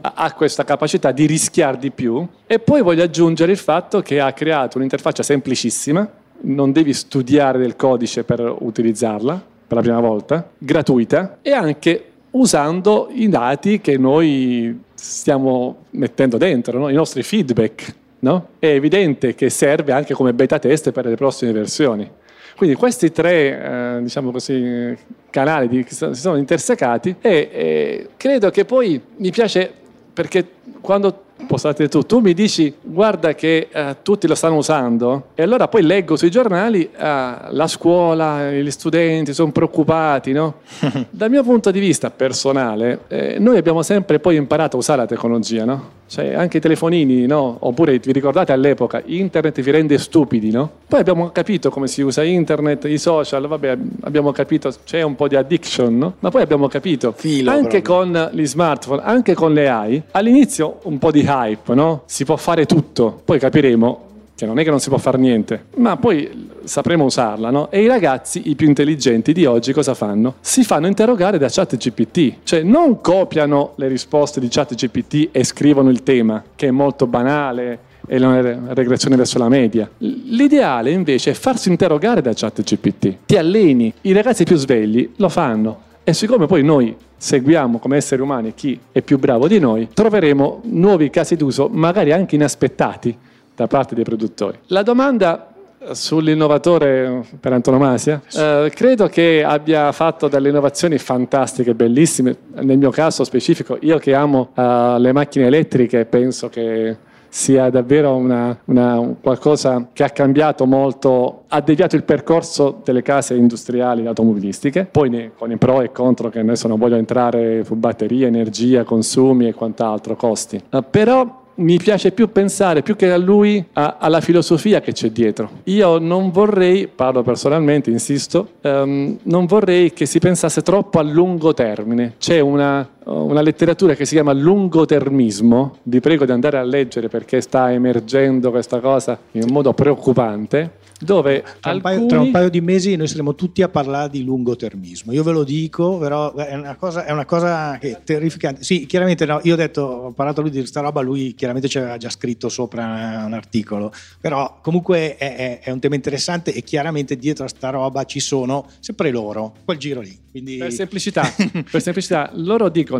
ha 0.00 0.32
questa 0.32 0.64
capacità 0.64 1.12
di 1.12 1.26
rischiare 1.26 1.76
di 1.76 1.90
più 1.90 2.26
e 2.46 2.58
poi 2.58 2.80
voglio 2.80 3.02
aggiungere 3.02 3.52
il 3.52 3.58
fatto 3.58 4.00
che 4.00 4.18
ha 4.18 4.32
creato 4.32 4.78
un'interfaccia 4.78 5.22
semplicissima 5.22 6.08
non 6.40 6.72
devi 6.72 6.92
studiare 6.92 7.58
del 7.58 7.76
codice 7.76 8.24
per 8.24 8.54
utilizzarla 8.58 9.42
per 9.66 9.76
la 9.76 9.82
prima 9.82 10.00
volta, 10.00 10.50
gratuita 10.58 11.38
e 11.42 11.52
anche 11.52 12.04
usando 12.32 13.08
i 13.12 13.28
dati 13.28 13.80
che 13.80 13.96
noi 13.96 14.78
stiamo 14.94 15.84
mettendo 15.90 16.36
dentro, 16.36 16.78
no? 16.78 16.88
i 16.88 16.94
nostri 16.94 17.22
feedback. 17.22 17.94
No? 18.24 18.48
È 18.58 18.68
evidente 18.68 19.34
che 19.34 19.50
serve 19.50 19.92
anche 19.92 20.14
come 20.14 20.32
beta 20.32 20.58
test 20.58 20.92
per 20.92 21.04
le 21.04 21.14
prossime 21.14 21.52
versioni. 21.52 22.10
Quindi 22.56 22.74
questi 22.74 23.12
tre 23.12 23.96
eh, 23.96 24.02
diciamo 24.02 24.30
così, 24.30 24.96
canali 25.28 25.68
di, 25.68 25.84
si 25.86 26.14
sono 26.14 26.36
intersecati 26.36 27.16
e, 27.20 27.50
e 27.52 28.08
credo 28.16 28.48
che 28.48 28.64
poi 28.64 28.98
mi 29.16 29.30
piace 29.30 29.70
perché 30.14 30.46
quando 30.80 31.24
postate 31.46 31.88
tu, 31.88 32.02
tu 32.02 32.20
mi 32.20 32.32
dici 32.32 32.72
guarda 32.80 33.34
che 33.34 33.68
eh, 33.70 33.96
tutti 34.02 34.26
lo 34.26 34.34
stanno 34.34 34.56
usando 34.56 35.30
e 35.34 35.42
allora 35.42 35.68
poi 35.68 35.82
leggo 35.82 36.16
sui 36.16 36.30
giornali 36.30 36.84
eh, 36.84 36.88
la 36.96 37.66
scuola, 37.66 38.50
gli 38.50 38.70
studenti 38.70 39.34
sono 39.34 39.52
preoccupati, 39.52 40.32
no? 40.32 40.60
Dal 41.10 41.28
mio 41.28 41.42
punto 41.42 41.70
di 41.70 41.80
vista 41.80 42.10
personale, 42.10 43.00
eh, 43.08 43.36
noi 43.38 43.58
abbiamo 43.58 43.82
sempre 43.82 44.18
poi 44.18 44.36
imparato 44.36 44.76
a 44.76 44.78
usare 44.78 45.00
la 45.00 45.06
tecnologia, 45.06 45.64
no? 45.64 45.90
Cioè, 46.06 46.34
anche 46.34 46.58
i 46.58 46.60
telefonini, 46.60 47.26
no? 47.26 47.56
Oppure 47.60 47.98
vi 47.98 48.12
ricordate 48.12 48.52
all'epoca, 48.52 49.02
internet 49.04 49.60
vi 49.60 49.70
rende 49.70 49.98
stupidi, 49.98 50.50
no? 50.50 50.70
Poi 50.86 51.00
abbiamo 51.00 51.30
capito 51.30 51.70
come 51.70 51.86
si 51.86 52.02
usa 52.02 52.22
internet, 52.22 52.84
i 52.84 52.98
social, 52.98 53.46
vabbè, 53.46 53.76
abbiamo 54.02 54.30
capito, 54.32 54.72
c'è 54.84 55.02
un 55.02 55.14
po' 55.16 55.28
di 55.28 55.36
addiction, 55.36 55.96
no? 55.96 56.14
Ma 56.20 56.30
poi 56.30 56.42
abbiamo 56.42 56.68
capito, 56.68 57.12
Filo, 57.16 57.50
anche 57.50 57.80
proprio. 57.80 58.22
con 58.22 58.30
gli 58.32 58.46
smartphone, 58.46 59.02
anche 59.02 59.34
con 59.34 59.52
le 59.52 59.68
AI, 59.68 60.02
all'inizio 60.12 60.80
un 60.82 60.98
po' 60.98 61.10
di 61.10 61.24
hype, 61.26 61.74
no? 61.74 62.02
Si 62.06 62.24
può 62.24 62.36
fare 62.36 62.66
tutto, 62.66 63.20
poi 63.24 63.38
capiremo 63.38 64.12
che 64.36 64.46
non 64.46 64.58
è 64.58 64.64
che 64.64 64.70
non 64.70 64.80
si 64.80 64.88
può 64.88 64.98
fare 64.98 65.18
niente, 65.18 65.66
ma 65.76 65.96
poi 65.96 66.50
sapremo 66.64 67.04
usarla, 67.04 67.50
no? 67.50 67.70
E 67.70 67.82
i 67.82 67.86
ragazzi, 67.86 68.50
i 68.50 68.54
più 68.56 68.66
intelligenti 68.66 69.32
di 69.32 69.44
oggi, 69.46 69.72
cosa 69.72 69.94
fanno? 69.94 70.34
Si 70.40 70.64
fanno 70.64 70.86
interrogare 70.86 71.38
da 71.38 71.48
ChatGPT, 71.48 72.38
cioè 72.42 72.62
non 72.62 73.00
copiano 73.00 73.72
le 73.76 73.88
risposte 73.88 74.40
di 74.40 74.48
ChatGPT 74.48 75.28
e 75.30 75.44
scrivono 75.44 75.90
il 75.90 76.02
tema, 76.02 76.42
che 76.54 76.68
è 76.68 76.70
molto 76.70 77.06
banale, 77.06 77.78
è 78.06 78.16
una 78.16 78.72
regressione 78.74 79.16
verso 79.16 79.38
la 79.38 79.48
media. 79.48 79.88
L'ideale 79.98 80.90
invece 80.90 81.30
è 81.30 81.34
farsi 81.34 81.68
interrogare 81.68 82.20
da 82.20 82.32
ChatGPT. 82.34 83.16
Ti 83.26 83.36
alleni, 83.36 83.92
i 84.02 84.12
ragazzi 84.12 84.44
più 84.44 84.56
svegli 84.56 85.12
lo 85.16 85.28
fanno. 85.28 85.80
E 86.04 86.12
siccome 86.12 86.46
poi 86.46 86.62
noi 86.62 86.94
seguiamo 87.16 87.78
come 87.78 87.96
esseri 87.96 88.20
umani 88.20 88.52
chi 88.52 88.78
è 88.92 89.00
più 89.00 89.18
bravo 89.18 89.48
di 89.48 89.58
noi, 89.58 89.88
troveremo 89.94 90.60
nuovi 90.64 91.08
casi 91.08 91.36
d'uso, 91.36 91.70
magari 91.72 92.12
anche 92.12 92.34
inaspettati, 92.34 93.16
da 93.54 93.66
parte 93.66 93.94
dei 93.94 94.04
produttori. 94.04 94.58
La 94.66 94.82
domanda 94.82 95.54
sull'innovatore 95.92 97.24
per 97.38 97.52
antonomasia, 97.52 98.22
eh, 98.32 98.70
credo 98.74 99.08
che 99.08 99.44
abbia 99.44 99.92
fatto 99.92 100.28
delle 100.28 100.48
innovazioni 100.48 100.98
fantastiche, 100.98 101.74
bellissime. 101.74 102.36
Nel 102.60 102.78
mio 102.78 102.90
caso 102.90 103.24
specifico, 103.24 103.76
io 103.80 103.98
che 103.98 104.14
amo 104.14 104.50
uh, 104.54 104.98
le 104.98 105.12
macchine 105.12 105.46
elettriche, 105.46 106.06
penso 106.06 106.48
che 106.48 106.96
sia 107.28 107.68
davvero 107.68 108.14
una, 108.14 108.56
una, 108.66 109.16
qualcosa 109.20 109.88
che 109.92 110.04
ha 110.04 110.10
cambiato 110.10 110.66
molto, 110.66 111.42
ha 111.48 111.60
deviato 111.60 111.96
il 111.96 112.04
percorso 112.04 112.80
delle 112.84 113.02
case 113.02 113.34
industriali 113.34 114.06
automobilistiche, 114.06 114.86
poi 114.88 115.10
ne, 115.10 115.32
con 115.36 115.50
i 115.50 115.56
pro 115.56 115.82
e 115.82 115.90
contro 115.90 116.30
che 116.30 116.38
adesso 116.38 116.68
non 116.68 116.78
voglio 116.78 116.94
entrare 116.94 117.64
su 117.64 117.74
batterie, 117.74 118.28
energia, 118.28 118.84
consumi 118.84 119.48
e 119.48 119.52
quant'altro, 119.52 120.14
costi. 120.14 120.62
Uh, 120.70 120.84
però 120.88 121.42
mi 121.56 121.76
piace 121.78 122.12
più 122.12 122.30
pensare, 122.30 122.82
più 122.82 122.96
che 122.96 123.10
a 123.10 123.16
lui, 123.16 123.64
a, 123.74 123.96
alla 123.98 124.20
filosofia 124.20 124.80
che 124.80 124.92
c'è 124.92 125.10
dietro. 125.10 125.50
Io 125.64 125.98
non 125.98 126.30
vorrei, 126.30 126.88
parlo 126.88 127.22
personalmente, 127.22 127.90
insisto, 127.90 128.54
um, 128.62 129.16
non 129.22 129.46
vorrei 129.46 129.92
che 129.92 130.06
si 130.06 130.18
pensasse 130.18 130.62
troppo 130.62 130.98
a 130.98 131.02
lungo 131.02 131.54
termine. 131.54 132.14
C'è 132.18 132.40
una, 132.40 132.88
una 133.04 133.42
letteratura 133.42 133.94
che 133.94 134.04
si 134.04 134.14
chiama 134.14 134.32
lungotermismo, 134.32 135.78
vi 135.84 136.00
prego 136.00 136.24
di 136.24 136.32
andare 136.32 136.58
a 136.58 136.62
leggere 136.62 137.08
perché 137.08 137.40
sta 137.40 137.72
emergendo 137.72 138.50
questa 138.50 138.80
cosa 138.80 139.18
in 139.32 139.44
un 139.44 139.52
modo 139.52 139.72
preoccupante 139.74 140.82
dove 141.04 141.42
tra, 141.60 141.70
alcuni... 141.70 141.74
un 141.74 141.80
paio, 141.80 142.06
tra, 142.06 142.20
un 142.20 142.30
paio, 142.30 142.48
di 142.48 142.60
mesi 142.60 142.96
noi 142.96 143.08
saremo 143.08 143.34
tutti 143.34 143.62
a 143.62 143.68
parlare 143.68 144.10
di 144.10 144.24
lungotermismo. 144.24 145.12
Io 145.12 145.22
ve 145.22 145.32
lo 145.32 145.44
dico, 145.44 145.98
però 145.98 146.34
è 146.34 146.54
una 146.54 146.76
cosa, 146.76 147.04
è 147.04 147.12
una 147.12 147.24
cosa 147.24 147.78
che 147.78 147.90
è 147.90 148.00
terrificante. 148.02 148.64
Sì, 148.64 148.86
chiaramente 148.86 149.26
no, 149.26 149.40
io 149.42 149.54
ho 149.54 149.56
detto, 149.56 149.82
ho 149.82 150.12
parlato 150.12 150.40
a 150.40 150.42
lui 150.42 150.52
di 150.52 150.58
questa 150.58 150.80
roba, 150.80 151.00
lui 151.00 151.34
chiaramente 151.34 151.68
ci 151.68 151.78
aveva 151.78 151.96
già 151.96 152.10
scritto 152.10 152.48
sopra 152.48 153.22
un 153.26 153.32
articolo, 153.32 153.92
però 154.20 154.58
comunque 154.62 155.16
è, 155.16 155.36
è, 155.36 155.60
è 155.60 155.70
un 155.70 155.80
tema 155.80 155.94
interessante 155.94 156.52
e 156.52 156.62
chiaramente 156.62 157.16
dietro 157.16 157.44
a 157.44 157.48
sta 157.48 157.70
roba 157.70 158.04
ci 158.04 158.20
sono 158.20 158.66
sempre 158.80 159.10
loro, 159.10 159.54
quel 159.64 159.78
giro 159.78 160.00
lì. 160.00 160.22
Quindi... 160.30 160.56
Per 160.56 160.72
semplicità, 160.72 161.32
per 161.70 161.80
semplicità, 161.80 162.30
loro 162.34 162.68
dicono 162.68 162.93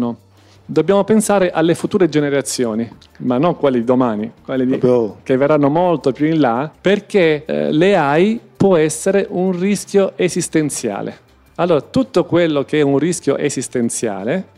dobbiamo 0.65 1.05
pensare 1.05 1.51
alle 1.51 1.75
future 1.75 2.09
generazioni, 2.09 2.89
ma 3.19 3.39
non 3.39 3.57
quelle 3.57 3.79
di 3.79 3.85
domani, 3.85 4.31
quelle 4.45 4.67
di, 4.67 4.79
che 5.23 5.37
verranno 5.37 5.69
molto 5.69 6.13
più 6.13 6.27
in 6.27 6.41
là, 6.41 6.71
perché 6.81 7.45
eh, 7.45 7.73
le 7.73 7.97
AI 7.97 8.41
può 8.57 8.77
essere 8.77 9.27
un 9.29 9.59
rischio 9.59 10.13
esistenziale. 10.17 11.23
Allora, 11.57 11.81
tutto 11.83 12.25
quello 12.25 12.65
che 12.65 12.81
è 12.81 12.83
un 12.83 12.99
rischio 12.99 13.37
esistenziale 13.37 14.53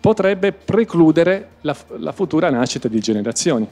potrebbe 0.00 0.52
precludere 0.52 1.48
la, 1.60 1.76
la 1.98 2.12
futura 2.12 2.50
nascita 2.50 2.88
di 2.88 2.98
generazioni. 3.00 3.68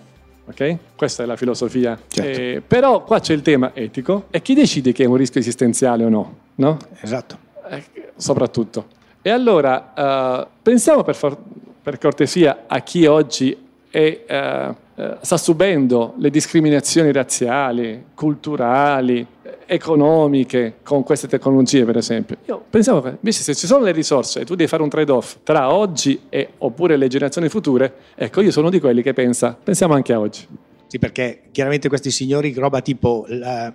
Okay? 0.47 0.79
Questa 0.95 1.23
è 1.23 1.27
la 1.27 1.37
filosofia. 1.37 1.99
Certo. 2.07 2.41
Eh, 2.41 2.62
però 2.66 3.03
qua 3.03 3.21
c'è 3.21 3.35
il 3.35 3.43
tema 3.43 3.73
etico 3.75 4.27
e 4.31 4.41
chi 4.41 4.55
decide 4.55 4.93
che 4.93 5.05
è 5.05 5.07
un 5.07 5.16
rischio 5.16 5.41
esistenziale 5.41 6.05
o 6.05 6.09
no? 6.09 6.37
no? 6.57 6.79
Esatto. 7.01 7.39
Eh, 7.71 7.83
soprattutto. 8.16 8.97
E 9.21 9.31
allora, 9.31 9.93
uh, 9.97 10.47
pensiamo 10.62 11.03
per, 11.03 11.14
for- 11.14 11.39
per 11.83 11.99
cortesia 11.99 12.64
a 12.66 12.81
chi 12.81 13.07
oggi 13.07 13.57
è, 13.91 14.21
eh, 14.27 14.75
sta 15.21 15.37
subendo 15.37 16.14
le 16.19 16.29
discriminazioni 16.29 17.12
razziali, 17.12 18.05
culturali, 18.14 19.27
economiche 19.64 20.77
con 20.83 21.03
queste 21.03 21.29
tecnologie, 21.29 21.85
per 21.85 21.97
esempio. 21.97 22.37
Io 22.47 22.62
pensavo 22.69 23.07
invece 23.07 23.43
se 23.43 23.55
ci 23.55 23.66
sono 23.66 23.85
le 23.85 23.93
risorse 23.93 24.41
e 24.41 24.45
tu 24.45 24.55
devi 24.55 24.69
fare 24.69 24.83
un 24.83 24.89
trade-off 24.89 25.37
tra 25.43 25.73
oggi 25.73 26.23
e 26.29 26.49
oppure 26.59 26.97
le 26.97 27.09
generazioni 27.09 27.49
future, 27.49 27.93
ecco, 28.14 28.41
io 28.41 28.51
sono 28.51 28.71
di 28.71 28.81
quelli 28.81 29.03
che 29.03 29.12
pensa, 29.12 29.57
pensiamo 29.62 29.95
anche 29.95 30.12
a 30.12 30.21
oggi. 30.21 30.47
Sì, 30.87 30.99
perché 30.99 31.43
chiaramente 31.53 31.89
questi 31.89 32.11
signori 32.11 32.55
roba 32.55 32.81
tipo 32.81 33.27
la, 33.29 33.73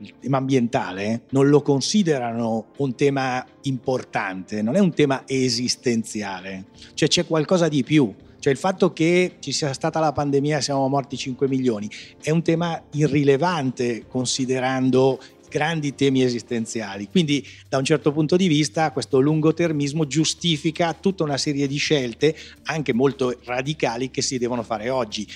il 0.00 0.14
tema 0.18 0.38
ambientale 0.38 1.22
non 1.30 1.48
lo 1.48 1.62
considerano 1.62 2.66
un 2.78 2.94
tema 2.94 3.44
importante, 3.62 4.62
non 4.62 4.76
è 4.76 4.78
un 4.78 4.92
tema 4.92 5.24
esistenziale, 5.26 6.66
cioè 6.94 7.08
c'è 7.08 7.26
qualcosa 7.26 7.68
di 7.68 7.82
più. 7.82 8.12
Cioè 8.38 8.52
il 8.52 8.58
fatto 8.58 8.94
che 8.94 9.36
ci 9.40 9.52
sia 9.52 9.74
stata 9.74 10.00
la 10.00 10.12
pandemia 10.12 10.56
e 10.56 10.62
siamo 10.62 10.88
morti 10.88 11.18
5 11.18 11.46
milioni 11.46 11.90
è 12.22 12.30
un 12.30 12.42
tema 12.42 12.82
irrilevante 12.92 14.06
considerando 14.08 15.20
grandi 15.50 15.94
temi 15.94 16.22
esistenziali. 16.22 17.08
Quindi 17.10 17.46
da 17.68 17.76
un 17.76 17.84
certo 17.84 18.12
punto 18.12 18.36
di 18.36 18.46
vista 18.46 18.92
questo 18.92 19.20
lungotermismo 19.20 20.06
giustifica 20.06 20.94
tutta 20.94 21.24
una 21.24 21.36
serie 21.36 21.66
di 21.66 21.76
scelte 21.76 22.34
anche 22.64 22.94
molto 22.94 23.38
radicali 23.44 24.10
che 24.10 24.22
si 24.22 24.38
devono 24.38 24.62
fare 24.62 24.88
oggi, 24.88 25.26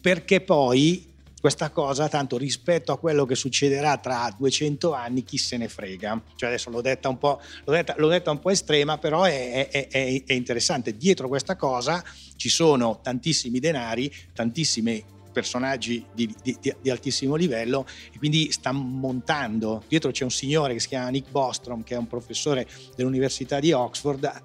perché 0.00 0.40
poi 0.40 1.14
questa 1.46 1.70
cosa, 1.70 2.08
tanto 2.08 2.36
rispetto 2.36 2.90
a 2.90 2.98
quello 2.98 3.24
che 3.24 3.36
succederà 3.36 3.98
tra 3.98 4.34
200 4.36 4.92
anni, 4.92 5.22
chi 5.22 5.38
se 5.38 5.56
ne 5.56 5.68
frega. 5.68 6.20
Cioè 6.34 6.48
adesso 6.48 6.70
l'ho 6.70 6.80
detta 6.80 7.08
un 7.08 7.18
po', 7.18 7.40
detta, 7.64 7.94
detta 7.94 8.32
un 8.32 8.40
po 8.40 8.50
estrema, 8.50 8.98
però 8.98 9.22
è, 9.22 9.68
è, 9.68 9.86
è, 9.86 10.22
è 10.26 10.32
interessante. 10.32 10.96
Dietro 10.96 11.28
questa 11.28 11.54
cosa 11.54 12.02
ci 12.34 12.48
sono 12.48 12.98
tantissimi 13.00 13.60
denari, 13.60 14.12
tantissimi 14.34 15.04
personaggi 15.30 16.04
di, 16.12 16.34
di, 16.42 16.58
di, 16.80 16.90
altissimo 16.90 17.36
livello 17.36 17.86
e 18.12 18.18
quindi 18.18 18.50
sta 18.50 18.72
montando. 18.72 19.84
Dietro 19.86 20.10
c'è 20.10 20.24
un 20.24 20.32
signore 20.32 20.72
che 20.72 20.80
si 20.80 20.88
chiama 20.88 21.10
Nick 21.10 21.30
Bostrom, 21.30 21.84
che 21.84 21.94
è 21.94 21.98
un 21.98 22.08
professore 22.08 22.66
dell'Università 22.96 23.60
di 23.60 23.70
Oxford, 23.70 24.42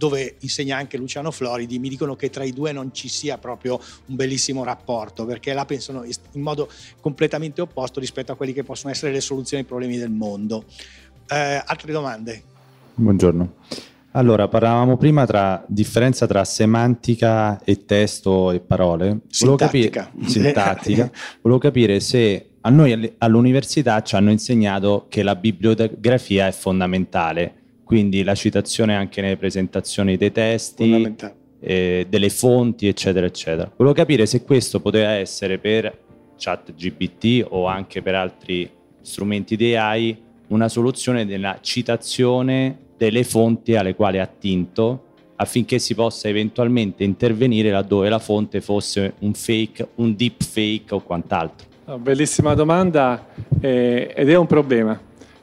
dove 0.00 0.36
insegna 0.38 0.78
anche 0.78 0.96
Luciano 0.96 1.30
Floridi, 1.30 1.78
mi 1.78 1.90
dicono 1.90 2.16
che 2.16 2.30
tra 2.30 2.42
i 2.42 2.52
due 2.52 2.72
non 2.72 2.94
ci 2.94 3.06
sia 3.06 3.36
proprio 3.36 3.78
un 4.06 4.16
bellissimo 4.16 4.64
rapporto, 4.64 5.26
perché 5.26 5.52
la 5.52 5.66
pensano 5.66 6.04
in 6.04 6.40
modo 6.40 6.70
completamente 7.02 7.60
opposto 7.60 8.00
rispetto 8.00 8.32
a 8.32 8.34
quelli 8.34 8.54
che 8.54 8.64
possono 8.64 8.90
essere 8.90 9.12
le 9.12 9.20
soluzioni 9.20 9.62
ai 9.62 9.68
problemi 9.68 9.98
del 9.98 10.08
mondo. 10.08 10.64
Eh, 11.28 11.62
altre 11.62 11.92
domande? 11.92 12.42
Buongiorno. 12.94 13.56
Allora, 14.12 14.48
parlavamo 14.48 14.96
prima 14.96 15.26
tra 15.26 15.62
differenza 15.68 16.26
tra 16.26 16.44
semantica 16.44 17.62
e 17.62 17.84
testo 17.84 18.52
e 18.52 18.60
parole. 18.60 19.04
Volevo 19.04 19.26
sintattica. 19.28 20.04
Capire, 20.06 20.28
sintattica. 20.30 21.10
Volevo 21.42 21.60
capire 21.60 22.00
se 22.00 22.52
a 22.62 22.70
noi 22.70 23.14
all'università 23.18 24.02
ci 24.02 24.16
hanno 24.16 24.30
insegnato 24.30 25.04
che 25.10 25.22
la 25.22 25.36
bibliografia 25.36 26.46
è 26.46 26.52
fondamentale, 26.52 27.59
quindi 27.90 28.22
la 28.22 28.36
citazione 28.36 28.94
anche 28.94 29.20
nelle 29.20 29.36
presentazioni 29.36 30.16
dei 30.16 30.30
testi, 30.30 31.12
eh, 31.58 32.06
delle 32.08 32.30
fonti, 32.30 32.86
eccetera, 32.86 33.26
eccetera. 33.26 33.68
Volevo 33.76 33.96
capire 33.96 34.26
se 34.26 34.44
questo 34.44 34.78
poteva 34.78 35.10
essere 35.10 35.58
per 35.58 35.98
chat 36.38 36.72
GPT 36.72 37.44
o 37.48 37.66
anche 37.66 38.00
per 38.00 38.14
altri 38.14 38.70
strumenti 39.00 39.56
di 39.56 39.74
AI 39.74 40.16
una 40.50 40.68
soluzione 40.68 41.26
della 41.26 41.58
citazione 41.62 42.78
delle 42.96 43.24
fonti 43.24 43.74
alle 43.74 43.96
quali 43.96 44.20
ha 44.20 44.22
attinto 44.22 45.06
affinché 45.34 45.80
si 45.80 45.96
possa 45.96 46.28
eventualmente 46.28 47.02
intervenire 47.02 47.72
laddove 47.72 48.08
la 48.08 48.20
fonte 48.20 48.60
fosse 48.60 49.14
un 49.18 49.34
fake, 49.34 49.88
un 49.96 50.14
deep 50.14 50.44
fake 50.44 50.94
o 50.94 51.00
quant'altro. 51.00 51.66
Bellissima 51.98 52.54
domanda 52.54 53.26
eh, 53.60 54.12
ed 54.14 54.30
è 54.30 54.36
un 54.36 54.46
problema 54.46 54.96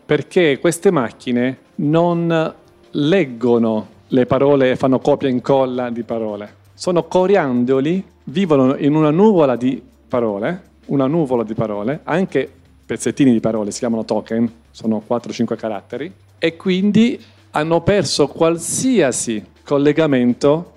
perché 0.05 0.59
queste 0.59 0.91
macchine 0.91 1.65
non 1.77 2.53
leggono 2.91 3.87
le 4.07 4.25
parole 4.25 4.71
e 4.71 4.75
fanno 4.75 4.99
copia 4.99 5.27
e 5.27 5.31
incolla 5.31 5.89
di 5.89 6.03
parole. 6.03 6.55
Sono 6.73 7.03
coriandoli, 7.03 8.03
vivono 8.25 8.75
in 8.77 8.95
una 8.95 9.09
nuvola 9.09 9.55
di 9.55 9.81
parole, 10.07 10.61
una 10.85 11.07
nuvola 11.07 11.43
di 11.43 11.53
parole, 11.53 12.01
anche 12.03 12.49
pezzettini 12.85 13.31
di 13.31 13.39
parole, 13.39 13.71
si 13.71 13.79
chiamano 13.79 14.05
token, 14.05 14.51
sono 14.71 15.03
4-5 15.07 15.55
caratteri, 15.57 16.13
e 16.37 16.55
quindi 16.55 17.21
hanno 17.51 17.81
perso 17.81 18.27
qualsiasi 18.27 19.43
collegamento 19.63 20.75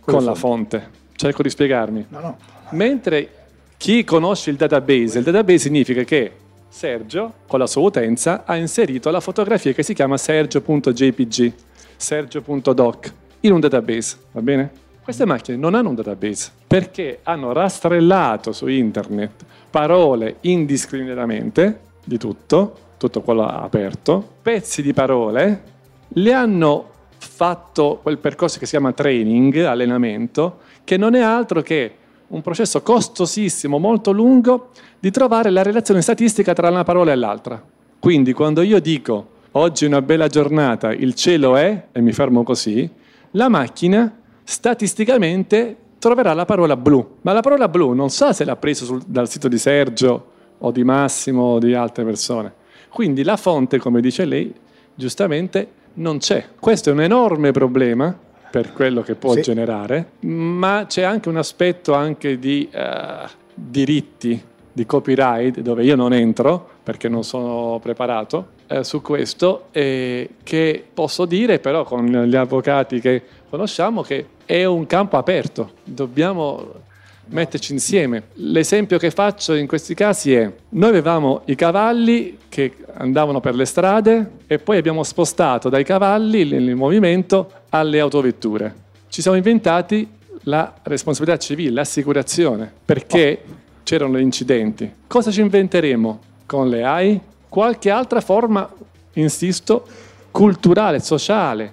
Quello 0.00 0.18
con 0.18 0.26
la 0.26 0.34
fonte. 0.34 0.90
Cerco 1.16 1.42
di 1.42 1.50
spiegarmi. 1.50 2.06
No, 2.10 2.20
no. 2.20 2.36
Mentre 2.70 3.30
chi 3.76 4.04
conosce 4.04 4.50
il 4.50 4.56
database, 4.56 5.18
il 5.18 5.24
database 5.24 5.58
significa 5.58 6.02
che 6.02 6.30
Sergio, 6.74 7.34
con 7.46 7.60
la 7.60 7.68
sua 7.68 7.82
utenza, 7.82 8.42
ha 8.44 8.56
inserito 8.56 9.08
la 9.12 9.20
fotografia 9.20 9.72
che 9.72 9.84
si 9.84 9.94
chiama 9.94 10.16
sergio.jpg, 10.16 11.52
sergio.doc, 11.94 13.12
in 13.42 13.52
un 13.52 13.60
database, 13.60 14.16
va 14.32 14.42
bene? 14.42 14.70
Queste 15.00 15.24
macchine 15.24 15.56
non 15.56 15.76
hanno 15.76 15.90
un 15.90 15.94
database 15.94 16.50
perché 16.66 17.20
hanno 17.22 17.52
rastrellato 17.52 18.50
su 18.50 18.66
internet 18.66 19.44
parole 19.70 20.38
indiscriminatamente 20.40 21.78
di 22.04 22.18
tutto, 22.18 22.76
tutto 22.98 23.22
quello 23.22 23.46
aperto, 23.46 24.30
pezzi 24.42 24.82
di 24.82 24.92
parole 24.92 25.62
le 26.08 26.32
hanno 26.32 26.90
fatto 27.16 28.00
quel 28.02 28.18
percorso 28.18 28.58
che 28.58 28.64
si 28.64 28.72
chiama 28.72 28.92
training, 28.92 29.58
allenamento, 29.58 30.58
che 30.82 30.96
non 30.96 31.14
è 31.14 31.20
altro 31.20 31.62
che 31.62 31.98
un 32.26 32.42
processo 32.42 32.82
costosissimo, 32.82 33.78
molto 33.78 34.10
lungo, 34.10 34.70
di 35.04 35.10
trovare 35.10 35.50
la 35.50 35.62
relazione 35.62 36.00
statistica 36.00 36.54
tra 36.54 36.70
una 36.70 36.82
parola 36.82 37.12
e 37.12 37.14
l'altra. 37.14 37.62
Quindi 37.98 38.32
quando 38.32 38.62
io 38.62 38.80
dico 38.80 39.32
oggi 39.50 39.84
è 39.84 39.86
una 39.86 40.00
bella 40.00 40.28
giornata, 40.28 40.94
il 40.94 41.12
cielo 41.12 41.56
è, 41.56 41.88
e 41.92 42.00
mi 42.00 42.12
fermo 42.12 42.42
così, 42.42 42.90
la 43.32 43.50
macchina 43.50 44.10
statisticamente 44.44 45.76
troverà 45.98 46.32
la 46.32 46.46
parola 46.46 46.74
blu. 46.74 47.16
Ma 47.20 47.34
la 47.34 47.42
parola 47.42 47.68
blu 47.68 47.92
non 47.92 48.08
sa 48.08 48.32
se 48.32 48.46
l'ha 48.46 48.56
presa 48.56 48.86
sul, 48.86 49.02
dal 49.06 49.28
sito 49.28 49.46
di 49.48 49.58
Sergio 49.58 50.26
o 50.56 50.70
di 50.70 50.84
Massimo 50.84 51.42
o 51.42 51.58
di 51.58 51.74
altre 51.74 52.02
persone. 52.02 52.54
Quindi 52.88 53.24
la 53.24 53.36
fonte, 53.36 53.76
come 53.76 54.00
dice 54.00 54.24
lei, 54.24 54.54
giustamente 54.94 55.68
non 55.96 56.16
c'è. 56.16 56.46
Questo 56.58 56.88
è 56.88 56.92
un 56.94 57.02
enorme 57.02 57.50
problema 57.50 58.18
per 58.50 58.72
quello 58.72 59.02
che 59.02 59.16
può 59.16 59.34
sì. 59.34 59.42
generare, 59.42 60.12
ma 60.20 60.86
c'è 60.88 61.02
anche 61.02 61.28
un 61.28 61.36
aspetto 61.36 61.92
anche 61.92 62.38
di 62.38 62.66
uh, 62.72 63.28
diritti, 63.52 64.52
di 64.74 64.84
copyright, 64.86 65.60
dove 65.60 65.84
io 65.84 65.94
non 65.94 66.12
entro 66.12 66.68
perché 66.82 67.08
non 67.08 67.22
sono 67.22 67.78
preparato 67.80 68.48
eh, 68.66 68.82
su 68.82 69.00
questo, 69.00 69.66
e 69.70 70.30
che 70.42 70.84
posso 70.92 71.24
dire 71.24 71.60
però 71.60 71.84
con 71.84 72.04
gli 72.04 72.36
avvocati 72.36 73.00
che 73.00 73.22
conosciamo 73.48 74.02
che 74.02 74.26
è 74.44 74.64
un 74.64 74.84
campo 74.86 75.16
aperto, 75.16 75.74
dobbiamo 75.84 76.82
metterci 77.26 77.72
insieme. 77.72 78.24
L'esempio 78.34 78.98
che 78.98 79.10
faccio 79.10 79.54
in 79.54 79.68
questi 79.68 79.94
casi 79.94 80.34
è, 80.34 80.52
noi 80.70 80.88
avevamo 80.88 81.42
i 81.46 81.54
cavalli 81.54 82.38
che 82.48 82.74
andavano 82.94 83.40
per 83.40 83.54
le 83.54 83.64
strade 83.64 84.32
e 84.46 84.58
poi 84.58 84.76
abbiamo 84.76 85.04
spostato 85.04 85.68
dai 85.68 85.84
cavalli 85.84 86.40
il 86.40 86.74
movimento 86.74 87.50
alle 87.70 88.00
autovetture. 88.00 88.74
Ci 89.08 89.22
siamo 89.22 89.36
inventati 89.36 90.06
la 90.46 90.74
responsabilità 90.82 91.38
civile, 91.38 91.70
l'assicurazione, 91.70 92.70
perché 92.84 93.40
c'erano 93.84 94.18
incidenti. 94.18 94.90
Cosa 95.06 95.30
ci 95.30 95.40
inventeremo 95.40 96.20
con 96.46 96.68
le 96.68 96.82
AI? 96.82 97.20
Qualche 97.48 97.90
altra 97.90 98.20
forma, 98.20 98.68
insisto, 99.12 99.86
culturale, 100.32 100.98
sociale, 100.98 101.72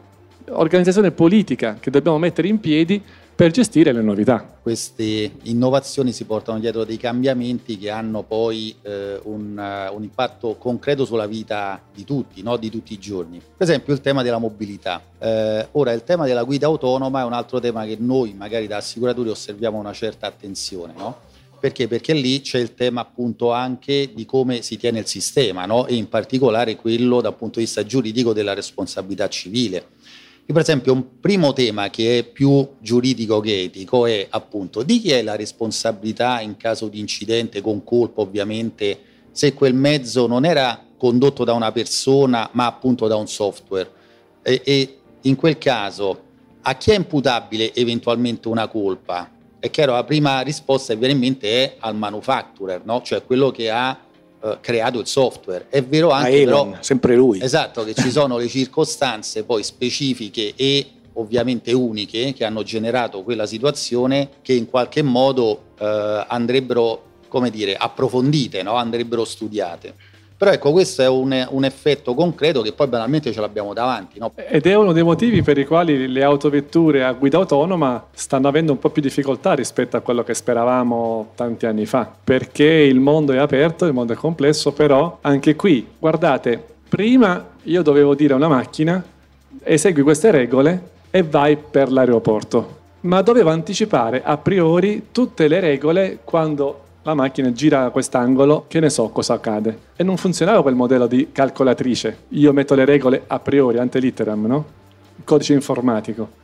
organizzazione 0.49 1.09
politica 1.11 1.77
che 1.79 1.89
dobbiamo 1.89 2.19
mettere 2.19 2.47
in 2.47 2.59
piedi 2.59 3.01
per 3.33 3.49
gestire 3.49 3.91
le 3.91 4.03
novità. 4.03 4.59
Queste 4.61 5.31
innovazioni 5.43 6.11
si 6.11 6.25
portano 6.25 6.59
dietro 6.59 6.83
dei 6.83 6.97
cambiamenti 6.97 7.75
che 7.79 7.89
hanno 7.89 8.21
poi 8.21 8.75
eh, 8.83 9.19
un, 9.23 9.57
uh, 9.57 9.95
un, 9.95 10.03
impatto 10.03 10.57
concreto 10.59 11.05
sulla 11.05 11.25
vita 11.25 11.81
di 11.91 12.03
tutti, 12.03 12.43
no? 12.43 12.57
di 12.57 12.69
tutti 12.69 12.93
i 12.93 12.99
giorni. 12.99 13.39
Per 13.39 13.67
esempio 13.67 13.93
il 13.93 14.01
tema 14.01 14.21
della 14.21 14.37
mobilità. 14.37 15.01
Eh, 15.17 15.67
ora 15.71 15.91
il 15.91 16.03
tema 16.03 16.25
della 16.25 16.43
guida 16.43 16.67
autonoma 16.67 17.21
è 17.21 17.23
un 17.23 17.33
altro 17.33 17.59
tema 17.59 17.83
che 17.85 17.97
noi 17.99 18.35
magari 18.35 18.67
da 18.67 18.77
assicuratori 18.77 19.29
osserviamo 19.29 19.79
una 19.79 19.93
certa 19.93 20.27
attenzione. 20.27 20.93
No? 20.95 21.29
Perché? 21.61 21.87
Perché 21.87 22.13
lì 22.13 22.41
c'è 22.41 22.59
il 22.59 22.73
tema 22.73 23.01
appunto 23.01 23.51
anche 23.51 24.11
di 24.13 24.25
come 24.25 24.61
si 24.63 24.77
tiene 24.77 24.99
il 24.99 25.07
sistema 25.07 25.65
no? 25.65 25.87
e 25.87 25.95
in 25.95 26.09
particolare 26.09 26.75
quello 26.75 27.21
dal 27.21 27.35
punto 27.35 27.59
di 27.59 27.65
vista 27.65 27.85
giuridico 27.85 28.33
della 28.33 28.53
responsabilità 28.53 29.29
civile 29.29 29.87
per 30.51 30.61
esempio, 30.61 30.93
un 30.93 31.19
primo 31.19 31.53
tema 31.53 31.89
che 31.89 32.19
è 32.19 32.23
più 32.23 32.67
giuridico 32.79 33.39
che 33.39 33.63
etico 33.63 34.05
è 34.05 34.27
appunto 34.29 34.83
di 34.83 34.99
chi 34.99 35.11
è 35.11 35.21
la 35.21 35.35
responsabilità 35.35 36.41
in 36.41 36.57
caso 36.57 36.87
di 36.87 36.99
incidente 36.99 37.61
con 37.61 37.83
colpa, 37.83 38.21
ovviamente, 38.21 38.99
se 39.31 39.53
quel 39.53 39.73
mezzo 39.73 40.27
non 40.27 40.45
era 40.45 40.83
condotto 40.97 41.43
da 41.43 41.53
una 41.53 41.71
persona, 41.71 42.49
ma 42.53 42.65
appunto 42.65 43.07
da 43.07 43.15
un 43.15 43.27
software. 43.27 43.89
E, 44.41 44.61
e 44.63 44.97
in 45.21 45.35
quel 45.35 45.57
caso, 45.57 46.23
a 46.61 46.75
chi 46.75 46.91
è 46.91 46.95
imputabile 46.95 47.73
eventualmente 47.73 48.47
una 48.47 48.67
colpa? 48.67 49.29
È 49.61 49.69
chiaro, 49.69 49.93
la 49.93 50.03
prima 50.03 50.41
risposta 50.41 50.93
che 50.93 50.97
viene 50.97 51.13
in 51.13 51.19
mente 51.19 51.47
è 51.47 51.75
al 51.81 51.95
manufacturer, 51.95 52.81
no? 52.83 53.03
cioè 53.03 53.23
quello 53.23 53.51
che 53.51 53.69
ha 53.69 53.95
eh, 54.43 54.57
creato 54.59 54.99
il 54.99 55.05
software. 55.05 55.67
È 55.69 55.83
vero 55.83 56.09
anche 56.09 56.41
Elon, 56.41 56.69
però, 56.71 56.81
sempre 56.81 57.15
lui. 57.15 57.39
Esatto, 57.39 57.83
che 57.83 57.93
ci 57.93 58.09
sono 58.09 58.39
le 58.39 58.47
circostanze 58.47 59.43
poi 59.43 59.61
specifiche 59.61 60.53
e 60.55 60.87
ovviamente 61.13 61.73
uniche 61.73 62.33
che 62.33 62.43
hanno 62.43 62.63
generato 62.63 63.21
quella 63.21 63.45
situazione 63.45 64.29
che 64.41 64.53
in 64.53 64.67
qualche 64.67 65.03
modo 65.03 65.73
eh, 65.77 66.25
andrebbero, 66.27 67.03
come 67.27 67.51
dire, 67.51 67.75
approfondite, 67.75 68.63
no? 68.63 68.73
andrebbero 68.77 69.23
studiate. 69.23 69.93
Però 70.41 70.53
ecco, 70.53 70.71
questo 70.71 71.03
è 71.03 71.07
un, 71.07 71.45
un, 71.51 71.65
effetto 71.65 72.15
concreto 72.15 72.63
che 72.63 72.73
poi 72.73 72.87
banalmente 72.87 73.31
ce 73.31 73.39
l'abbiamo 73.39 73.75
davanti. 73.75 74.17
No? 74.17 74.31
Ed 74.33 74.65
è 74.65 74.73
uno 74.73 74.91
dei 74.91 75.03
motivi 75.03 75.43
per 75.43 75.55
i 75.59 75.67
quali 75.67 76.07
le 76.07 76.23
autovetture 76.23 77.03
a 77.03 77.11
guida 77.11 77.37
autonoma 77.37 78.07
stanno 78.11 78.47
avendo 78.47 78.71
un 78.71 78.79
po' 78.79 78.89
più 78.89 79.03
difficoltà 79.03 79.53
rispetto 79.53 79.97
a 79.97 79.99
quello 79.99 80.23
che 80.23 80.33
speravamo 80.33 81.33
tanti 81.35 81.67
anni 81.67 81.85
fa, 81.85 82.11
perché 82.23 82.65
il 82.65 82.99
mondo 82.99 83.33
è 83.33 83.37
aperto, 83.37 83.85
il 83.85 83.93
mondo 83.93 84.13
è 84.13 84.15
complesso, 84.15 84.71
però 84.71 85.19
anche 85.21 85.55
qui, 85.55 85.87
guardate, 85.99 86.59
prima 86.89 87.49
io 87.61 87.83
dovevo 87.83 88.15
dire 88.15 88.33
a 88.33 88.37
una 88.37 88.47
macchina 88.47 89.05
esegui 89.61 90.01
queste 90.01 90.31
regole 90.31 90.89
e 91.11 91.21
vai 91.21 91.55
per 91.55 91.91
l'aeroporto, 91.91 92.77
ma 93.01 93.21
dovevo 93.21 93.51
anticipare 93.51 94.23
a 94.25 94.37
priori 94.37 95.09
tutte 95.11 95.47
le 95.47 95.59
regole 95.59 96.17
quando 96.23 96.89
la 97.03 97.13
macchina 97.15 97.51
gira 97.51 97.85
a 97.85 97.89
quest'angolo, 97.89 98.65
che 98.67 98.79
ne 98.79 98.89
so 98.89 99.09
cosa 99.09 99.33
accade. 99.33 99.77
E 99.95 100.03
non 100.03 100.17
funzionava 100.17 100.61
quel 100.61 100.75
modello 100.75 101.07
di 101.07 101.29
calcolatrice. 101.31 102.23
Io 102.29 102.53
metto 102.53 102.75
le 102.75 102.85
regole 102.85 103.23
a 103.25 103.39
priori, 103.39 103.79
ante 103.79 103.99
litteram, 103.99 104.45
no? 104.45 104.65
Il 105.15 105.23
codice 105.23 105.53
informatico. 105.53 106.39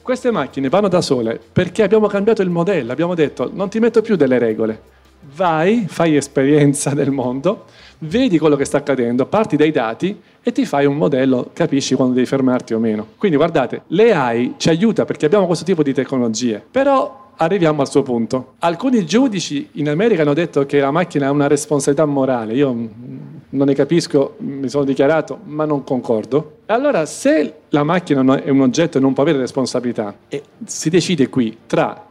Queste 0.00 0.30
macchine 0.30 0.68
vanno 0.68 0.88
da 0.88 1.00
sole 1.00 1.40
perché 1.50 1.82
abbiamo 1.82 2.08
cambiato 2.08 2.42
il 2.42 2.50
modello, 2.50 2.92
abbiamo 2.92 3.14
detto 3.14 3.50
non 3.52 3.70
ti 3.70 3.78
metto 3.78 4.02
più 4.02 4.16
delle 4.16 4.38
regole. 4.38 4.92
Vai, 5.34 5.86
fai 5.88 6.16
esperienza 6.16 6.90
del 6.90 7.10
mondo, 7.10 7.64
vedi 8.00 8.38
quello 8.38 8.56
che 8.56 8.66
sta 8.66 8.76
accadendo, 8.76 9.24
parti 9.24 9.56
dai 9.56 9.70
dati 9.70 10.20
e 10.42 10.52
ti 10.52 10.66
fai 10.66 10.84
un 10.84 10.96
modello, 10.96 11.48
capisci 11.54 11.94
quando 11.94 12.12
devi 12.12 12.26
fermarti 12.26 12.74
o 12.74 12.78
meno. 12.78 13.06
Quindi 13.16 13.38
guardate, 13.38 13.84
l'AI 13.86 14.56
ci 14.58 14.68
aiuta 14.68 15.06
perché 15.06 15.24
abbiamo 15.24 15.46
questo 15.46 15.64
tipo 15.64 15.82
di 15.82 15.94
tecnologie, 15.94 16.62
però 16.70 17.23
arriviamo 17.36 17.80
al 17.80 17.88
suo 17.88 18.02
punto. 18.02 18.54
Alcuni 18.60 19.04
giudici 19.04 19.68
in 19.72 19.88
America 19.88 20.22
hanno 20.22 20.34
detto 20.34 20.64
che 20.66 20.80
la 20.80 20.90
macchina 20.90 21.28
ha 21.28 21.30
una 21.30 21.46
responsabilità 21.46 22.04
morale. 22.04 22.54
Io 22.54 22.72
non 22.72 23.66
ne 23.66 23.74
capisco, 23.74 24.34
mi 24.38 24.68
sono 24.68 24.84
dichiarato, 24.84 25.38
ma 25.44 25.64
non 25.64 25.84
concordo. 25.84 26.58
Allora, 26.66 27.06
se 27.06 27.54
la 27.68 27.82
macchina 27.82 28.42
è 28.42 28.50
un 28.50 28.60
oggetto 28.60 28.98
e 28.98 29.00
non 29.00 29.12
può 29.12 29.22
avere 29.22 29.38
responsabilità, 29.38 30.14
si 30.64 30.90
decide 30.90 31.28
qui 31.28 31.58
tra 31.66 32.04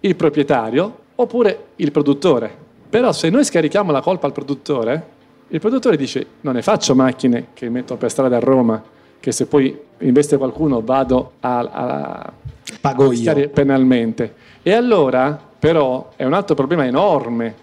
il 0.00 0.16
proprietario 0.16 0.98
oppure 1.16 1.64
il 1.76 1.90
produttore. 1.92 2.64
Però 2.88 3.12
se 3.12 3.28
noi 3.30 3.44
scarichiamo 3.44 3.90
la 3.92 4.00
colpa 4.00 4.26
al 4.26 4.32
produttore, 4.32 5.14
il 5.48 5.60
produttore 5.60 5.96
dice 5.96 6.26
non 6.42 6.54
ne 6.54 6.62
faccio 6.62 6.94
macchine 6.94 7.48
che 7.52 7.68
metto 7.68 7.96
per 7.96 8.10
strada 8.10 8.36
a 8.36 8.40
Roma, 8.40 8.82
che 9.18 9.32
se 9.32 9.46
poi 9.46 9.76
investe 9.98 10.36
qualcuno 10.36 10.80
vado 10.82 11.32
a, 11.40 11.58
a 11.58 12.32
pago 12.80 13.12
io 13.12 13.48
penalmente. 13.50 14.34
E 14.62 14.72
allora, 14.72 15.40
però, 15.58 16.12
è 16.16 16.24
un 16.24 16.32
altro 16.32 16.54
problema 16.54 16.84
enorme, 16.84 17.54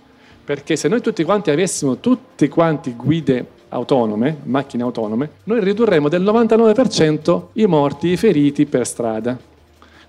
perché 0.44 0.76
se 0.76 0.88
noi 0.88 1.02
tutti 1.02 1.24
quanti 1.24 1.52
avessimo 1.52 1.98
tutti 2.00 2.48
quanti 2.50 2.94
guide 2.94 3.46
autonome, 3.70 4.38
macchine 4.44 4.84
autonome, 4.84 5.30
noi 5.46 5.64
ridurremo 5.64 6.10
del 6.10 6.22
99% 6.22 7.42
i 7.54 7.66
morti, 7.66 8.10
i 8.10 8.18
feriti 8.18 8.66
per 8.66 8.86
strada. 8.86 9.38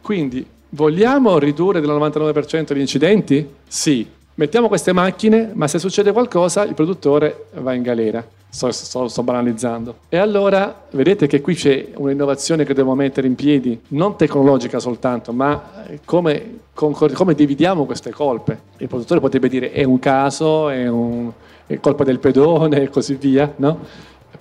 Quindi, 0.00 0.44
vogliamo 0.70 1.38
ridurre 1.38 1.80
del 1.80 1.90
99% 1.90 2.74
gli 2.74 2.80
incidenti? 2.80 3.48
Sì. 3.66 4.06
Mettiamo 4.36 4.68
queste 4.68 4.92
macchine, 4.92 5.52
ma 5.54 5.68
se 5.68 5.78
succede 5.78 6.10
qualcosa 6.10 6.64
il 6.64 6.74
produttore 6.74 7.46
va 7.54 7.72
in 7.72 7.82
galera 7.82 8.26
sto, 8.54 8.70
sto, 8.70 9.08
sto, 9.08 9.22
banalizzando. 9.22 9.96
E 10.08 10.16
allora 10.16 10.86
vedete 10.90 11.26
che 11.26 11.40
qui 11.40 11.54
c'è 11.54 11.90
un'innovazione 11.96 12.64
che 12.64 12.72
devo 12.72 12.94
mettere 12.94 13.26
in 13.26 13.34
piedi, 13.34 13.80
non 13.88 14.16
tecnologica 14.16 14.78
soltanto, 14.78 15.32
ma 15.32 15.84
come, 16.04 16.60
come 16.72 17.34
dividiamo 17.34 17.84
queste 17.84 18.10
colpe. 18.10 18.60
Il 18.78 18.88
produttore 18.88 19.20
potrebbe 19.20 19.48
dire 19.48 19.72
è 19.72 19.82
un 19.82 19.98
caso, 19.98 20.68
è, 20.68 20.88
un, 20.88 21.30
è 21.66 21.78
colpa 21.80 22.04
del 22.04 22.20
pedone 22.20 22.82
e 22.82 22.88
così 22.88 23.14
via, 23.14 23.52
no? 23.56 23.78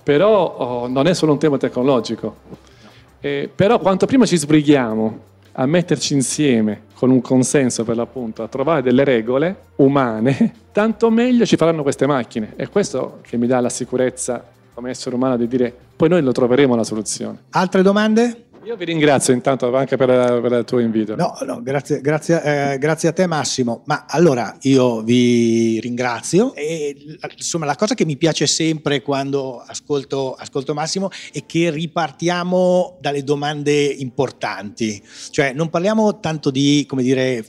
Però 0.02 0.56
oh, 0.56 0.86
non 0.86 1.06
è 1.06 1.14
solo 1.14 1.32
un 1.32 1.38
tema 1.38 1.56
tecnologico. 1.56 2.36
Eh, 3.20 3.50
però 3.52 3.78
quanto 3.78 4.06
prima 4.06 4.26
ci 4.26 4.36
sbrighiamo 4.36 5.18
a 5.52 5.66
metterci 5.66 6.14
insieme 6.14 6.82
con 7.04 7.12
un 7.12 7.20
consenso 7.20 7.84
per 7.84 7.96
l'appunto, 7.96 8.42
a 8.42 8.48
trovare 8.48 8.80
delle 8.80 9.04
regole 9.04 9.56
umane, 9.76 10.54
tanto 10.72 11.10
meglio 11.10 11.44
ci 11.44 11.56
faranno 11.56 11.82
queste 11.82 12.06
macchine. 12.06 12.54
È 12.56 12.66
questo 12.70 13.18
che 13.20 13.36
mi 13.36 13.46
dà 13.46 13.60
la 13.60 13.68
sicurezza 13.68 14.42
come 14.72 14.88
essere 14.88 15.14
umano 15.14 15.36
di 15.36 15.46
dire 15.46 15.72
poi 15.94 16.08
noi 16.08 16.22
lo 16.22 16.32
troveremo 16.32 16.74
la 16.74 16.82
soluzione. 16.82 17.42
Altre 17.50 17.82
domande? 17.82 18.43
Io 18.64 18.76
vi 18.76 18.86
ringrazio 18.86 19.34
intanto 19.34 19.74
anche 19.76 19.96
per, 19.96 20.40
per 20.40 20.52
il 20.52 20.64
tuo 20.64 20.78
invito. 20.78 21.14
No, 21.16 21.36
no 21.44 21.62
grazie, 21.62 22.00
grazie, 22.00 22.72
eh, 22.72 22.78
grazie, 22.78 23.10
a 23.10 23.12
te 23.12 23.26
Massimo. 23.26 23.82
Ma 23.84 24.06
allora 24.08 24.56
io 24.62 25.02
vi 25.02 25.78
ringrazio 25.80 26.54
e 26.54 26.96
insomma 27.36 27.66
la 27.66 27.76
cosa 27.76 27.94
che 27.94 28.06
mi 28.06 28.16
piace 28.16 28.46
sempre 28.46 29.02
quando 29.02 29.62
ascolto, 29.66 30.32
ascolto 30.32 30.72
Massimo 30.72 31.10
è 31.30 31.44
che 31.44 31.70
ripartiamo 31.70 32.96
dalle 33.00 33.22
domande 33.22 33.84
importanti. 33.84 35.02
Cioè 35.30 35.52
non 35.52 35.68
parliamo 35.68 36.20
tanto 36.20 36.50
di, 36.50 36.86
come 36.88 37.02
dire, 37.02 37.44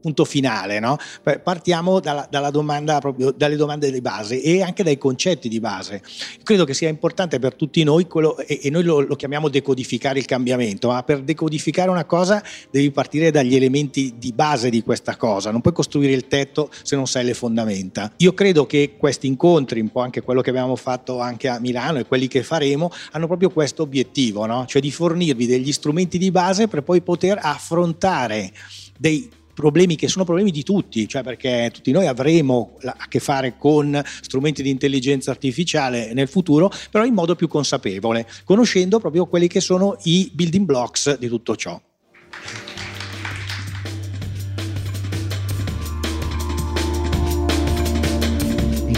punto 0.00 0.24
finale, 0.24 0.80
no? 0.80 0.96
partiamo 1.42 2.00
dalla, 2.00 2.26
dalla 2.30 2.50
domanda 2.50 3.00
dalle 3.36 3.56
domande 3.56 3.90
di 3.90 4.00
base 4.00 4.40
e 4.40 4.62
anche 4.62 4.82
dai 4.82 4.98
concetti 4.98 5.48
di 5.48 5.60
base. 5.60 6.02
Credo 6.42 6.64
che 6.64 6.74
sia 6.74 6.88
importante 6.88 7.38
per 7.38 7.54
tutti 7.54 7.82
noi 7.84 8.06
quello, 8.06 8.38
e, 8.38 8.60
e 8.62 8.70
noi 8.70 8.82
lo, 8.82 9.00
lo, 9.00 9.16
chiamiamo 9.16 9.48
decodificare 9.48 10.18
il 10.18 10.24
cambiamento, 10.24 10.88
ma 10.88 11.02
per 11.02 11.22
decodificare 11.22 11.90
una 11.90 12.04
cosa 12.04 12.42
devi 12.70 12.90
partire 12.90 13.30
dagli 13.30 13.54
elementi 13.54 14.14
di 14.18 14.32
base 14.32 14.70
di 14.70 14.82
questa 14.82 15.16
cosa, 15.16 15.50
non 15.50 15.60
puoi 15.60 15.74
costruire 15.74 16.12
il 16.12 16.26
tetto 16.26 16.70
se 16.82 16.96
non 16.96 17.06
sai 17.06 17.24
le 17.24 17.34
fondamenta. 17.34 18.12
Io 18.18 18.34
credo 18.34 18.66
che 18.66 18.94
questi 18.98 19.26
incontri, 19.26 19.80
un 19.80 19.90
po' 19.90 20.00
anche 20.00 20.22
quello 20.22 20.40
che 20.40 20.50
abbiamo 20.50 20.76
fatto 20.76 21.20
anche 21.20 21.48
a 21.48 21.58
Milano 21.58 21.98
e 21.98 22.06
quelli 22.06 22.28
che 22.28 22.42
faremo, 22.42 22.90
hanno 23.12 23.26
proprio 23.26 23.50
questo 23.50 23.82
obiettivo, 23.82 24.46
no? 24.46 24.64
cioè 24.66 24.80
di 24.80 24.90
fornirvi 24.90 25.46
degli 25.46 25.72
strumenti 25.72 26.18
di 26.18 26.30
base 26.30 26.68
per 26.68 26.82
poi 26.82 27.02
poter 27.02 27.38
affrontare 27.40 28.52
dei 28.98 29.30
problemi 29.58 29.96
che 29.96 30.06
sono 30.06 30.24
problemi 30.24 30.52
di 30.52 30.62
tutti, 30.62 31.08
cioè 31.08 31.24
perché 31.24 31.70
tutti 31.72 31.90
noi 31.90 32.06
avremo 32.06 32.76
a 32.84 33.08
che 33.08 33.18
fare 33.18 33.56
con 33.58 34.00
strumenti 34.20 34.62
di 34.62 34.70
intelligenza 34.70 35.32
artificiale 35.32 36.12
nel 36.12 36.28
futuro, 36.28 36.70
però 36.92 37.04
in 37.04 37.12
modo 37.12 37.34
più 37.34 37.48
consapevole, 37.48 38.24
conoscendo 38.44 39.00
proprio 39.00 39.26
quelli 39.26 39.48
che 39.48 39.60
sono 39.60 39.96
i 40.04 40.30
building 40.32 40.64
blocks 40.64 41.18
di 41.18 41.26
tutto 41.26 41.56
ciò. 41.56 41.80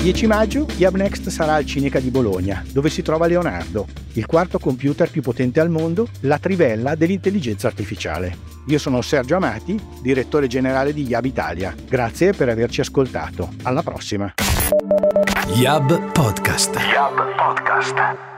10 0.01 0.27
maggio 0.27 0.67
YabNext 0.79 1.29
sarà 1.29 1.55
al 1.57 1.67
Cineca 1.67 2.01
di 2.01 2.11
Bologna, 2.11 2.65
dove 2.73 2.89
si 2.89 3.03
trova 3.03 3.27
Leonardo, 3.27 3.87
il 4.15 4.25
quarto 4.25 4.59
computer 4.59 5.11
più 5.11 5.21
potente 5.21 5.61
al 5.61 5.69
mondo, 5.69 6.09
la 6.21 6.39
trivella 6.39 6.95
dell'intelligenza 6.95 7.67
artificiale. 7.67 8.35
Io 8.69 8.79
sono 8.79 9.03
Sergio 9.03 9.37
Amati, 9.37 9.79
direttore 10.01 10.47
generale 10.47 10.95
di 10.95 11.03
Yab 11.03 11.27
Italia. 11.27 11.75
Grazie 11.87 12.33
per 12.33 12.49
averci 12.49 12.81
ascoltato. 12.81 13.51
Alla 13.63 13.83
prossima. 13.83 14.33
Yab 15.57 16.13
Podcast. 16.13 16.77
Yab 16.77 17.37
Podcast. 17.37 18.30